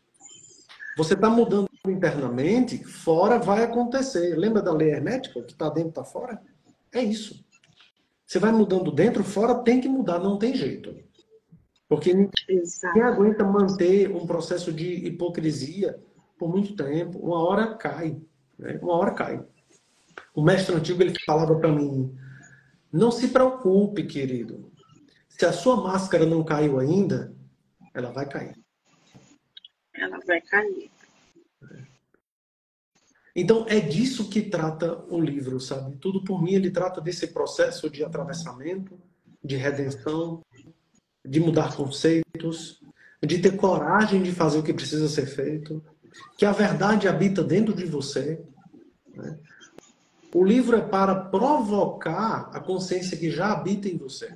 Você 0.97 1.13
está 1.13 1.29
mudando 1.29 1.69
internamente, 1.87 2.83
fora 2.83 3.39
vai 3.39 3.63
acontecer. 3.63 4.35
Lembra 4.35 4.61
da 4.61 4.73
lei 4.73 4.89
hermética? 4.89 5.39
O 5.39 5.43
que 5.43 5.53
está 5.53 5.69
dentro 5.69 5.89
está 5.89 6.03
fora? 6.03 6.41
É 6.91 7.01
isso. 7.01 7.43
Você 8.29 8.37
vai 8.37 8.51
mudando 8.51 8.91
dentro, 8.91 9.23
fora 9.23 9.63
tem 9.63 9.81
que 9.81 9.89
mudar, 9.89 10.19
não 10.19 10.37
tem 10.37 10.53
jeito. 10.53 10.95
Porque 11.87 12.13
ninguém 12.13 13.01
aguenta 13.01 13.43
manter 13.43 14.11
um 14.11 14.27
processo 14.27 14.71
de 14.71 15.07
hipocrisia 15.07 15.99
por 16.37 16.47
muito 16.47 16.75
tempo. 16.75 17.17
Uma 17.17 17.43
hora 17.43 17.75
cai. 17.75 18.21
Né? 18.55 18.77
Uma 18.83 18.97
hora 18.97 19.15
cai. 19.15 19.43
O 20.35 20.43
mestre 20.43 20.75
antigo 20.75 21.01
ele 21.01 21.15
falava 21.25 21.55
para 21.55 21.71
mim: 21.71 22.15
não 22.93 23.09
se 23.09 23.29
preocupe, 23.29 24.05
querido. 24.05 24.71
Se 25.27 25.47
a 25.47 25.51
sua 25.51 25.77
máscara 25.77 26.23
não 26.23 26.43
caiu 26.43 26.77
ainda, 26.77 27.35
ela 27.95 28.11
vai 28.11 28.29
cair. 28.29 28.55
Ela 29.95 30.19
vai 30.27 30.39
cair. 30.41 30.91
Então, 33.35 33.65
é 33.67 33.79
disso 33.79 34.29
que 34.29 34.41
trata 34.41 35.03
o 35.09 35.19
livro, 35.19 35.59
sabe? 35.59 35.95
Tudo 35.97 36.23
por 36.23 36.41
mim, 36.41 36.53
ele 36.53 36.71
trata 36.71 36.99
desse 36.99 37.27
processo 37.27 37.89
de 37.89 38.03
atravessamento, 38.03 38.99
de 39.43 39.55
redenção, 39.55 40.41
de 41.25 41.39
mudar 41.39 41.75
conceitos, 41.75 42.81
de 43.21 43.37
ter 43.39 43.55
coragem 43.55 44.23
de 44.23 44.31
fazer 44.31 44.59
o 44.59 44.63
que 44.63 44.73
precisa 44.73 45.07
ser 45.07 45.25
feito, 45.25 45.83
que 46.37 46.45
a 46.45 46.51
verdade 46.51 47.07
habita 47.07 47.43
dentro 47.43 47.73
de 47.73 47.85
você. 47.85 48.41
Né? 49.13 49.37
O 50.33 50.43
livro 50.43 50.77
é 50.77 50.81
para 50.81 51.15
provocar 51.15 52.49
a 52.53 52.59
consciência 52.59 53.17
que 53.17 53.29
já 53.29 53.51
habita 53.51 53.87
em 53.87 53.97
você. 53.97 54.35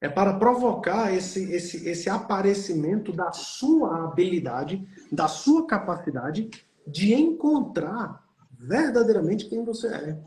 É 0.00 0.08
para 0.08 0.34
provocar 0.34 1.14
esse, 1.14 1.52
esse, 1.52 1.88
esse 1.88 2.10
aparecimento 2.10 3.12
da 3.12 3.30
sua 3.32 4.04
habilidade, 4.04 4.84
da 5.12 5.28
sua 5.28 5.66
capacidade 5.66 6.50
de 6.86 7.12
encontrar 7.12 8.26
verdadeiramente 8.58 9.48
quem 9.48 9.64
você 9.64 9.88
é. 9.88 10.24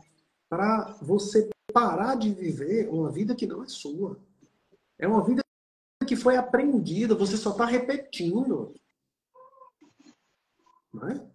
Para 0.48 0.96
você 1.02 1.50
parar 1.72 2.14
de 2.14 2.32
viver 2.32 2.88
uma 2.88 3.10
vida 3.10 3.34
que 3.34 3.46
não 3.46 3.64
é 3.64 3.68
sua. 3.68 4.18
É 4.98 5.08
uma 5.08 5.24
vida 5.24 5.42
que 6.06 6.14
foi 6.14 6.36
aprendida, 6.36 7.14
você 7.14 7.36
só 7.36 7.50
está 7.50 7.66
repetindo. 7.66 8.72
Não 10.94 11.08
é? 11.08 11.26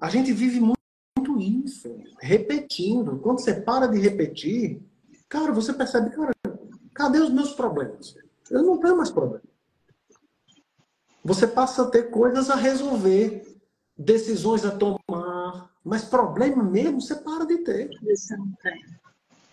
A 0.00 0.08
gente 0.08 0.32
vive 0.32 0.60
muito 0.60 1.40
isso, 1.40 1.94
repetindo. 2.20 3.18
Quando 3.18 3.40
você 3.40 3.60
para 3.60 3.88
de 3.88 3.98
repetir, 3.98 4.80
cara, 5.28 5.52
você 5.52 5.72
percebe, 5.72 6.10
cara, 6.10 6.32
Cadê 6.94 7.18
os 7.18 7.30
meus 7.30 7.52
problemas? 7.52 8.14
Eu 8.48 8.62
não 8.62 8.78
tenho 8.78 8.96
mais 8.96 9.10
problema. 9.10 9.42
Você 11.24 11.46
passa 11.46 11.82
a 11.82 11.90
ter 11.90 12.10
coisas 12.10 12.50
a 12.50 12.54
resolver, 12.54 13.58
decisões 13.96 14.64
a 14.64 14.70
tomar, 14.70 15.70
mas 15.82 16.04
problema 16.04 16.62
mesmo 16.62 17.00
você 17.00 17.14
para 17.14 17.46
de 17.46 17.58
ter. 17.58 17.90
Você 18.02 18.36
não 18.36 18.52
tem. 18.62 18.84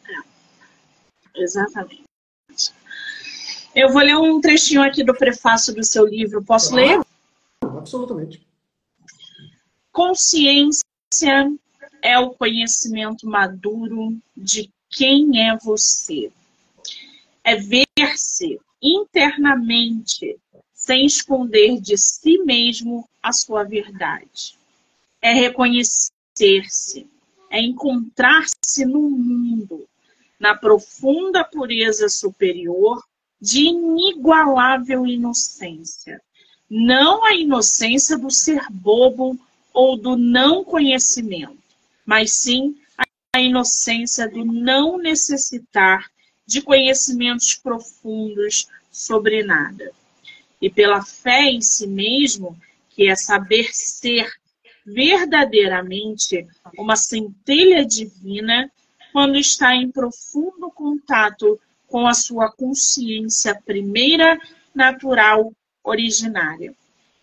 É. 0.10 1.42
Exatamente. 1.42 2.04
Eu 3.74 3.94
vou 3.94 4.02
ler 4.02 4.18
um 4.18 4.42
trechinho 4.42 4.84
aqui 4.84 5.04
do 5.04 5.14
prefácio 5.14 5.74
do 5.74 5.84
seu 5.84 6.06
livro. 6.06 6.44
Posso 6.44 6.74
ah, 6.74 6.76
ler? 6.76 7.02
Absolutamente. 7.62 8.46
Consciência 9.94 10.84
é 12.02 12.20
o 12.20 12.32
conhecimento 12.32 13.26
maduro 13.26 14.18
de 14.36 14.70
quem 14.90 15.48
é 15.48 15.58
você 15.58 16.32
é 17.44 17.56
ver-se 17.56 18.60
internamente, 18.82 20.40
sem 20.82 21.06
esconder 21.06 21.80
de 21.80 21.96
si 21.96 22.40
mesmo 22.40 23.08
a 23.22 23.32
sua 23.32 23.64
verdade. 23.64 24.58
É 25.22 25.32
reconhecer-se, 25.32 27.08
é 27.52 27.62
encontrar-se 27.62 28.84
no 28.84 29.02
mundo, 29.02 29.88
na 30.40 30.56
profunda 30.56 31.44
pureza 31.44 32.10
superior 32.10 33.06
de 33.40 33.66
inigualável 33.66 35.06
inocência. 35.06 36.20
Não 36.68 37.24
a 37.26 37.36
inocência 37.36 38.18
do 38.18 38.32
ser 38.32 38.66
bobo 38.72 39.38
ou 39.72 39.96
do 39.96 40.18
não 40.18 40.64
conhecimento, 40.64 41.62
mas 42.04 42.34
sim 42.34 42.76
a 43.32 43.40
inocência 43.40 44.28
do 44.28 44.44
não 44.44 44.98
necessitar 44.98 46.10
de 46.44 46.60
conhecimentos 46.60 47.54
profundos 47.54 48.68
sobre 48.92 49.44
nada. 49.44 49.94
E 50.62 50.70
pela 50.70 51.02
fé 51.02 51.44
em 51.46 51.62
si 51.62 51.88
mesmo, 51.88 52.58
que 52.90 53.10
é 53.10 53.16
saber 53.16 53.74
ser 53.74 54.32
verdadeiramente 54.86 56.48
uma 56.78 56.96
centelha 56.96 57.86
divina 57.86 58.72
quando 59.12 59.38
está 59.38 59.76
em 59.76 59.90
profundo 59.92 60.72
contato 60.72 61.60
com 61.88 62.08
a 62.08 62.14
sua 62.14 62.52
consciência 62.52 63.60
primeira, 63.66 64.40
natural, 64.74 65.54
originária. 65.84 66.74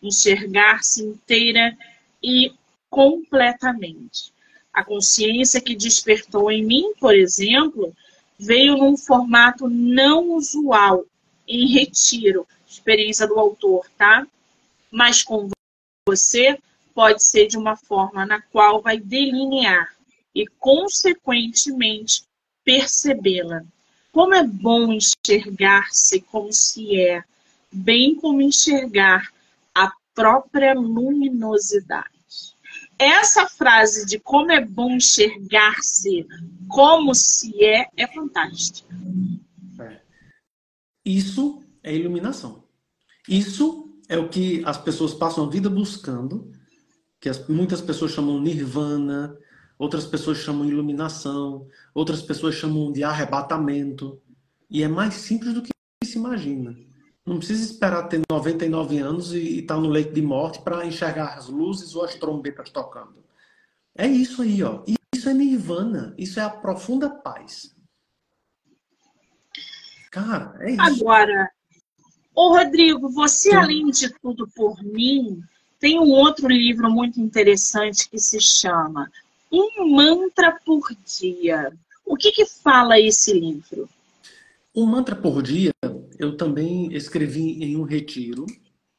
Enxergar-se 0.02 1.02
inteira 1.02 1.76
e 2.22 2.52
completamente. 2.90 4.32
A 4.72 4.84
consciência 4.84 5.60
que 5.60 5.74
despertou 5.74 6.50
em 6.50 6.64
mim, 6.64 6.92
por 7.00 7.14
exemplo, 7.14 7.94
veio 8.38 8.76
num 8.76 8.96
formato 8.96 9.68
não 9.68 10.32
usual, 10.32 11.04
em 11.46 11.66
retiro, 11.66 12.46
experiência 12.68 13.26
do 13.26 13.38
autor, 13.38 13.88
tá? 13.96 14.26
Mas 14.90 15.22
com 15.22 15.48
você 16.06 16.58
pode 16.94 17.22
ser 17.22 17.46
de 17.46 17.56
uma 17.56 17.76
forma 17.76 18.26
na 18.26 18.40
qual 18.40 18.82
vai 18.82 18.98
delinear 18.98 19.94
e, 20.34 20.46
consequentemente, 20.58 22.22
percebê-la. 22.64 23.62
Como 24.12 24.34
é 24.34 24.42
bom 24.42 24.92
enxergar-se 24.92 26.20
como 26.22 26.52
se 26.52 27.00
é, 27.00 27.22
bem 27.70 28.14
como 28.14 28.40
enxergar 28.40 29.30
a 29.74 29.92
própria 30.14 30.74
luminosidade. 30.74 32.08
Essa 32.98 33.46
frase 33.46 34.04
de 34.06 34.18
como 34.18 34.50
é 34.50 34.60
bom 34.60 34.92
enxergar-se 34.92 36.26
como 36.68 37.14
se 37.14 37.64
é, 37.64 37.86
é 37.96 38.06
fantástica. 38.06 38.88
Isso 41.04 41.62
é 41.82 41.94
iluminação. 41.94 42.64
Isso 43.28 43.88
é 44.08 44.18
o 44.18 44.28
que 44.28 44.62
as 44.64 44.78
pessoas 44.78 45.12
passam 45.12 45.44
a 45.44 45.50
vida 45.50 45.68
buscando, 45.68 46.50
que 47.20 47.28
as, 47.28 47.46
muitas 47.48 47.80
pessoas 47.80 48.12
chamam 48.12 48.40
nirvana, 48.40 49.36
outras 49.78 50.06
pessoas 50.06 50.38
chamam 50.38 50.66
iluminação, 50.66 51.66
outras 51.94 52.22
pessoas 52.22 52.54
chamam 52.54 52.90
de 52.92 53.04
arrebatamento. 53.04 54.20
E 54.70 54.82
é 54.82 54.88
mais 54.88 55.14
simples 55.14 55.54
do 55.54 55.62
que 55.62 55.70
se 56.04 56.18
imagina. 56.18 56.76
Não 57.24 57.36
precisa 57.36 57.62
esperar 57.62 58.08
ter 58.08 58.22
99 58.30 58.98
anos 58.98 59.34
e 59.34 59.60
estar 59.60 59.74
tá 59.74 59.80
no 59.80 59.88
leito 59.88 60.14
de 60.14 60.22
morte 60.22 60.62
para 60.62 60.86
enxergar 60.86 61.34
as 61.34 61.48
luzes 61.48 61.94
ou 61.94 62.04
as 62.04 62.14
trombetas 62.14 62.70
tocando. 62.70 63.22
É 63.94 64.06
isso 64.06 64.40
aí, 64.40 64.62
ó. 64.62 64.82
Isso 65.14 65.28
é 65.28 65.34
nirvana. 65.34 66.14
Isso 66.16 66.40
é 66.40 66.42
a 66.42 66.48
profunda 66.48 67.10
paz. 67.10 67.76
Cara, 70.10 70.56
é 70.60 70.70
isso. 70.70 70.80
Agora, 70.80 71.50
Ô, 72.38 72.56
Rodrigo, 72.56 73.08
você, 73.08 73.50
Sim. 73.50 73.56
além 73.56 73.90
de 73.90 74.14
tudo 74.22 74.46
por 74.46 74.80
mim, 74.80 75.42
tem 75.80 75.98
um 75.98 76.08
outro 76.08 76.46
livro 76.46 76.88
muito 76.88 77.20
interessante 77.20 78.08
que 78.08 78.16
se 78.16 78.40
chama 78.40 79.10
Um 79.50 79.88
Mantra 79.96 80.56
por 80.64 80.88
Dia. 81.04 81.72
O 82.06 82.14
que, 82.14 82.30
que 82.30 82.46
fala 82.46 82.96
esse 82.96 83.32
livro? 83.32 83.88
Um 84.72 84.86
Mantra 84.86 85.16
por 85.16 85.42
Dia, 85.42 85.72
eu 86.16 86.36
também 86.36 86.94
escrevi 86.94 87.60
em 87.60 87.76
um 87.76 87.82
retiro. 87.82 88.46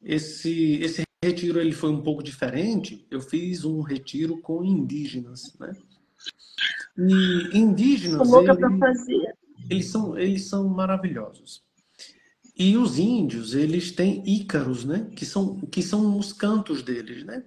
Esse, 0.03 0.73
esse 0.81 1.03
retiro 1.23 1.61
ele 1.61 1.71
foi 1.71 1.91
um 1.91 2.01
pouco 2.01 2.21
diferente. 2.21 3.07
Eu 3.09 3.21
fiz 3.21 3.63
um 3.63 3.79
retiro 3.79 4.41
com 4.41 4.65
indígenas, 4.65 5.55
né? 5.57 5.71
E 6.97 7.57
indígenas, 7.57 8.29
eles, 8.33 9.37
eles, 9.69 9.85
são, 9.85 10.19
eles 10.19 10.43
são 10.43 10.67
maravilhosos. 10.67 11.63
E 12.59 12.75
os 12.75 12.99
índios, 12.99 13.53
eles 13.53 13.89
têm 13.89 14.21
ícaros, 14.25 14.83
né? 14.83 15.07
Que 15.15 15.25
são, 15.25 15.61
que 15.61 15.81
são 15.81 16.19
os 16.19 16.33
cantos 16.33 16.83
deles, 16.83 17.23
né? 17.23 17.41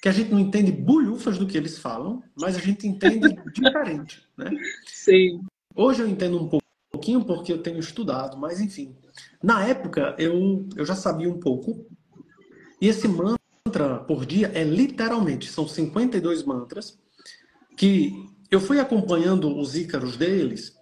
Que 0.00 0.08
a 0.08 0.12
gente 0.12 0.30
não 0.30 0.38
entende 0.38 0.70
bulhufas 0.70 1.36
do 1.36 1.46
que 1.46 1.58
eles 1.58 1.76
falam, 1.76 2.22
mas 2.36 2.54
a 2.54 2.60
gente 2.60 2.86
entende 2.86 3.36
diferente, 3.52 4.22
né? 4.36 4.48
Sim. 4.86 5.40
Hoje 5.74 6.02
eu 6.02 6.08
entendo 6.08 6.40
um 6.40 6.60
pouquinho 6.92 7.24
porque 7.24 7.52
eu 7.52 7.60
tenho 7.60 7.80
estudado, 7.80 8.38
mas 8.38 8.60
enfim. 8.60 8.94
Na 9.42 9.66
época, 9.66 10.14
eu, 10.18 10.68
eu 10.76 10.86
já 10.86 10.94
sabia 10.94 11.28
um 11.28 11.40
pouco. 11.40 11.84
E 12.80 12.86
esse 12.86 13.08
mantra 13.08 13.98
por 14.06 14.24
dia 14.24 14.52
é 14.54 14.62
literalmente, 14.62 15.50
são 15.50 15.66
52 15.66 16.44
mantras 16.44 16.96
que 17.76 18.12
eu 18.52 18.60
fui 18.60 18.78
acompanhando 18.78 19.58
os 19.58 19.76
ícaros 19.76 20.16
deles, 20.16 20.76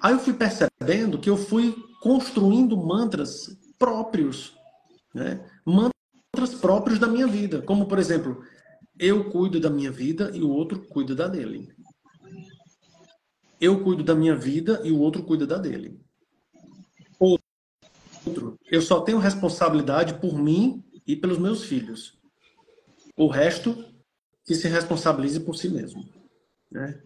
aí 0.00 0.12
eu 0.12 0.18
fui 0.18 0.34
percebendo 0.34 1.18
que 1.18 1.30
eu 1.30 1.36
fui 1.36 1.74
construindo 2.02 2.76
mantras 2.76 3.56
próprios, 3.78 4.58
né? 5.14 5.48
mantras 5.64 6.52
próprios 6.60 6.98
da 6.98 7.06
minha 7.06 7.28
vida, 7.28 7.62
como 7.62 7.86
por 7.86 7.96
exemplo, 7.96 8.44
eu 8.98 9.30
cuido 9.30 9.60
da 9.60 9.70
minha 9.70 9.90
vida 9.90 10.32
e 10.34 10.42
o 10.42 10.50
outro 10.50 10.80
cuida 10.88 11.14
da 11.14 11.28
dele. 11.28 11.72
Eu 13.60 13.84
cuido 13.84 14.02
da 14.02 14.16
minha 14.16 14.34
vida 14.34 14.80
e 14.82 14.90
o 14.90 14.98
outro 14.98 15.22
cuida 15.22 15.46
da 15.46 15.56
dele. 15.56 16.00
Outro, 17.20 18.58
eu 18.68 18.82
só 18.82 19.00
tenho 19.02 19.18
responsabilidade 19.18 20.14
por 20.14 20.36
mim 20.36 20.82
e 21.06 21.14
pelos 21.14 21.38
meus 21.38 21.62
filhos. 21.62 22.18
O 23.16 23.28
resto 23.28 23.84
que 24.44 24.56
se 24.56 24.66
responsabilize 24.66 25.38
por 25.38 25.54
si 25.54 25.68
mesmo. 25.68 26.04
Né? 26.68 27.00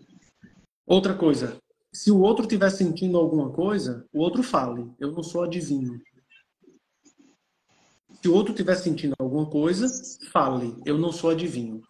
Outra 0.86 1.12
coisa, 1.12 1.58
se 1.96 2.10
o 2.10 2.20
outro 2.20 2.44
estiver 2.44 2.68
sentindo 2.68 3.16
alguma 3.16 3.50
coisa, 3.50 4.06
o 4.12 4.20
outro 4.20 4.42
fale. 4.42 4.92
Eu 5.00 5.12
não 5.12 5.22
sou 5.22 5.42
adivinho. 5.42 5.98
Se 8.20 8.28
o 8.28 8.34
outro 8.34 8.52
estiver 8.52 8.76
sentindo 8.76 9.14
alguma 9.18 9.48
coisa, 9.48 9.88
fale. 10.30 10.76
Eu 10.84 10.98
não 10.98 11.10
sou 11.10 11.30
adivinho. 11.30 11.82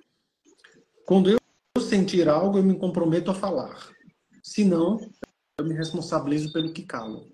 Quando 1.05 1.29
eu 1.29 1.83
sentir 1.83 2.29
algo, 2.29 2.57
eu 2.57 2.63
me 2.63 2.79
comprometo 2.79 3.33
a 3.33 3.35
falar. 3.35 3.91
Se 4.45 4.65
não, 4.65 5.01
eu 5.59 5.67
me 5.67 5.75
responsabilizo 5.75 6.53
pelo 6.53 6.73
que 6.73 6.85
calo. 6.85 7.29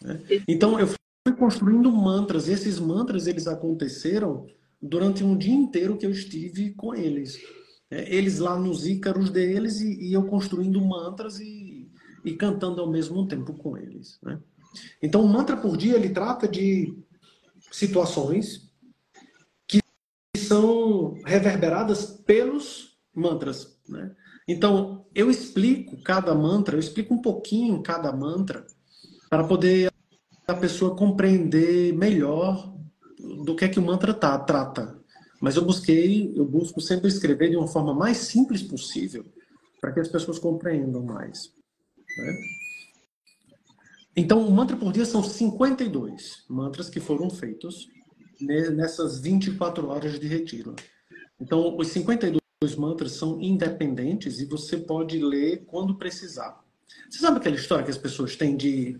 Né? 0.00 0.22
Então, 0.48 0.80
eu 0.80 0.86
fui 0.86 1.36
construindo 1.36 1.92
mantras. 1.92 2.48
Esses 2.48 2.78
mantras, 2.78 3.26
eles 3.26 3.46
aconteceram 3.46 4.46
durante 4.80 5.22
um 5.22 5.36
dia 5.36 5.54
inteiro 5.54 5.98
que 5.98 6.06
eu 6.06 6.10
estive 6.10 6.72
com 6.72 6.94
eles. 6.94 7.38
É, 7.90 8.14
eles 8.14 8.38
lá 8.38 8.58
nos 8.58 8.86
ícaros 8.86 9.30
deles 9.30 9.80
e, 9.80 10.08
e 10.08 10.12
eu 10.12 10.24
construindo 10.26 10.80
mantras 10.80 11.40
e, 11.40 11.90
e, 12.24 12.34
cantando 12.34 12.80
ao 12.80 12.90
mesmo 12.90 13.26
tempo 13.26 13.54
com 13.54 13.76
eles. 13.78 14.18
Né? 14.22 14.38
Então, 15.02 15.22
o 15.22 15.28
mantra 15.28 15.56
por 15.56 15.76
dia 15.76 15.96
ele 15.96 16.10
trata 16.10 16.46
de 16.46 16.94
situações 17.70 18.70
que 19.66 19.80
são 20.36 21.14
reverberadas 21.24 22.04
pelos 22.26 22.98
mantras. 23.14 23.78
Né? 23.88 24.14
Então, 24.46 25.06
eu 25.14 25.30
explico 25.30 26.02
cada 26.02 26.34
mantra, 26.34 26.76
eu 26.76 26.80
explico 26.80 27.14
um 27.14 27.22
pouquinho 27.22 27.82
cada 27.82 28.12
mantra 28.12 28.66
para 29.30 29.44
poder 29.44 29.90
a 30.46 30.54
pessoa 30.54 30.96
compreender 30.96 31.92
melhor 31.92 32.74
do 33.44 33.54
que 33.54 33.64
é 33.64 33.68
que 33.68 33.78
o 33.78 33.82
mantra 33.82 34.14
tá, 34.14 34.38
trata. 34.38 34.97
Mas 35.40 35.56
eu 35.56 35.64
busquei, 35.64 36.32
eu 36.36 36.44
busco 36.44 36.80
sempre 36.80 37.08
escrever 37.08 37.50
de 37.50 37.56
uma 37.56 37.68
forma 37.68 37.94
mais 37.94 38.18
simples 38.18 38.62
possível 38.62 39.24
para 39.80 39.92
que 39.92 40.00
as 40.00 40.08
pessoas 40.08 40.38
compreendam 40.38 41.02
mais. 41.02 41.52
Né? 42.16 42.36
Então, 44.16 44.44
o 44.44 44.50
mantra 44.50 44.76
por 44.76 44.92
dia 44.92 45.04
são 45.04 45.22
52 45.22 46.44
mantras 46.48 46.90
que 46.90 46.98
foram 46.98 47.30
feitos 47.30 47.88
nessas 48.40 49.20
24 49.20 49.88
horas 49.88 50.18
de 50.18 50.26
retiro. 50.26 50.74
Então, 51.40 51.76
os 51.76 51.88
52 51.88 52.40
mantras 52.76 53.12
são 53.12 53.40
independentes 53.40 54.40
e 54.40 54.44
você 54.44 54.76
pode 54.76 55.18
ler 55.18 55.64
quando 55.66 55.94
precisar. 55.94 56.60
Você 57.08 57.20
sabe 57.20 57.38
aquela 57.38 57.54
história 57.54 57.84
que 57.84 57.90
as 57.90 57.98
pessoas 57.98 58.34
têm 58.34 58.56
de. 58.56 58.98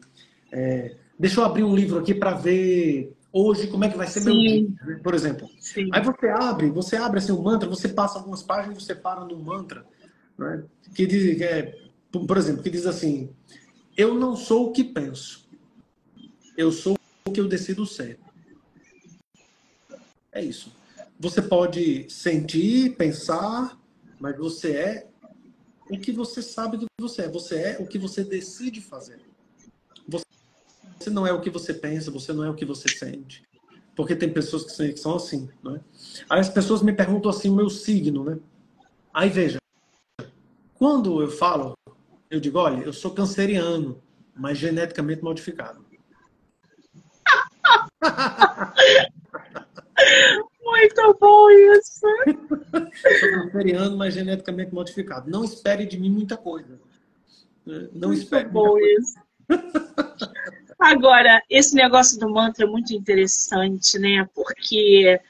É, 0.53 0.97
deixa 1.19 1.41
eu 1.41 1.45
abrir 1.45 1.65
um 1.65 1.75
livro 1.75 1.99
aqui 1.99 2.15
para 2.15 2.33
ver 2.33 3.13
hoje 3.33 3.67
como 3.69 3.85
é 3.85 3.91
que 3.91 3.97
vai 3.97 4.07
ser 4.07 4.21
Sim. 4.21 4.27
meu 4.27 4.39
dia, 4.39 4.87
né? 4.87 5.01
por 5.03 5.15
exemplo. 5.15 5.49
Sim. 5.61 5.89
Aí 5.93 6.03
você 6.03 6.29
abre, 6.29 6.71
você 6.71 6.97
abre 6.97 7.19
assim 7.19 7.33
um 7.33 7.43
mantra, 7.43 7.69
você 7.69 7.89
passa 7.89 8.19
algumas 8.19 8.43
páginas 8.43 8.79
e 8.79 8.81
você 8.81 8.95
para 8.95 9.25
no 9.25 9.39
mantra, 9.39 9.85
né? 10.39 10.65
que 10.95 11.07
diz, 11.07 11.41
é, 11.41 11.75
por 12.11 12.37
exemplo, 12.37 12.63
que 12.63 12.71
diz 12.71 12.87
assim: 12.87 13.31
eu 13.97 14.15
não 14.15 14.37
sou 14.37 14.69
o 14.69 14.73
que 14.73 14.85
penso, 14.85 15.49
eu 16.57 16.73
sou 16.73 16.97
o 17.27 17.31
que 17.31 17.41
eu 17.41 17.49
decido 17.49 17.85
ser. 17.87 18.19
É 20.33 20.43
isso. 20.43 20.73
Você 21.19 21.43
pode 21.43 22.09
sentir, 22.09 22.95
pensar, 22.97 23.77
mas 24.21 24.37
você 24.37 24.73
é 24.73 25.09
o 25.91 25.99
que 25.99 26.13
você 26.13 26.43
sabe 26.43 26.77
do 26.77 26.87
que 26.87 27.01
você 27.01 27.23
é. 27.23 27.29
Você 27.29 27.57
é 27.57 27.79
o 27.81 27.87
que 27.87 27.99
você 27.99 28.23
decide 28.23 28.81
fazer. 28.81 29.21
Você 30.07 30.25
não 31.07 31.27
é 31.27 31.33
o 31.33 31.41
que 31.41 31.51
você 31.51 31.73
pensa, 31.73 32.11
você 32.11 32.33
não 32.33 32.45
é 32.45 32.51
o 32.51 32.55
que 32.55 32.65
você 32.65 32.89
sente. 32.89 33.43
Porque 33.95 34.15
tem 34.15 34.33
pessoas 34.33 34.65
que 34.65 34.97
são 34.97 35.17
assim, 35.17 35.49
né? 35.63 35.81
Aí 36.29 36.41
as 36.41 36.49
pessoas 36.49 36.83
me 36.83 36.93
perguntam 36.93 37.31
assim 37.31 37.49
o 37.49 37.55
meu 37.55 37.71
signo, 37.71 38.25
né? 38.25 38.39
Aí 39.13 39.29
veja, 39.29 39.59
quando 40.75 41.21
eu 41.21 41.29
falo, 41.29 41.75
eu 42.31 42.39
digo, 42.39 42.59
olha, 42.59 42.85
eu 42.85 42.93
sou 42.93 43.11
canceriano, 43.11 44.01
mas 44.37 44.59
geneticamente 44.59 45.23
modificado. 45.23 45.85
Muito 50.63 51.19
bom 51.19 51.51
isso. 51.51 52.07
sou 53.21 53.31
canceriano, 53.33 53.97
mas 53.97 54.15
geneticamente 54.15 54.73
modificado. 54.73 55.29
Não 55.31 55.43
espere 55.43 55.87
de 55.87 55.99
mim 55.99 56.11
muita 56.11 56.37
coisa. 56.37 56.79
Não 57.67 58.11
Muito 58.11 58.23
espere. 58.23 58.49
Bom 58.49 58.79
isso. 58.79 59.19
Agora, 60.79 61.43
esse 61.51 61.75
negócio 61.75 62.19
do 62.19 62.31
mantra 62.31 62.65
é 62.65 62.69
muito 62.69 62.95
interessante, 62.95 63.99
né? 63.99 64.29
Porque 64.35 65.21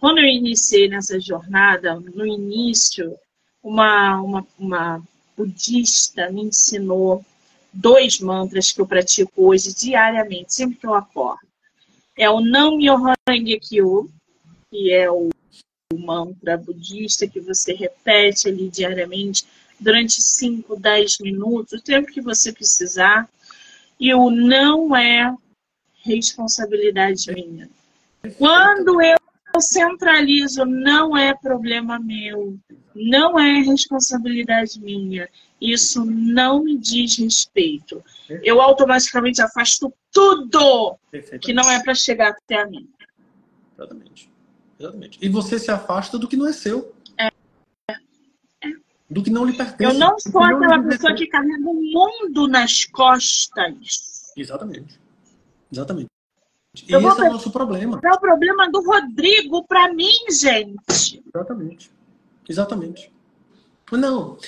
quando 0.00 0.18
eu 0.18 0.24
iniciei 0.24 0.88
nessa 0.88 1.20
jornada, 1.20 1.94
no 2.00 2.26
início, 2.26 3.16
uma, 3.62 4.20
uma, 4.20 4.46
uma 4.58 5.02
budista 5.36 6.30
me 6.30 6.42
ensinou 6.42 7.24
dois 7.72 8.18
mantras 8.18 8.72
que 8.72 8.80
eu 8.80 8.86
pratico 8.86 9.46
hoje 9.46 9.74
diariamente, 9.74 10.54
sempre 10.54 10.76
que 10.76 10.86
eu 10.86 10.94
acordo. 10.94 11.46
É 12.16 12.28
o 12.28 12.40
Nam 12.40 12.76
Myoho 12.76 13.14
Kyo, 13.60 14.10
que 14.70 14.92
é 14.92 15.10
o 15.10 15.30
mantra 15.94 16.56
budista 16.56 17.26
que 17.26 17.40
você 17.40 17.74
repete 17.74 18.48
ali 18.48 18.68
diariamente 18.68 19.44
durante 19.78 20.20
5, 20.22 20.78
10 20.78 21.18
minutos, 21.20 21.80
o 21.80 21.82
tempo 21.82 22.12
que 22.12 22.20
você 22.20 22.52
precisar. 22.52 23.28
E 24.00 24.14
o 24.14 24.30
não 24.30 24.96
é 24.96 25.32
responsabilidade 26.02 27.30
minha. 27.32 27.68
Quando 28.38 29.00
eu 29.02 29.16
centralizo, 29.60 30.64
não 30.64 31.16
é 31.16 31.34
problema 31.34 31.98
meu, 31.98 32.58
não 32.94 33.38
é 33.38 33.60
responsabilidade 33.60 34.80
minha, 34.80 35.28
isso 35.60 36.04
não 36.04 36.64
me 36.64 36.78
diz 36.78 37.18
respeito. 37.18 38.02
Eu 38.42 38.60
automaticamente 38.60 39.42
afasto 39.42 39.92
tudo 40.10 40.96
que 41.40 41.52
não 41.52 41.70
é 41.70 41.82
para 41.82 41.94
chegar 41.94 42.30
até 42.30 42.62
a 42.62 42.66
mim. 42.66 42.88
Exatamente. 43.76 44.30
Exatamente. 44.78 45.18
E 45.20 45.28
você 45.28 45.58
se 45.58 45.70
afasta 45.70 46.18
do 46.18 46.26
que 46.26 46.36
não 46.36 46.46
é 46.46 46.52
seu. 46.52 46.94
Do 49.10 49.22
que 49.22 49.30
não 49.30 49.44
lhe 49.44 49.52
pertence. 49.52 49.92
Eu 49.92 49.98
não 49.98 50.16
sou 50.18 50.42
aquela 50.42 50.80
pessoa 50.82 51.14
que 51.14 51.26
carrega 51.26 51.68
o 51.68 51.74
mundo 51.74 52.46
nas 52.46 52.84
costas. 52.84 54.32
Exatamente. 54.36 55.00
Exatamente. 55.72 56.08
E 56.86 56.92
eu 56.92 57.00
esse 57.00 57.20
é 57.20 57.28
o 57.28 57.32
nosso 57.32 57.50
problema. 57.50 58.00
É 58.04 58.12
o 58.12 58.20
problema 58.20 58.70
do 58.70 58.80
Rodrigo 58.80 59.66
para 59.66 59.92
mim, 59.92 60.12
gente. 60.30 61.22
Exatamente. 61.34 61.90
Exatamente. 62.48 63.12
Não. 63.90 64.38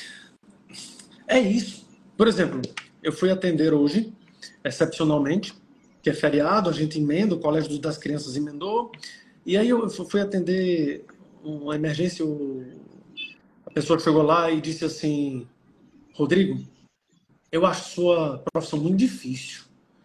É 1.27 1.41
isso. 1.41 1.85
Por 2.17 2.29
exemplo, 2.29 2.63
eu 3.03 3.13
fui 3.13 3.31
atender 3.31 3.75
hoje, 3.75 4.13
excepcionalmente, 4.65 5.53
que 6.01 6.11
é 6.11 6.15
feriado, 6.15 6.71
a 6.71 6.73
gente 6.73 7.01
emenda, 7.01 7.35
o 7.35 7.41
Colégio 7.41 7.77
das 7.81 7.99
Crianças 7.99 8.37
emendou. 8.37 8.93
E 9.45 9.57
aí 9.57 9.69
eu 9.69 9.91
fui 9.91 10.21
atender 10.21 11.05
uma 11.43 11.75
emergência, 11.75 12.25
a 12.25 12.29
pessoa 13.73 13.99
chegou 13.99 14.23
lá 14.23 14.51
e 14.51 14.61
disse 14.61 14.85
assim, 14.85 15.47
Rodrigo, 16.15 16.61
eu 17.51 17.67
acho 17.67 17.91
sua 17.91 18.39
profissão 18.53 18.79
muito 18.79 18.97
difícil, 18.97 19.65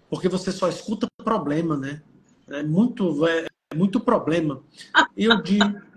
porque 0.09 0.30
você 0.30 0.51
só 0.51 0.68
escuta 0.68 1.07
problema, 1.24 1.78
né? 1.78 2.01
É 2.47 2.63
muito, 2.63 3.28
é, 3.28 3.47
é 3.72 3.76
muito 3.76 3.99
problema. 3.99 4.63
E 5.15 5.26
eu, 5.26 5.34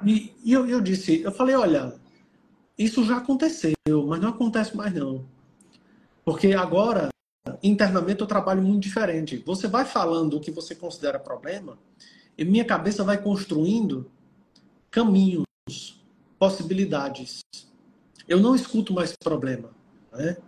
e, 0.05 0.35
e 0.45 0.53
eu, 0.53 0.67
eu 0.67 0.81
disse, 0.81 1.23
eu 1.23 1.33
falei, 1.33 1.55
olha, 1.55 1.95
isso 2.77 3.05
já 3.05 3.19
aconteceu, 3.19 3.75
mas 4.07 4.21
não 4.21 4.31
acontece 4.31 4.77
mais 4.77 4.93
não. 4.93 5.25
Porque 6.25 6.53
agora, 6.53 7.09
internamente, 7.63 8.21
eu 8.21 8.27
trabalho 8.27 8.63
muito 8.63 8.83
diferente. 8.83 9.43
Você 9.47 9.69
vai 9.69 9.85
falando 9.85 10.37
o 10.37 10.41
que 10.41 10.51
você 10.51 10.75
considera 10.75 11.19
problema, 11.19 11.79
e 12.37 12.45
minha 12.45 12.65
cabeça 12.65 13.05
vai 13.05 13.23
construindo 13.23 14.11
caminhos, 14.91 16.00
possibilidades. 16.41 17.41
Eu 18.27 18.41
não 18.41 18.55
escuto 18.55 18.95
mais 18.95 19.15
problema. 19.15 19.71
Né? 20.11 20.39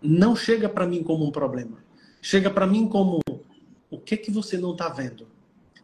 Não 0.00 0.34
chega 0.34 0.66
para 0.66 0.86
mim 0.86 1.02
como 1.02 1.26
um 1.26 1.30
problema. 1.30 1.84
Chega 2.22 2.50
para 2.50 2.66
mim 2.66 2.88
como 2.88 3.20
o 3.90 3.98
que 3.98 4.16
que 4.16 4.30
você 4.30 4.56
não 4.56 4.72
está 4.72 4.88
vendo? 4.88 5.28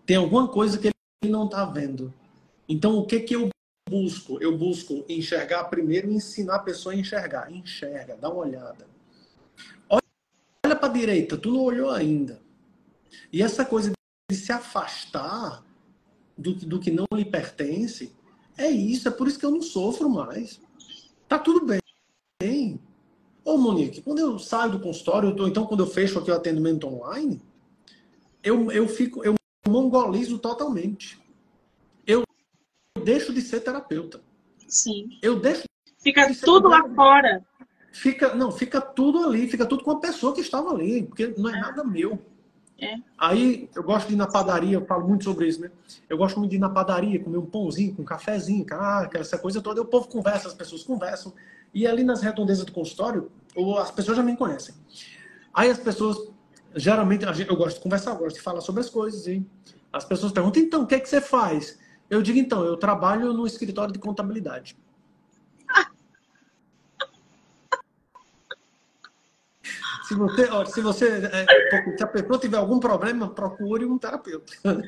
Tem 0.06 0.16
alguma 0.16 0.48
coisa 0.48 0.78
que 0.78 0.88
ele 0.88 1.30
não 1.30 1.44
está 1.44 1.66
vendo. 1.66 2.12
Então, 2.66 2.96
o 2.96 3.06
que 3.06 3.20
que 3.20 3.34
eu 3.36 3.50
busco? 3.88 4.42
Eu 4.42 4.56
busco 4.56 5.04
enxergar 5.06 5.64
primeiro 5.64 6.10
e 6.10 6.14
ensinar 6.14 6.56
a 6.56 6.60
pessoa 6.60 6.94
a 6.94 6.98
enxergar. 6.98 7.52
Enxerga, 7.52 8.16
dá 8.16 8.30
uma 8.30 8.40
olhada. 8.40 8.86
Olha 9.88 10.76
para 10.76 10.86
a 10.86 10.92
direita, 10.92 11.36
tu 11.36 11.52
não 11.52 11.60
olhou 11.60 11.90
ainda. 11.90 12.40
E 13.30 13.42
essa 13.42 13.66
coisa 13.66 13.92
de 14.30 14.36
se 14.36 14.50
afastar 14.50 15.62
do, 16.36 16.54
do 16.54 16.80
que 16.80 16.90
não 16.90 17.04
lhe 17.12 17.24
pertence, 17.24 18.12
é 18.56 18.70
isso. 18.70 19.08
É 19.08 19.10
por 19.10 19.28
isso 19.28 19.38
que 19.38 19.46
eu 19.46 19.50
não 19.50 19.62
sofro 19.62 20.08
mais. 20.08 20.60
Tá 21.28 21.38
tudo 21.38 21.64
bem. 21.64 22.80
Ô, 23.44 23.58
Monique, 23.58 24.00
quando 24.00 24.18
eu 24.18 24.38
saio 24.38 24.72
do 24.72 24.80
consultório, 24.80 25.34
ou 25.38 25.48
então 25.48 25.66
quando 25.66 25.80
eu 25.82 25.86
fecho 25.86 26.18
aqui 26.18 26.30
o 26.30 26.34
atendimento 26.34 26.86
online, 26.86 27.42
eu, 28.42 28.70
eu 28.72 28.88
fico, 28.88 29.24
eu 29.24 29.34
mongolizo 29.68 30.38
totalmente. 30.38 31.18
Eu 32.06 32.22
deixo 33.02 33.32
de 33.32 33.42
ser 33.42 33.60
terapeuta. 33.60 34.20
Sim. 34.66 35.18
Eu 35.22 35.38
deixo. 35.40 35.64
Fica 35.98 36.26
de 36.26 36.40
tudo 36.40 36.68
lá 36.68 36.82
fora. 36.94 37.44
Fica, 37.92 38.34
não, 38.34 38.50
fica 38.50 38.80
tudo 38.80 39.24
ali, 39.24 39.48
fica 39.48 39.64
tudo 39.64 39.84
com 39.84 39.92
a 39.92 40.00
pessoa 40.00 40.34
que 40.34 40.40
estava 40.40 40.70
ali, 40.70 41.04
porque 41.04 41.32
não 41.38 41.48
é, 41.48 41.56
é. 41.56 41.60
nada 41.60 41.84
meu. 41.84 42.20
É. 42.84 42.96
Aí 43.18 43.68
eu 43.74 43.82
gosto 43.82 44.08
de 44.08 44.14
ir 44.14 44.16
na 44.16 44.26
padaria, 44.26 44.76
eu 44.76 44.84
falo 44.84 45.08
muito 45.08 45.24
sobre 45.24 45.48
isso, 45.48 45.60
né? 45.60 45.70
Eu 46.08 46.18
gosto 46.18 46.38
muito 46.38 46.50
de 46.50 46.56
ir 46.56 46.60
na 46.60 46.68
padaria, 46.68 47.22
comer 47.22 47.38
um 47.38 47.46
pãozinho, 47.46 47.94
com 47.94 48.02
um 48.02 48.04
cafezinho, 48.04 48.66
ah, 48.72 49.08
essa 49.14 49.38
coisa 49.38 49.62
toda. 49.62 49.80
E 49.80 49.82
o 49.82 49.86
povo 49.86 50.08
conversa, 50.08 50.48
as 50.48 50.54
pessoas 50.54 50.82
conversam. 50.82 51.32
E 51.72 51.86
ali 51.86 52.04
nas 52.04 52.22
redondezas 52.22 52.64
do 52.64 52.72
consultório, 52.72 53.30
as 53.80 53.90
pessoas 53.90 54.16
já 54.16 54.22
me 54.22 54.36
conhecem. 54.36 54.74
Aí 55.52 55.70
as 55.70 55.78
pessoas, 55.78 56.18
geralmente, 56.74 57.24
eu 57.24 57.56
gosto 57.56 57.76
de 57.76 57.82
conversar, 57.82 58.12
eu 58.12 58.18
gosto 58.18 58.36
de 58.36 58.42
falar 58.42 58.60
sobre 58.60 58.80
as 58.80 58.90
coisas. 58.90 59.26
E 59.26 59.44
as 59.92 60.04
pessoas 60.04 60.32
perguntam, 60.32 60.62
então, 60.62 60.82
o 60.82 60.86
que, 60.86 60.94
é 60.94 61.00
que 61.00 61.08
você 61.08 61.20
faz? 61.20 61.78
Eu 62.10 62.20
digo, 62.20 62.38
então, 62.38 62.64
eu 62.64 62.76
trabalho 62.76 63.32
no 63.32 63.46
escritório 63.46 63.92
de 63.92 63.98
contabilidade. 63.98 64.76
Se 70.06 70.14
você, 70.14 70.48
ó, 70.50 70.64
se 70.66 70.82
você, 70.82 71.08
é, 71.08 71.96
se 71.96 72.02
a 72.02 72.06
pessoa 72.06 72.38
tiver 72.38 72.58
algum 72.58 72.78
problema, 72.78 73.30
procure 73.30 73.86
um 73.86 73.96
terapeuta. 73.96 74.52
Ai, 74.64 74.82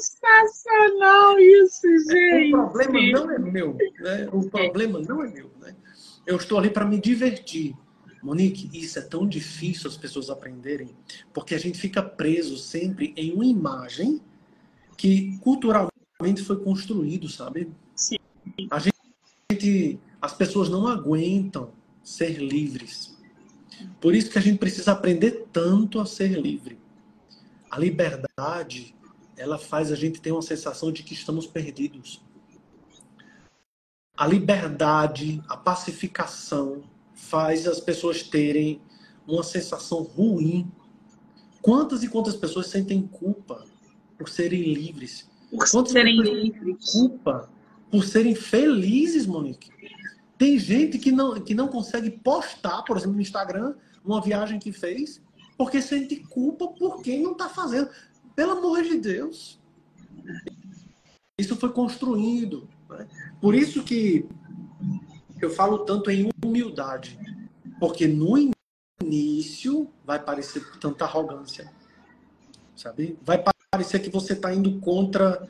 sensacional 0.00 1.38
isso, 1.38 1.86
gente. 2.10 2.54
O 2.54 2.70
problema 2.70 3.20
não 3.20 3.30
é 3.30 3.38
meu, 3.38 3.76
né? 4.00 4.28
O 4.32 4.48
problema 4.48 4.98
não 5.00 5.22
é 5.22 5.30
meu, 5.30 5.50
né? 5.60 5.76
Eu 6.26 6.36
estou 6.36 6.58
ali 6.58 6.70
para 6.70 6.86
me 6.86 6.98
divertir. 6.98 7.76
Monique, 8.22 8.70
isso 8.72 8.98
é 8.98 9.02
tão 9.02 9.26
difícil 9.26 9.88
as 9.88 9.96
pessoas 9.96 10.30
aprenderem, 10.30 10.94
porque 11.32 11.54
a 11.54 11.58
gente 11.58 11.78
fica 11.78 12.02
preso 12.02 12.56
sempre 12.56 13.12
em 13.16 13.32
uma 13.32 13.46
imagem 13.46 14.20
que 14.96 15.38
culturalmente 15.38 16.42
foi 16.44 16.62
construído, 16.62 17.28
sabe? 17.28 17.70
Sim. 17.94 18.18
A 18.70 18.78
gente, 18.78 19.98
as 20.20 20.34
pessoas 20.34 20.68
não 20.68 20.86
aguentam 20.86 21.72
ser 22.02 22.38
livres. 22.38 23.16
Por 24.00 24.14
isso 24.14 24.30
que 24.30 24.38
a 24.38 24.42
gente 24.42 24.58
precisa 24.58 24.92
aprender 24.92 25.48
tanto 25.52 26.00
a 26.00 26.06
ser 26.06 26.40
livre. 26.40 26.78
A 27.70 27.78
liberdade, 27.78 28.94
ela 29.36 29.58
faz 29.58 29.92
a 29.92 29.96
gente 29.96 30.20
ter 30.20 30.32
uma 30.32 30.42
sensação 30.42 30.92
de 30.92 31.02
que 31.02 31.14
estamos 31.14 31.46
perdidos. 31.46 32.20
A 34.16 34.26
liberdade, 34.26 35.42
a 35.48 35.56
pacificação 35.56 36.82
faz 37.14 37.66
as 37.66 37.80
pessoas 37.80 38.22
terem 38.22 38.80
uma 39.26 39.42
sensação 39.42 40.02
ruim. 40.02 40.70
Quantas 41.62 42.02
e 42.02 42.08
quantas 42.08 42.36
pessoas 42.36 42.66
sentem 42.66 43.06
culpa 43.06 43.64
por 44.18 44.28
serem 44.28 44.74
livres? 44.74 45.28
Por 45.50 45.70
quantas 45.70 45.92
serem 45.92 46.20
livres. 46.20 46.92
Culpa 46.92 47.48
por 47.90 48.04
serem 48.04 48.34
felizes, 48.34 49.26
Monique. 49.26 49.70
Tem 50.40 50.58
gente 50.58 50.98
que 50.98 51.12
não, 51.12 51.38
que 51.38 51.54
não 51.54 51.68
consegue 51.68 52.10
postar, 52.10 52.80
por 52.84 52.96
exemplo, 52.96 53.16
no 53.16 53.20
Instagram, 53.20 53.74
uma 54.02 54.22
viagem 54.22 54.58
que 54.58 54.72
fez, 54.72 55.20
porque 55.58 55.82
sente 55.82 56.16
culpa 56.16 56.66
por 56.66 57.02
quem 57.02 57.22
não 57.22 57.32
está 57.32 57.50
fazendo. 57.50 57.90
Pelo 58.34 58.52
amor 58.52 58.82
de 58.82 58.96
Deus. 58.96 59.60
Isso 61.38 61.54
foi 61.56 61.70
construído. 61.74 62.66
Né? 62.88 63.06
Por 63.38 63.54
isso 63.54 63.84
que 63.84 64.26
eu 65.42 65.50
falo 65.50 65.80
tanto 65.80 66.10
em 66.10 66.30
humildade. 66.42 67.18
Porque 67.78 68.08
no 68.08 68.50
início 69.02 69.90
vai 70.06 70.24
parecer 70.24 70.64
tanta 70.80 71.04
arrogância. 71.04 71.70
Sabe? 72.74 73.18
Vai 73.22 73.44
parecer 73.70 73.98
que 73.98 74.08
você 74.08 74.32
está 74.32 74.54
indo 74.54 74.80
contra 74.80 75.46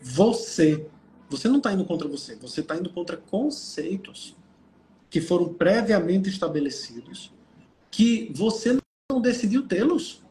você. 0.00 0.88
Você 1.36 1.48
não 1.48 1.56
está 1.56 1.72
indo 1.72 1.84
contra 1.84 2.06
você, 2.06 2.36
você 2.36 2.60
está 2.60 2.76
indo 2.76 2.88
contra 2.90 3.16
conceitos 3.16 4.36
que 5.10 5.20
foram 5.20 5.52
previamente 5.52 6.28
estabelecidos, 6.28 7.32
que 7.90 8.32
você 8.32 8.78
não 9.10 9.20
decidiu 9.20 9.66
tê-los. 9.66 10.22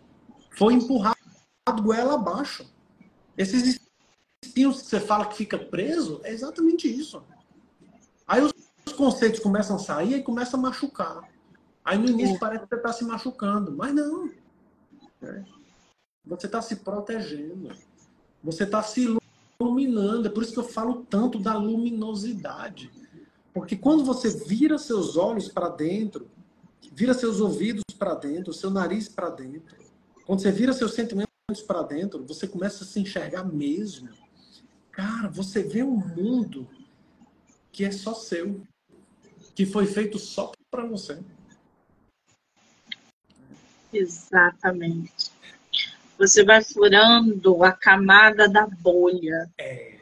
Foi 0.51 0.73
empurrado 0.73 1.17
goela 1.81 2.13
abaixo. 2.13 2.65
Esses 3.37 3.81
espinhos 4.43 4.81
que 4.81 4.87
você 4.87 4.99
fala 4.99 5.25
que 5.25 5.35
fica 5.35 5.57
preso, 5.57 6.21
é 6.23 6.31
exatamente 6.31 6.87
isso. 6.87 7.21
Aí 8.25 8.41
os 8.41 8.93
conceitos 8.93 9.41
começam 9.41 9.75
a 9.75 9.79
sair 9.79 10.15
e 10.15 10.23
começam 10.23 10.57
a 10.59 10.63
machucar. 10.63 11.29
Aí 11.83 11.97
no 11.97 12.07
início 12.07 12.39
parece 12.39 12.63
que 12.63 12.69
você 12.69 12.75
está 12.75 12.93
se 12.93 13.03
machucando, 13.03 13.73
mas 13.73 13.93
não. 13.93 14.31
É. 15.21 15.43
Você 16.25 16.45
está 16.45 16.61
se 16.61 16.77
protegendo. 16.77 17.75
Você 18.41 18.63
está 18.63 18.81
se 18.81 19.17
iluminando. 19.63 20.27
É 20.27 20.31
por 20.31 20.43
isso 20.43 20.53
que 20.53 20.59
eu 20.59 20.63
falo 20.63 21.05
tanto 21.09 21.39
da 21.39 21.57
luminosidade. 21.57 22.91
Porque 23.53 23.75
quando 23.75 24.03
você 24.03 24.29
vira 24.29 24.77
seus 24.77 25.15
olhos 25.15 25.47
para 25.47 25.69
dentro, 25.69 26.29
vira 26.91 27.13
seus 27.13 27.39
ouvidos 27.39 27.83
para 27.97 28.15
dentro, 28.15 28.53
seu 28.53 28.69
nariz 28.69 29.07
para 29.07 29.29
dentro, 29.29 29.75
quando 30.25 30.41
você 30.41 30.51
vira 30.51 30.73
seus 30.73 30.93
sentimentos 30.93 31.27
para 31.67 31.83
dentro, 31.83 32.25
você 32.25 32.47
começa 32.47 32.83
a 32.83 32.87
se 32.87 32.99
enxergar 32.99 33.43
mesmo. 33.43 34.09
Cara, 34.91 35.29
você 35.29 35.63
vê 35.63 35.83
um 35.83 35.97
mundo 35.97 36.67
que 37.71 37.83
é 37.83 37.91
só 37.91 38.13
seu, 38.13 38.61
que 39.55 39.65
foi 39.65 39.85
feito 39.85 40.17
só 40.17 40.51
para 40.71 40.85
você. 40.85 41.19
Exatamente 43.91 45.32
você 46.27 46.43
vai 46.43 46.63
furando 46.63 47.63
a 47.63 47.71
camada 47.71 48.47
da 48.47 48.65
bolha. 48.65 49.49
É, 49.57 49.95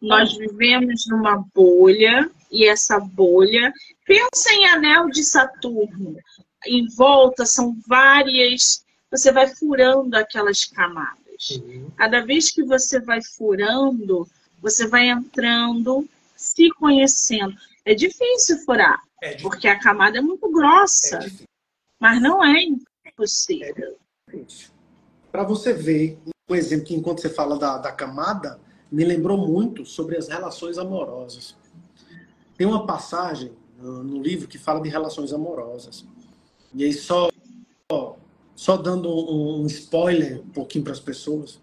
Nós 0.00 0.36
vivemos 0.36 1.04
numa 1.08 1.44
bolha 1.52 2.30
e 2.50 2.66
essa 2.66 2.98
bolha, 3.00 3.72
pensa 4.06 4.52
em 4.52 4.66
anel 4.68 5.08
de 5.10 5.24
Saturno. 5.24 6.16
Em 6.64 6.86
volta 6.94 7.44
são 7.44 7.76
várias, 7.86 8.84
você 9.10 9.32
vai 9.32 9.48
furando 9.48 10.16
aquelas 10.16 10.64
camadas. 10.64 11.50
Uhum. 11.50 11.90
Cada 11.96 12.20
vez 12.20 12.50
que 12.50 12.62
você 12.62 13.00
vai 13.00 13.20
furando, 13.22 14.28
você 14.60 14.86
vai 14.86 15.08
entrando, 15.08 16.08
se 16.36 16.70
conhecendo. 16.70 17.54
É 17.84 17.94
difícil 17.94 18.58
furar, 18.64 19.02
é 19.20 19.28
difícil. 19.28 19.50
porque 19.50 19.66
a 19.66 19.78
camada 19.78 20.18
é 20.18 20.20
muito 20.20 20.50
grossa, 20.50 21.18
é 21.18 21.30
mas 21.98 22.20
não 22.22 22.44
é 22.44 22.62
impossível. 23.04 23.98
É 24.28 24.36
difícil. 24.36 24.77
Para 25.38 25.46
você 25.46 25.72
ver 25.72 26.18
um 26.50 26.54
exemplo 26.56 26.86
que, 26.86 26.96
enquanto 26.96 27.20
você 27.20 27.28
fala 27.28 27.56
da, 27.56 27.78
da 27.78 27.92
camada, 27.92 28.58
me 28.90 29.04
lembrou 29.04 29.38
muito 29.38 29.86
sobre 29.86 30.16
as 30.16 30.26
relações 30.26 30.78
amorosas. 30.78 31.54
Tem 32.56 32.66
uma 32.66 32.84
passagem 32.84 33.52
no 33.80 34.20
livro 34.20 34.48
que 34.48 34.58
fala 34.58 34.80
de 34.80 34.88
relações 34.88 35.32
amorosas. 35.32 36.04
E 36.74 36.82
aí, 36.82 36.92
só 36.92 37.30
só 38.56 38.76
dando 38.76 39.08
um, 39.08 39.62
um 39.62 39.66
spoiler 39.66 40.40
um 40.40 40.48
pouquinho 40.48 40.82
para 40.82 40.92
as 40.92 40.98
pessoas, 40.98 41.60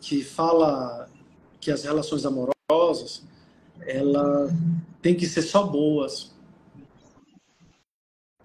que 0.00 0.22
fala 0.22 1.10
que 1.60 1.72
as 1.72 1.82
relações 1.82 2.24
amorosas 2.24 3.24
ela 3.80 4.48
tem 5.02 5.16
que 5.16 5.26
ser 5.26 5.42
só 5.42 5.66
boas. 5.66 6.32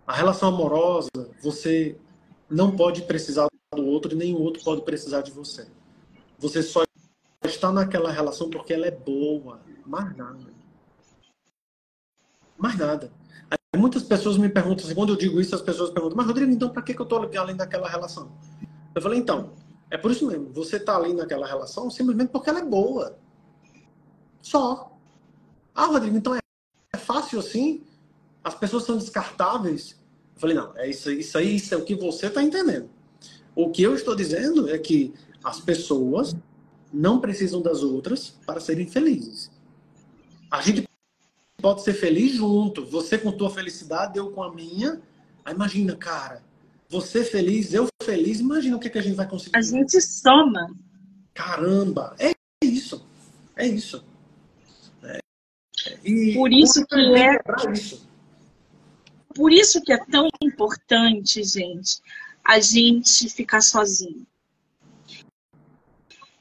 A 0.07 0.15
relação 0.15 0.49
amorosa, 0.49 1.11
você 1.43 1.95
não 2.49 2.75
pode 2.75 3.03
precisar 3.03 3.50
do 3.73 3.85
outro 3.85 4.11
e 4.11 4.15
nem 4.15 4.33
o 4.33 4.41
outro 4.41 4.61
pode 4.63 4.81
precisar 4.81 5.21
de 5.21 5.31
você. 5.31 5.65
Você 6.37 6.61
só 6.61 6.83
está 7.45 7.71
naquela 7.71 8.11
relação 8.11 8.49
porque 8.49 8.73
ela 8.73 8.85
é 8.85 8.91
boa, 8.91 9.61
mais 9.85 10.13
nada. 10.17 10.53
Mais 12.57 12.77
nada. 12.77 13.11
Muitas 13.77 14.03
pessoas 14.03 14.37
me 14.37 14.49
perguntam 14.49 14.85
assim, 14.85 14.93
quando 14.93 15.13
eu 15.13 15.15
digo 15.15 15.39
isso, 15.39 15.55
as 15.55 15.61
pessoas 15.61 15.89
perguntam, 15.89 16.17
mas 16.17 16.27
Rodrigo, 16.27 16.51
então 16.51 16.69
para 16.69 16.81
que, 16.81 16.93
que 16.93 16.99
eu 16.99 17.05
estou 17.05 17.29
além 17.37 17.55
daquela 17.55 17.87
relação? 17.87 18.29
Eu 18.93 19.01
falei, 19.01 19.19
então, 19.19 19.53
é 19.89 19.97
por 19.97 20.11
isso 20.11 20.27
mesmo, 20.27 20.51
você 20.51 20.75
está 20.75 20.97
ali 20.97 21.13
naquela 21.13 21.47
relação 21.47 21.89
simplesmente 21.89 22.29
porque 22.29 22.49
ela 22.49 22.59
é 22.59 22.65
boa. 22.65 23.17
Só. 24.41 24.97
Ah, 25.73 25.85
Rodrigo, 25.85 26.17
então 26.17 26.35
é, 26.35 26.39
é 26.93 26.97
fácil 26.97 27.39
assim? 27.39 27.85
As 28.43 28.53
pessoas 28.53 28.83
são 28.83 28.97
descartáveis? 28.97 29.91
Eu 30.35 30.41
falei, 30.41 30.57
não, 30.57 30.75
é 30.75 30.89
isso, 30.89 31.09
isso 31.09 31.37
aí, 31.37 31.55
isso 31.55 31.73
é 31.73 31.77
o 31.77 31.85
que 31.85 31.95
você 31.95 32.27
está 32.27 32.43
entendendo. 32.43 32.89
O 33.55 33.69
que 33.69 33.81
eu 33.83 33.93
estou 33.95 34.15
dizendo 34.15 34.69
é 34.69 34.77
que 34.77 35.13
as 35.43 35.59
pessoas 35.59 36.35
não 36.93 37.19
precisam 37.19 37.61
das 37.61 37.83
outras 37.83 38.35
para 38.45 38.59
serem 38.59 38.87
felizes. 38.87 39.51
A 40.49 40.61
gente 40.61 40.87
pode 41.61 41.83
ser 41.83 41.93
feliz 41.93 42.33
junto. 42.33 42.85
Você 42.85 43.17
com 43.17 43.31
tua 43.31 43.49
felicidade, 43.49 44.17
eu 44.17 44.31
com 44.31 44.43
a 44.43 44.53
minha. 44.53 45.01
Aí 45.45 45.53
imagina, 45.53 45.95
cara, 45.95 46.43
você 46.89 47.23
feliz, 47.23 47.73
eu 47.73 47.87
feliz. 48.03 48.39
Imagina 48.39 48.75
o 48.75 48.79
que, 48.79 48.87
é 48.87 48.91
que 48.91 48.99
a 48.99 49.01
gente 49.01 49.15
vai 49.15 49.27
conseguir. 49.27 49.57
A 49.57 49.61
gente 49.61 49.99
soma. 50.01 50.67
Caramba, 51.33 52.15
é 52.19 52.33
isso. 52.63 53.05
É 53.55 53.65
isso. 53.67 54.03
É. 55.03 55.19
E 56.03 56.33
Por 56.33 56.51
isso 56.51 56.85
que 56.85 56.95
é. 56.95 57.39
Isso. 57.71 58.11
Por 59.33 59.51
isso 59.51 59.81
que 59.81 59.93
é 59.93 60.05
tão 60.05 60.27
importante, 60.43 61.41
gente, 61.43 62.01
a 62.43 62.59
gente 62.59 63.29
ficar 63.29 63.61
sozinho. 63.61 64.25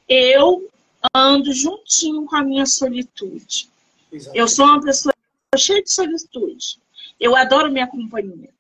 Eu 0.09 0.69
ando 1.15 1.53
juntinho 1.53 2.25
com 2.27 2.37
a 2.37 2.43
minha 2.43 2.67
solitude. 2.67 3.69
Exatamente. 4.13 4.39
Eu 4.39 4.49
sou 4.49 4.67
uma 4.67 4.81
pessoa 4.81 5.15
cheia 5.57 5.83
de 5.83 5.93
solitude. 5.93 6.79
Eu 7.19 7.37
adoro 7.37 7.71
minha 7.71 7.87
companhia. 7.87 8.51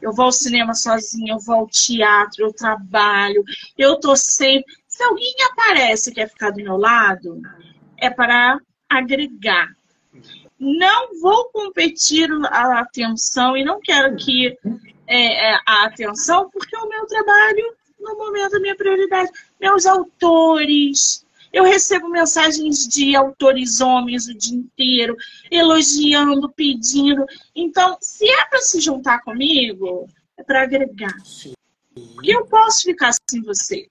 Eu 0.00 0.12
vou 0.12 0.26
ao 0.26 0.32
cinema 0.32 0.74
sozinha, 0.74 1.34
eu 1.34 1.38
vou 1.38 1.54
ao 1.54 1.68
teatro, 1.68 2.44
eu 2.44 2.52
trabalho, 2.52 3.44
eu 3.78 3.98
tô 4.00 4.16
sempre. 4.16 4.74
Se 4.88 5.02
alguém 5.04 5.34
aparece 5.52 6.10
e 6.10 6.14
quer 6.14 6.28
ficar 6.28 6.50
do 6.50 6.56
meu 6.56 6.76
lado, 6.76 7.40
é 7.96 8.10
para 8.10 8.58
agregar. 8.88 9.74
Não 10.64 11.18
vou 11.20 11.46
competir 11.46 12.30
a 12.46 12.78
atenção 12.78 13.56
e 13.56 13.64
não 13.64 13.80
quero 13.80 14.14
que 14.14 14.56
é, 15.08 15.50
é, 15.50 15.58
a 15.66 15.86
atenção, 15.86 16.48
porque 16.50 16.76
o 16.76 16.88
meu 16.88 17.04
trabalho, 17.06 17.74
no 17.98 18.16
momento, 18.16 18.54
é 18.54 18.60
minha 18.60 18.76
prioridade. 18.76 19.28
Meus 19.60 19.86
autores, 19.86 21.26
eu 21.52 21.64
recebo 21.64 22.08
mensagens 22.08 22.86
de 22.86 23.16
autores 23.16 23.80
homens 23.80 24.28
o 24.28 24.34
dia 24.34 24.56
inteiro, 24.56 25.16
elogiando, 25.50 26.48
pedindo. 26.52 27.26
Então, 27.56 27.98
se 28.00 28.30
é 28.30 28.44
para 28.44 28.60
se 28.60 28.80
juntar 28.80 29.20
comigo, 29.22 30.06
é 30.38 30.44
para 30.44 30.62
agregar. 30.62 31.18
Sim. 31.24 31.54
Porque 31.92 32.36
eu 32.36 32.46
posso 32.46 32.82
ficar 32.82 33.10
sem 33.28 33.42
você. 33.42 33.88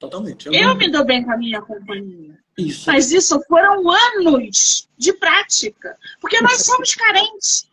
Totalmente. 0.00 0.48
Eu, 0.48 0.52
eu 0.52 0.74
me 0.74 0.90
dou 0.90 1.04
bem 1.04 1.22
com 1.22 1.30
a 1.30 1.36
minha 1.36 1.62
companhia. 1.62 2.36
Isso. 2.58 2.90
Mas 2.90 3.12
isso 3.12 3.40
foram 3.48 3.88
anos 3.88 4.88
de 4.98 5.12
prática. 5.12 5.96
Porque 6.20 6.40
nós 6.40 6.64
somos 6.64 6.94
carentes. 6.94 7.68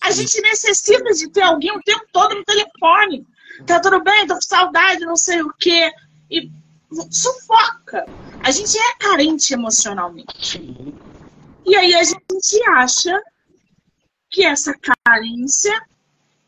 A 0.00 0.10
gente 0.10 0.40
necessita 0.40 1.12
de 1.12 1.28
ter 1.28 1.42
alguém 1.42 1.70
o 1.70 1.82
tempo 1.82 2.04
todo 2.10 2.34
no 2.34 2.44
telefone. 2.44 3.26
Tá 3.66 3.78
tudo 3.78 4.02
bem, 4.02 4.26
tô 4.26 4.34
com 4.34 4.40
saudade, 4.40 5.04
não 5.04 5.16
sei 5.16 5.42
o 5.42 5.52
quê. 5.52 5.92
E 6.30 6.50
sufoca. 7.10 8.06
A 8.42 8.50
gente 8.50 8.76
é 8.76 8.94
carente 8.98 9.52
emocionalmente. 9.52 10.60
E 11.64 11.76
aí 11.76 11.94
a 11.94 12.02
gente 12.02 12.68
acha 12.70 13.22
que 14.30 14.44
essa 14.44 14.74
carência 14.74 15.78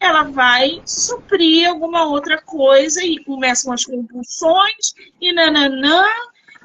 ela 0.00 0.24
vai 0.24 0.82
suprir 0.84 1.68
alguma 1.68 2.04
outra 2.04 2.40
coisa 2.42 3.02
e 3.04 3.22
começam 3.24 3.72
as 3.72 3.84
compulsões 3.84 4.94
e 5.20 5.32
nananã, 5.32 6.04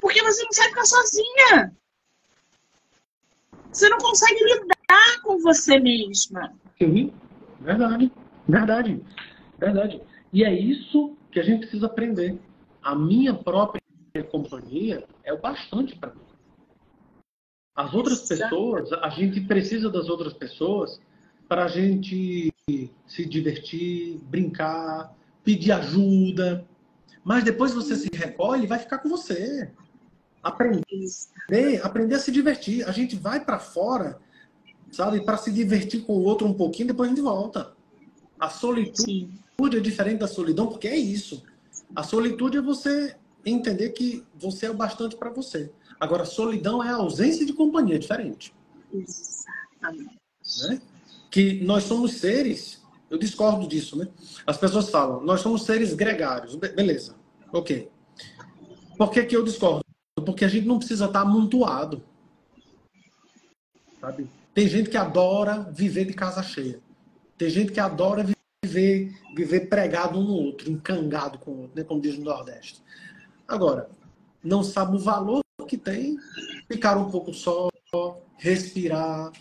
porque 0.00 0.22
você 0.22 0.42
não 0.44 0.52
sabe 0.52 0.68
ficar 0.68 0.84
sozinha. 0.84 1.76
Você 3.72 3.88
não 3.88 3.98
consegue 3.98 4.42
lidar 4.42 5.22
com 5.22 5.38
você 5.38 5.78
mesma. 5.78 6.52
Sim, 6.78 7.12
verdade, 7.60 8.10
verdade, 8.48 9.00
verdade. 9.58 10.02
E 10.32 10.44
é 10.44 10.52
isso 10.52 11.16
que 11.30 11.38
a 11.38 11.42
gente 11.42 11.60
precisa 11.60 11.86
aprender 11.86 12.38
a 12.82 12.94
minha 12.94 13.34
própria 13.34 13.80
companhia 14.30 15.06
é 15.22 15.32
o 15.32 15.40
bastante 15.40 15.96
para 15.96 16.14
mim. 16.14 16.20
As 17.76 17.94
outras 17.94 18.26
pessoas, 18.26 18.92
a 18.92 19.08
gente 19.10 19.40
precisa 19.42 19.88
das 19.88 20.08
outras 20.08 20.32
pessoas 20.32 21.00
para 21.48 21.64
a 21.64 21.68
gente 21.68 22.52
se 23.06 23.24
divertir, 23.26 24.18
brincar, 24.24 25.14
pedir 25.44 25.72
ajuda. 25.72 26.66
Mas 27.24 27.44
depois 27.44 27.72
você 27.72 27.96
se 27.96 28.08
recolhe 28.14 28.64
e 28.64 28.66
vai 28.66 28.78
ficar 28.78 28.98
com 28.98 29.08
você. 29.08 29.70
Aprender, 30.42 30.84
aprender 31.82 32.14
a 32.14 32.18
se 32.18 32.32
divertir. 32.32 32.88
A 32.88 32.92
gente 32.92 33.14
vai 33.14 33.44
para 33.44 33.58
fora, 33.58 34.18
sabe, 34.90 35.20
para 35.20 35.36
se 35.36 35.52
divertir 35.52 36.02
com 36.02 36.14
o 36.14 36.22
outro 36.22 36.46
um 36.46 36.54
pouquinho, 36.54 36.88
depois 36.88 37.10
a 37.10 37.14
gente 37.14 37.22
volta. 37.22 37.72
A 38.38 38.48
solitude 38.48 39.02
Sim. 39.02 39.38
é 39.60 39.80
diferente 39.80 40.20
da 40.20 40.26
solidão, 40.26 40.66
porque 40.66 40.88
é 40.88 40.96
isso. 40.96 41.42
A 41.94 42.02
solitude 42.02 42.56
é 42.56 42.62
você 42.62 43.14
entender 43.44 43.90
que 43.90 44.24
você 44.34 44.66
é 44.66 44.70
o 44.70 44.74
bastante 44.74 45.16
para 45.16 45.30
você. 45.30 45.70
Agora, 45.98 46.24
solidão 46.24 46.82
é 46.82 46.88
a 46.88 46.96
ausência 46.96 47.44
de 47.44 47.52
companhia, 47.52 47.96
é 47.96 47.98
diferente. 47.98 48.54
Exatamente. 48.92 50.18
Né? 50.62 50.80
Que 51.30 51.62
nós 51.62 51.84
somos 51.84 52.14
seres, 52.14 52.80
eu 53.10 53.18
discordo 53.18 53.68
disso, 53.68 53.96
né? 53.96 54.08
As 54.46 54.56
pessoas 54.56 54.88
falam, 54.88 55.20
nós 55.22 55.42
somos 55.42 55.64
seres 55.64 55.92
gregários. 55.92 56.56
Be 56.56 56.68
beleza, 56.68 57.14
ok. 57.52 57.90
Por 58.96 59.10
que, 59.10 59.24
que 59.24 59.36
eu 59.36 59.44
discordo? 59.44 59.84
Porque 60.24 60.44
a 60.44 60.48
gente 60.48 60.66
não 60.66 60.78
precisa 60.78 61.06
estar 61.06 61.20
amontoado. 61.20 62.02
Sabe? 64.00 64.28
Tem 64.54 64.66
gente 64.66 64.90
que 64.90 64.96
adora 64.96 65.68
viver 65.72 66.04
de 66.06 66.14
casa 66.14 66.42
cheia. 66.42 66.80
Tem 67.38 67.48
gente 67.48 67.72
que 67.72 67.80
adora 67.80 68.26
viver, 68.64 69.14
viver 69.34 69.68
pregado 69.68 70.18
um 70.18 70.24
no 70.24 70.34
outro, 70.34 70.70
encangado 70.70 71.38
com 71.38 71.50
o 71.50 71.60
outro, 71.62 71.76
né? 71.76 71.84
como 71.84 72.00
diz 72.00 72.18
no 72.18 72.24
Nordeste. 72.24 72.82
Agora, 73.46 73.88
não 74.42 74.62
sabe 74.62 74.96
o 74.96 75.00
valor 75.00 75.40
que 75.66 75.76
tem 75.76 76.18
ficar 76.66 76.96
um 76.96 77.10
pouco 77.10 77.32
só, 77.32 77.68
respirar, 78.36 79.32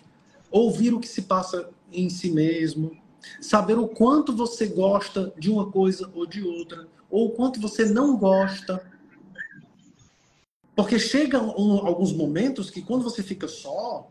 ouvir 0.52 0.94
o 0.94 1.00
que 1.00 1.08
se 1.08 1.24
passa 1.24 1.70
em 1.92 2.10
si 2.10 2.32
mesmo, 2.32 2.98
saber 3.42 3.78
o 3.78 3.88
quanto 3.88 4.36
você 4.36 4.68
gosta 4.68 5.34
de 5.38 5.50
uma 5.50 5.72
coisa 5.72 6.10
ou 6.14 6.26
de 6.26 6.44
outra, 6.44 6.88
ou 7.10 7.28
o 7.28 7.32
quanto 7.32 7.60
você 7.60 7.86
não 7.86 8.18
gosta. 8.18 8.82
Porque 10.80 10.98
chegam 10.98 11.50
alguns 11.50 12.14
momentos 12.14 12.70
que 12.70 12.82
quando 12.82 13.04
você 13.04 13.22
fica 13.22 13.50
só, 13.50 14.10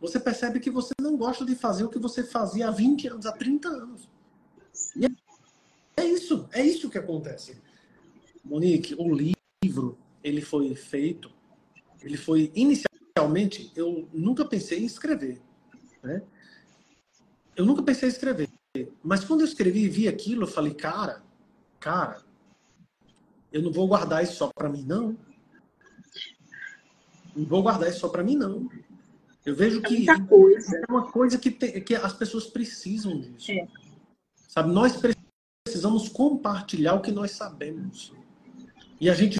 você 0.00 0.18
percebe 0.18 0.58
que 0.60 0.70
você 0.70 0.94
não 0.98 1.14
gosta 1.14 1.44
de 1.44 1.54
fazer 1.54 1.84
o 1.84 1.90
que 1.90 1.98
você 1.98 2.24
fazia 2.24 2.68
há 2.68 2.70
20 2.70 3.08
anos, 3.08 3.26
há 3.26 3.32
30 3.32 3.68
anos. 3.68 4.08
E 4.96 5.04
é 5.94 6.04
isso, 6.06 6.48
é 6.52 6.64
isso 6.64 6.88
que 6.88 6.96
acontece. 6.96 7.60
Monique, 8.42 8.94
o 8.94 9.14
livro, 9.62 9.98
ele 10.24 10.40
foi 10.40 10.74
feito, 10.74 11.30
ele 12.00 12.16
foi 12.16 12.50
inicialmente, 12.54 13.70
eu 13.76 14.08
nunca 14.10 14.42
pensei 14.46 14.80
em 14.80 14.86
escrever, 14.86 15.42
né? 16.02 16.22
Eu 17.54 17.66
nunca 17.66 17.82
pensei 17.82 18.08
em 18.08 18.12
escrever, 18.12 18.48
mas 19.02 19.22
quando 19.22 19.40
eu 19.40 19.46
escrevi 19.46 19.84
e 19.84 19.88
vi 19.90 20.08
aquilo, 20.08 20.44
eu 20.44 20.48
falei, 20.48 20.72
cara, 20.72 21.22
cara, 21.78 22.24
eu 23.52 23.60
não 23.60 23.70
vou 23.70 23.86
guardar 23.86 24.24
isso 24.24 24.36
só 24.36 24.48
para 24.48 24.70
mim, 24.70 24.82
não. 24.82 25.25
Não 27.36 27.44
vou 27.44 27.62
guardar 27.62 27.88
isso 27.90 28.00
só 28.00 28.08
para 28.08 28.24
mim, 28.24 28.34
não. 28.34 28.68
Eu 29.44 29.54
vejo 29.54 29.78
é 29.78 29.82
que 29.82 30.06
é 30.08 30.90
uma 30.90 31.10
coisa 31.12 31.38
que, 31.38 31.50
tem, 31.50 31.80
que 31.80 31.94
as 31.94 32.12
pessoas 32.12 32.46
precisam 32.46 33.20
disso. 33.20 33.52
É. 33.52 33.68
Sabe, 34.48 34.72
nós 34.72 34.98
precisamos 35.66 36.08
compartilhar 36.08 36.94
o 36.94 37.02
que 37.02 37.12
nós 37.12 37.32
sabemos. 37.32 38.12
E 39.00 39.10
a 39.10 39.14
gente 39.14 39.36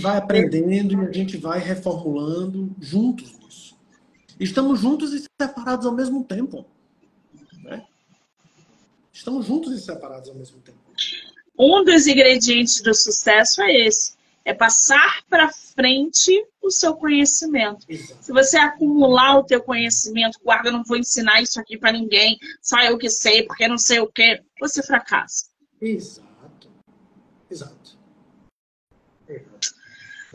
vai 0.00 0.18
aprendendo 0.18 0.92
e 0.92 1.06
a 1.06 1.12
gente 1.12 1.36
vai 1.36 1.58
reformulando 1.58 2.74
juntos 2.80 3.38
nisso. 3.38 3.78
Estamos 4.38 4.80
juntos 4.80 5.12
e 5.12 5.24
separados 5.40 5.86
ao 5.86 5.94
mesmo 5.94 6.24
tempo. 6.24 6.66
Né? 7.62 7.86
Estamos 9.12 9.46
juntos 9.46 9.72
e 9.72 9.80
separados 9.80 10.28
ao 10.28 10.34
mesmo 10.34 10.60
tempo. 10.60 10.78
um 11.58 11.84
dos 11.84 12.06
ingredientes 12.06 12.82
do 12.82 12.94
sucesso 12.94 13.62
é 13.62 13.86
esse: 13.86 14.14
é 14.44 14.54
passar 14.54 15.22
para 15.28 15.50
frente 15.50 16.32
o 16.62 16.70
seu 16.70 16.94
conhecimento. 16.94 17.86
Se 18.20 18.32
você 18.32 18.56
acumular 18.56 19.38
o 19.38 19.44
teu 19.44 19.62
conhecimento, 19.62 20.38
guarda, 20.42 20.70
não 20.70 20.82
vou 20.84 20.96
ensinar 20.96 21.42
isso 21.42 21.60
aqui 21.60 21.78
para 21.78 21.92
ninguém, 21.92 22.38
só 22.62 22.80
eu 22.80 22.98
que 22.98 23.08
sei, 23.08 23.42
porque 23.44 23.68
não 23.68 23.78
sei 23.78 24.00
o 24.00 24.06
que, 24.06 24.42
você 24.58 24.82
fracassa. 24.82 25.46
Exato. 25.80 26.70
Exato. 27.50 27.98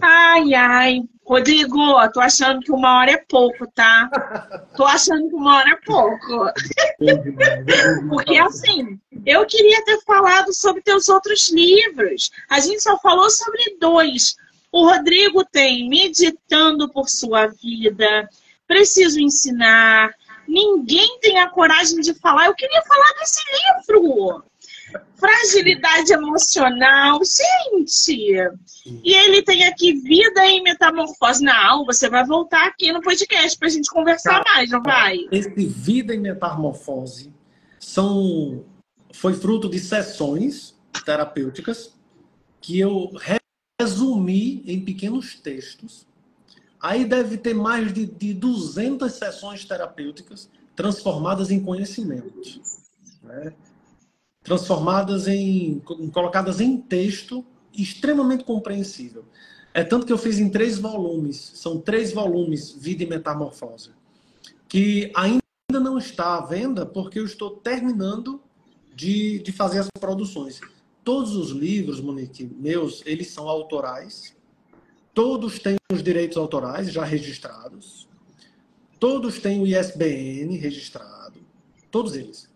Ai, 0.01 0.53
ai. 0.53 1.03
Rodrigo, 1.25 2.07
tô 2.11 2.19
achando 2.19 2.59
que 2.59 2.71
uma 2.71 2.99
hora 2.99 3.11
é 3.11 3.17
pouco, 3.17 3.65
tá? 3.71 4.09
Tô 4.77 4.85
achando 4.85 5.27
que 5.27 5.35
uma 5.35 5.57
hora 5.57 5.71
é 5.71 5.75
pouco. 5.83 6.45
Porque 8.09 8.37
assim, 8.37 8.99
eu 9.25 9.43
queria 9.47 9.83
ter 9.83 9.99
falado 10.05 10.53
sobre 10.53 10.83
teus 10.83 11.09
outros 11.09 11.49
livros. 11.51 12.29
A 12.47 12.59
gente 12.59 12.81
só 12.81 12.99
falou 12.99 13.29
sobre 13.29 13.75
dois. 13.79 14.35
O 14.71 14.85
Rodrigo 14.85 15.43
tem 15.43 15.89
Meditando 15.89 16.89
por 16.89 17.09
Sua 17.09 17.47
Vida, 17.47 18.29
Preciso 18.67 19.19
Ensinar. 19.19 20.13
Ninguém 20.47 21.17
tem 21.21 21.39
a 21.39 21.49
coragem 21.49 22.01
de 22.01 22.13
falar. 22.13 22.45
Eu 22.45 22.55
queria 22.55 22.83
falar 22.83 23.13
desse 23.19 23.41
livro. 23.51 24.43
Fragilidade 25.15 26.13
emocional, 26.13 27.19
gente. 27.23 28.35
E 29.03 29.13
ele 29.13 29.41
tem 29.41 29.65
aqui 29.65 29.93
vida 29.93 30.45
em 30.45 30.61
metamorfose. 30.61 31.43
Não, 31.43 31.85
você 31.85 32.09
vai 32.09 32.25
voltar 32.25 32.67
aqui 32.67 32.91
no 32.91 33.01
podcast 33.01 33.57
para 33.57 33.67
a 33.67 33.71
gente 33.71 33.89
conversar 33.89 34.43
Cara, 34.43 34.55
mais, 34.55 34.69
não 34.69 34.81
vai? 34.81 35.17
Esse 35.31 35.49
vida 35.65 36.13
em 36.13 36.19
metamorfose 36.19 37.33
são 37.79 38.65
foi 39.13 39.33
fruto 39.33 39.69
de 39.69 39.79
sessões 39.79 40.75
terapêuticas 41.05 41.93
que 42.59 42.79
eu 42.79 43.11
resumi 43.79 44.63
em 44.65 44.83
pequenos 44.83 45.35
textos. 45.39 46.05
Aí 46.81 47.05
deve 47.05 47.37
ter 47.37 47.53
mais 47.53 47.93
de, 47.93 48.05
de 48.05 48.33
200 48.33 49.11
sessões 49.11 49.65
terapêuticas 49.65 50.49
transformadas 50.75 51.49
em 51.49 51.59
conhecimento. 51.59 52.61
Né? 53.23 53.53
Transformadas 54.45 55.27
em 55.27 55.79
colocadas 56.13 56.61
em 56.61 56.77
texto 56.77 57.43
extremamente 57.73 58.43
compreensível. 58.45 59.25
É 59.73 59.83
tanto 59.83 60.05
que 60.05 60.13
eu 60.13 60.17
fiz 60.17 60.39
em 60.39 60.49
três 60.49 60.77
volumes, 60.77 61.51
são 61.55 61.81
três 61.81 62.13
volumes, 62.13 62.71
Vida 62.71 63.03
e 63.03 63.07
Metamorfose, 63.07 63.89
que 64.69 65.11
ainda 65.13 65.41
não 65.71 65.97
está 65.97 66.37
à 66.37 66.41
venda 66.45 66.85
porque 66.85 67.19
eu 67.19 67.25
estou 67.25 67.57
terminando 67.57 68.39
de, 68.95 69.39
de 69.39 69.51
fazer 69.51 69.79
as 69.79 69.89
produções. 69.99 70.61
Todos 71.03 71.35
os 71.35 71.49
livros, 71.49 71.99
Monique, 71.99 72.45
meus, 72.45 73.01
eles 73.05 73.27
são 73.31 73.49
autorais, 73.49 74.35
todos 75.13 75.59
têm 75.59 75.75
os 75.91 76.03
direitos 76.03 76.37
autorais 76.37 76.91
já 76.91 77.03
registrados, 77.03 78.07
todos 78.99 79.39
têm 79.39 79.59
o 79.59 79.67
ISBN 79.67 80.55
registrado, 80.55 81.39
todos 81.91 82.15
eles. 82.15 82.49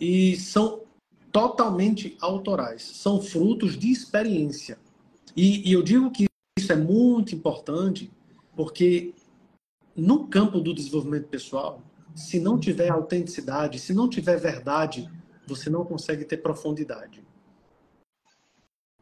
E 0.00 0.36
são 0.36 0.81
totalmente 1.32 2.16
autorais, 2.20 2.82
são 2.82 3.20
frutos 3.20 3.76
de 3.78 3.90
experiência. 3.90 4.78
E, 5.34 5.68
e 5.68 5.72
eu 5.72 5.82
digo 5.82 6.10
que 6.10 6.26
isso 6.58 6.70
é 6.70 6.76
muito 6.76 7.34
importante 7.34 8.12
porque 8.54 9.14
no 9.96 10.28
campo 10.28 10.60
do 10.60 10.74
desenvolvimento 10.74 11.28
pessoal, 11.28 11.82
se 12.14 12.38
não 12.38 12.58
tiver 12.58 12.90
autenticidade, 12.90 13.78
se 13.78 13.94
não 13.94 14.08
tiver 14.08 14.36
verdade, 14.36 15.10
você 15.46 15.70
não 15.70 15.84
consegue 15.84 16.24
ter 16.24 16.36
profundidade. 16.36 17.24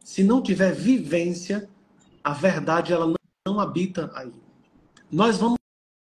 Se 0.03 0.23
não 0.23 0.41
tiver 0.41 0.73
vivência, 0.73 1.69
a 2.23 2.33
verdade 2.33 2.93
ela 2.93 3.07
não, 3.07 3.15
não 3.45 3.59
habita 3.59 4.09
aí. 4.15 4.33
Nós 5.11 5.37
vamos 5.37 5.57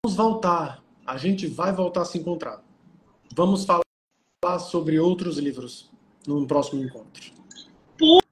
voltar, 0.06 0.84
a 1.06 1.16
gente 1.16 1.46
vai 1.46 1.72
voltar 1.72 2.02
a 2.02 2.04
se 2.04 2.18
encontrar. 2.18 2.62
Vamos 3.34 3.64
falar 3.64 4.58
sobre 4.58 4.98
outros 4.98 5.38
livros 5.38 5.89
num 6.26 6.46
próximo 6.46 6.82
encontro. 6.84 7.32
Por 7.98 8.22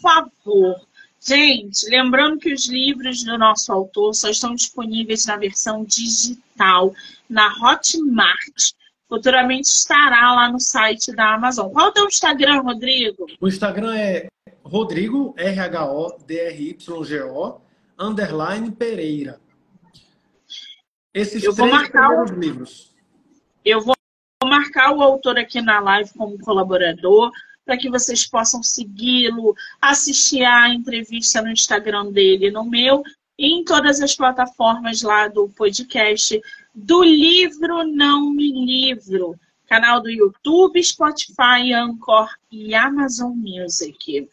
favor. 0.00 0.80
Gente, 1.20 1.88
lembrando 1.90 2.38
que 2.38 2.52
os 2.52 2.66
livros 2.66 3.22
do 3.24 3.36
nosso 3.36 3.70
autor 3.72 4.14
só 4.14 4.30
estão 4.30 4.54
disponíveis 4.54 5.26
na 5.26 5.36
versão 5.36 5.84
digital, 5.84 6.94
na 7.28 7.52
Hotmart. 7.62 8.72
Futuramente 9.06 9.68
estará 9.68 10.32
lá 10.32 10.50
no 10.50 10.58
site 10.58 11.12
da 11.12 11.34
Amazon. 11.34 11.70
Qual 11.72 11.86
é 11.86 11.88
o 11.90 11.92
teu 11.92 12.06
Instagram, 12.06 12.62
Rodrigo? 12.62 13.26
O 13.40 13.48
Instagram 13.48 13.94
é 13.96 14.28
Rodrigo, 14.64 15.34
R-H-O-D-R-Y-G-O, 15.36 16.00
underline 17.98 18.70
Pereira. 18.70 19.40
Esses 21.12 21.42
eu 21.42 21.52
vou 21.52 21.66
marcar 21.68 22.22
os 22.22 22.30
livros. 22.30 22.94
Eu 23.64 23.80
vou 23.80 23.96
marcar 24.90 24.92
o 24.92 25.02
autor 25.02 25.38
aqui 25.38 25.60
na 25.60 25.80
live 25.80 26.10
como 26.16 26.38
colaborador, 26.38 27.30
para 27.64 27.76
que 27.76 27.88
vocês 27.88 28.26
possam 28.26 28.62
segui-lo, 28.62 29.54
assistir 29.80 30.44
a 30.44 30.68
entrevista 30.68 31.40
no 31.40 31.50
Instagram 31.50 32.10
dele, 32.10 32.50
no 32.50 32.64
meu, 32.64 33.02
e 33.38 33.46
em 33.46 33.64
todas 33.64 34.00
as 34.00 34.14
plataformas 34.14 35.02
lá 35.02 35.28
do 35.28 35.48
podcast 35.48 36.40
do 36.74 37.02
Livro 37.02 37.84
Não 37.84 38.30
Me 38.30 38.52
Livro, 38.52 39.38
canal 39.66 40.00
do 40.00 40.10
YouTube, 40.10 40.82
Spotify, 40.82 41.72
Anchor 41.72 42.28
e 42.50 42.74
Amazon 42.74 43.32
Music. 43.34 44.28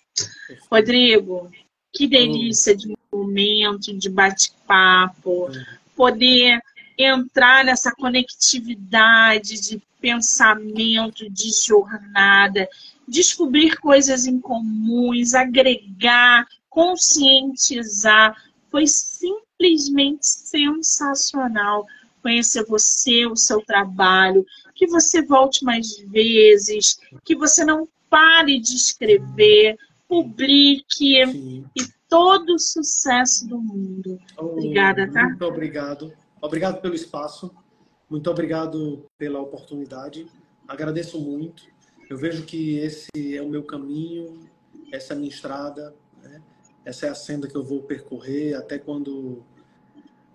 Rodrigo, 0.70 1.51
que 1.93 2.08
delícia 2.08 2.76
de 2.76 2.95
momento, 3.12 3.95
de 3.95 4.10
bate-papo, 4.10 5.49
poder 5.95 6.60
entrar 6.98 7.64
nessa 7.64 7.91
conectividade 7.91 9.61
de 9.61 9.82
pensamento, 10.02 11.30
de 11.30 11.52
jornada, 11.52 12.68
descobrir 13.07 13.78
coisas 13.78 14.26
em 14.26 14.40
comuns, 14.40 15.34
agregar, 15.34 16.48
conscientizar. 16.69 18.36
Foi 18.69 18.88
simplesmente 18.88 20.26
sensacional 20.26 21.86
conhecer 22.22 22.65
você, 22.65 23.26
o 23.26 23.36
seu 23.36 23.61
trabalho, 23.61 24.45
que 24.76 24.88
você 24.88 25.22
volte 25.22 25.64
mais 25.64 25.98
vezes, 26.10 26.99
que 27.24 27.36
você 27.36 27.64
não 27.64 27.88
pare 28.10 28.60
de 28.60 28.76
escrever, 28.76 29.78
publique 30.07 31.26
Sim. 31.26 31.65
e 31.76 31.88
todo 32.10 32.56
o 32.56 32.60
sucesso 32.60 33.48
do 33.48 33.60
mundo. 33.60 34.19
Obrigada, 34.38 35.11
tá? 35.11 35.24
Muito 35.24 35.45
obrigado. 35.45 36.14
Obrigado 36.41 36.81
pelo 36.81 36.93
espaço. 36.93 37.51
Muito 38.09 38.30
obrigado 38.30 39.05
pela 39.18 39.39
oportunidade. 39.39 40.27
Agradeço 40.68 41.19
muito. 41.19 41.64
Eu 42.09 42.18
vejo 42.18 42.45
que 42.45 42.77
esse 42.77 43.09
é 43.35 43.41
o 43.41 43.49
meu 43.49 43.64
caminho, 43.64 44.39
essa 44.91 45.14
é 45.14 45.15
a 45.15 45.19
minha 45.19 45.30
estrada, 45.30 45.93
né? 46.23 46.41
essa 46.85 47.07
é 47.07 47.09
a 47.09 47.15
senda 47.15 47.47
que 47.47 47.55
eu 47.55 47.64
vou 47.64 47.84
percorrer 47.84 48.53
até 48.53 48.80
quando 48.80 49.43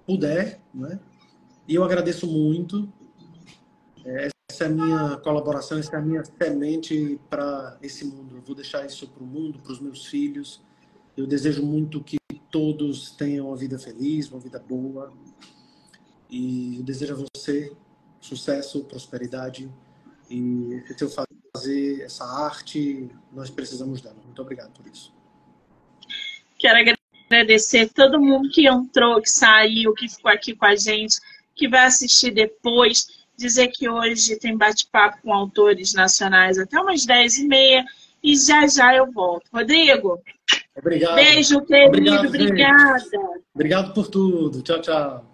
puder. 0.07 0.61
Né? 0.75 1.01
E 1.67 1.75
eu 1.75 1.85
agradeço 1.85 2.27
muito. 2.27 2.93
Essa 4.05 4.65
é 4.65 4.67
a 4.67 4.71
minha 4.71 5.17
colaboração, 5.19 5.79
essa 5.79 5.97
é 5.97 5.99
a 5.99 6.03
minha 6.03 6.23
semente 6.25 7.19
para 7.31 7.79
esse 7.81 8.05
mundo. 8.05 8.37
Eu 8.37 8.43
vou 8.43 8.55
deixar 8.55 8.85
isso 8.85 9.09
para 9.09 9.23
o 9.23 9.27
mundo, 9.27 9.61
para 9.61 9.73
os 9.73 9.81
meus 9.81 10.07
filhos. 10.07 10.61
Eu 11.17 11.27
desejo 11.27 11.65
muito 11.65 12.03
que 12.03 12.19
todos 12.51 13.13
tenham 13.13 13.49
uma 13.49 13.57
vida 13.57 13.79
feliz, 13.79 14.31
uma 14.31 14.41
vida 14.41 14.59
boa, 14.59 15.11
e 16.33 16.79
eu 16.79 16.83
desejo 16.83 17.13
a 17.15 17.27
você 17.37 17.73
sucesso, 18.19 18.85
prosperidade 18.85 19.71
e 20.31 20.83
se 20.97 21.05
eu 21.05 21.11
fazer 21.11 22.01
essa 22.01 22.25
arte, 22.25 23.11
nós 23.31 23.51
precisamos 23.51 24.01
dela. 24.01 24.17
Muito 24.25 24.41
obrigado 24.41 24.73
por 24.73 24.87
isso. 24.87 25.13
Quero 26.59 26.95
agradecer 27.29 27.91
todo 27.91 28.19
mundo 28.19 28.49
que 28.49 28.67
entrou, 28.67 29.21
que 29.21 29.29
saiu, 29.29 29.93
que 29.93 30.09
ficou 30.09 30.31
aqui 30.31 30.57
com 30.57 30.65
a 30.65 30.75
gente, 30.75 31.17
que 31.55 31.69
vai 31.69 31.85
assistir 31.85 32.31
depois. 32.31 33.23
Dizer 33.37 33.69
que 33.69 33.89
hoje 33.89 34.37
tem 34.37 34.57
bate-papo 34.57 35.19
com 35.23 35.35
autores 35.35 35.93
nacionais 35.93 36.59
até 36.59 36.81
umas 36.81 37.05
10 37.05 37.39
e 37.39 37.49
meia 37.49 37.85
e 38.23 38.37
já 38.37 38.67
já 38.67 38.95
eu 38.95 39.11
volto. 39.13 39.45
Rodrigo, 39.53 40.19
Obrigado. 40.77 41.15
Beijo, 41.17 41.61
querido. 41.67 41.89
Obrigado, 41.89 42.29
obrigada. 42.29 43.41
Obrigado 43.55 43.95
por 43.95 44.09
tudo. 44.09 44.63
Tchau, 44.63 44.81
tchau. 44.81 45.32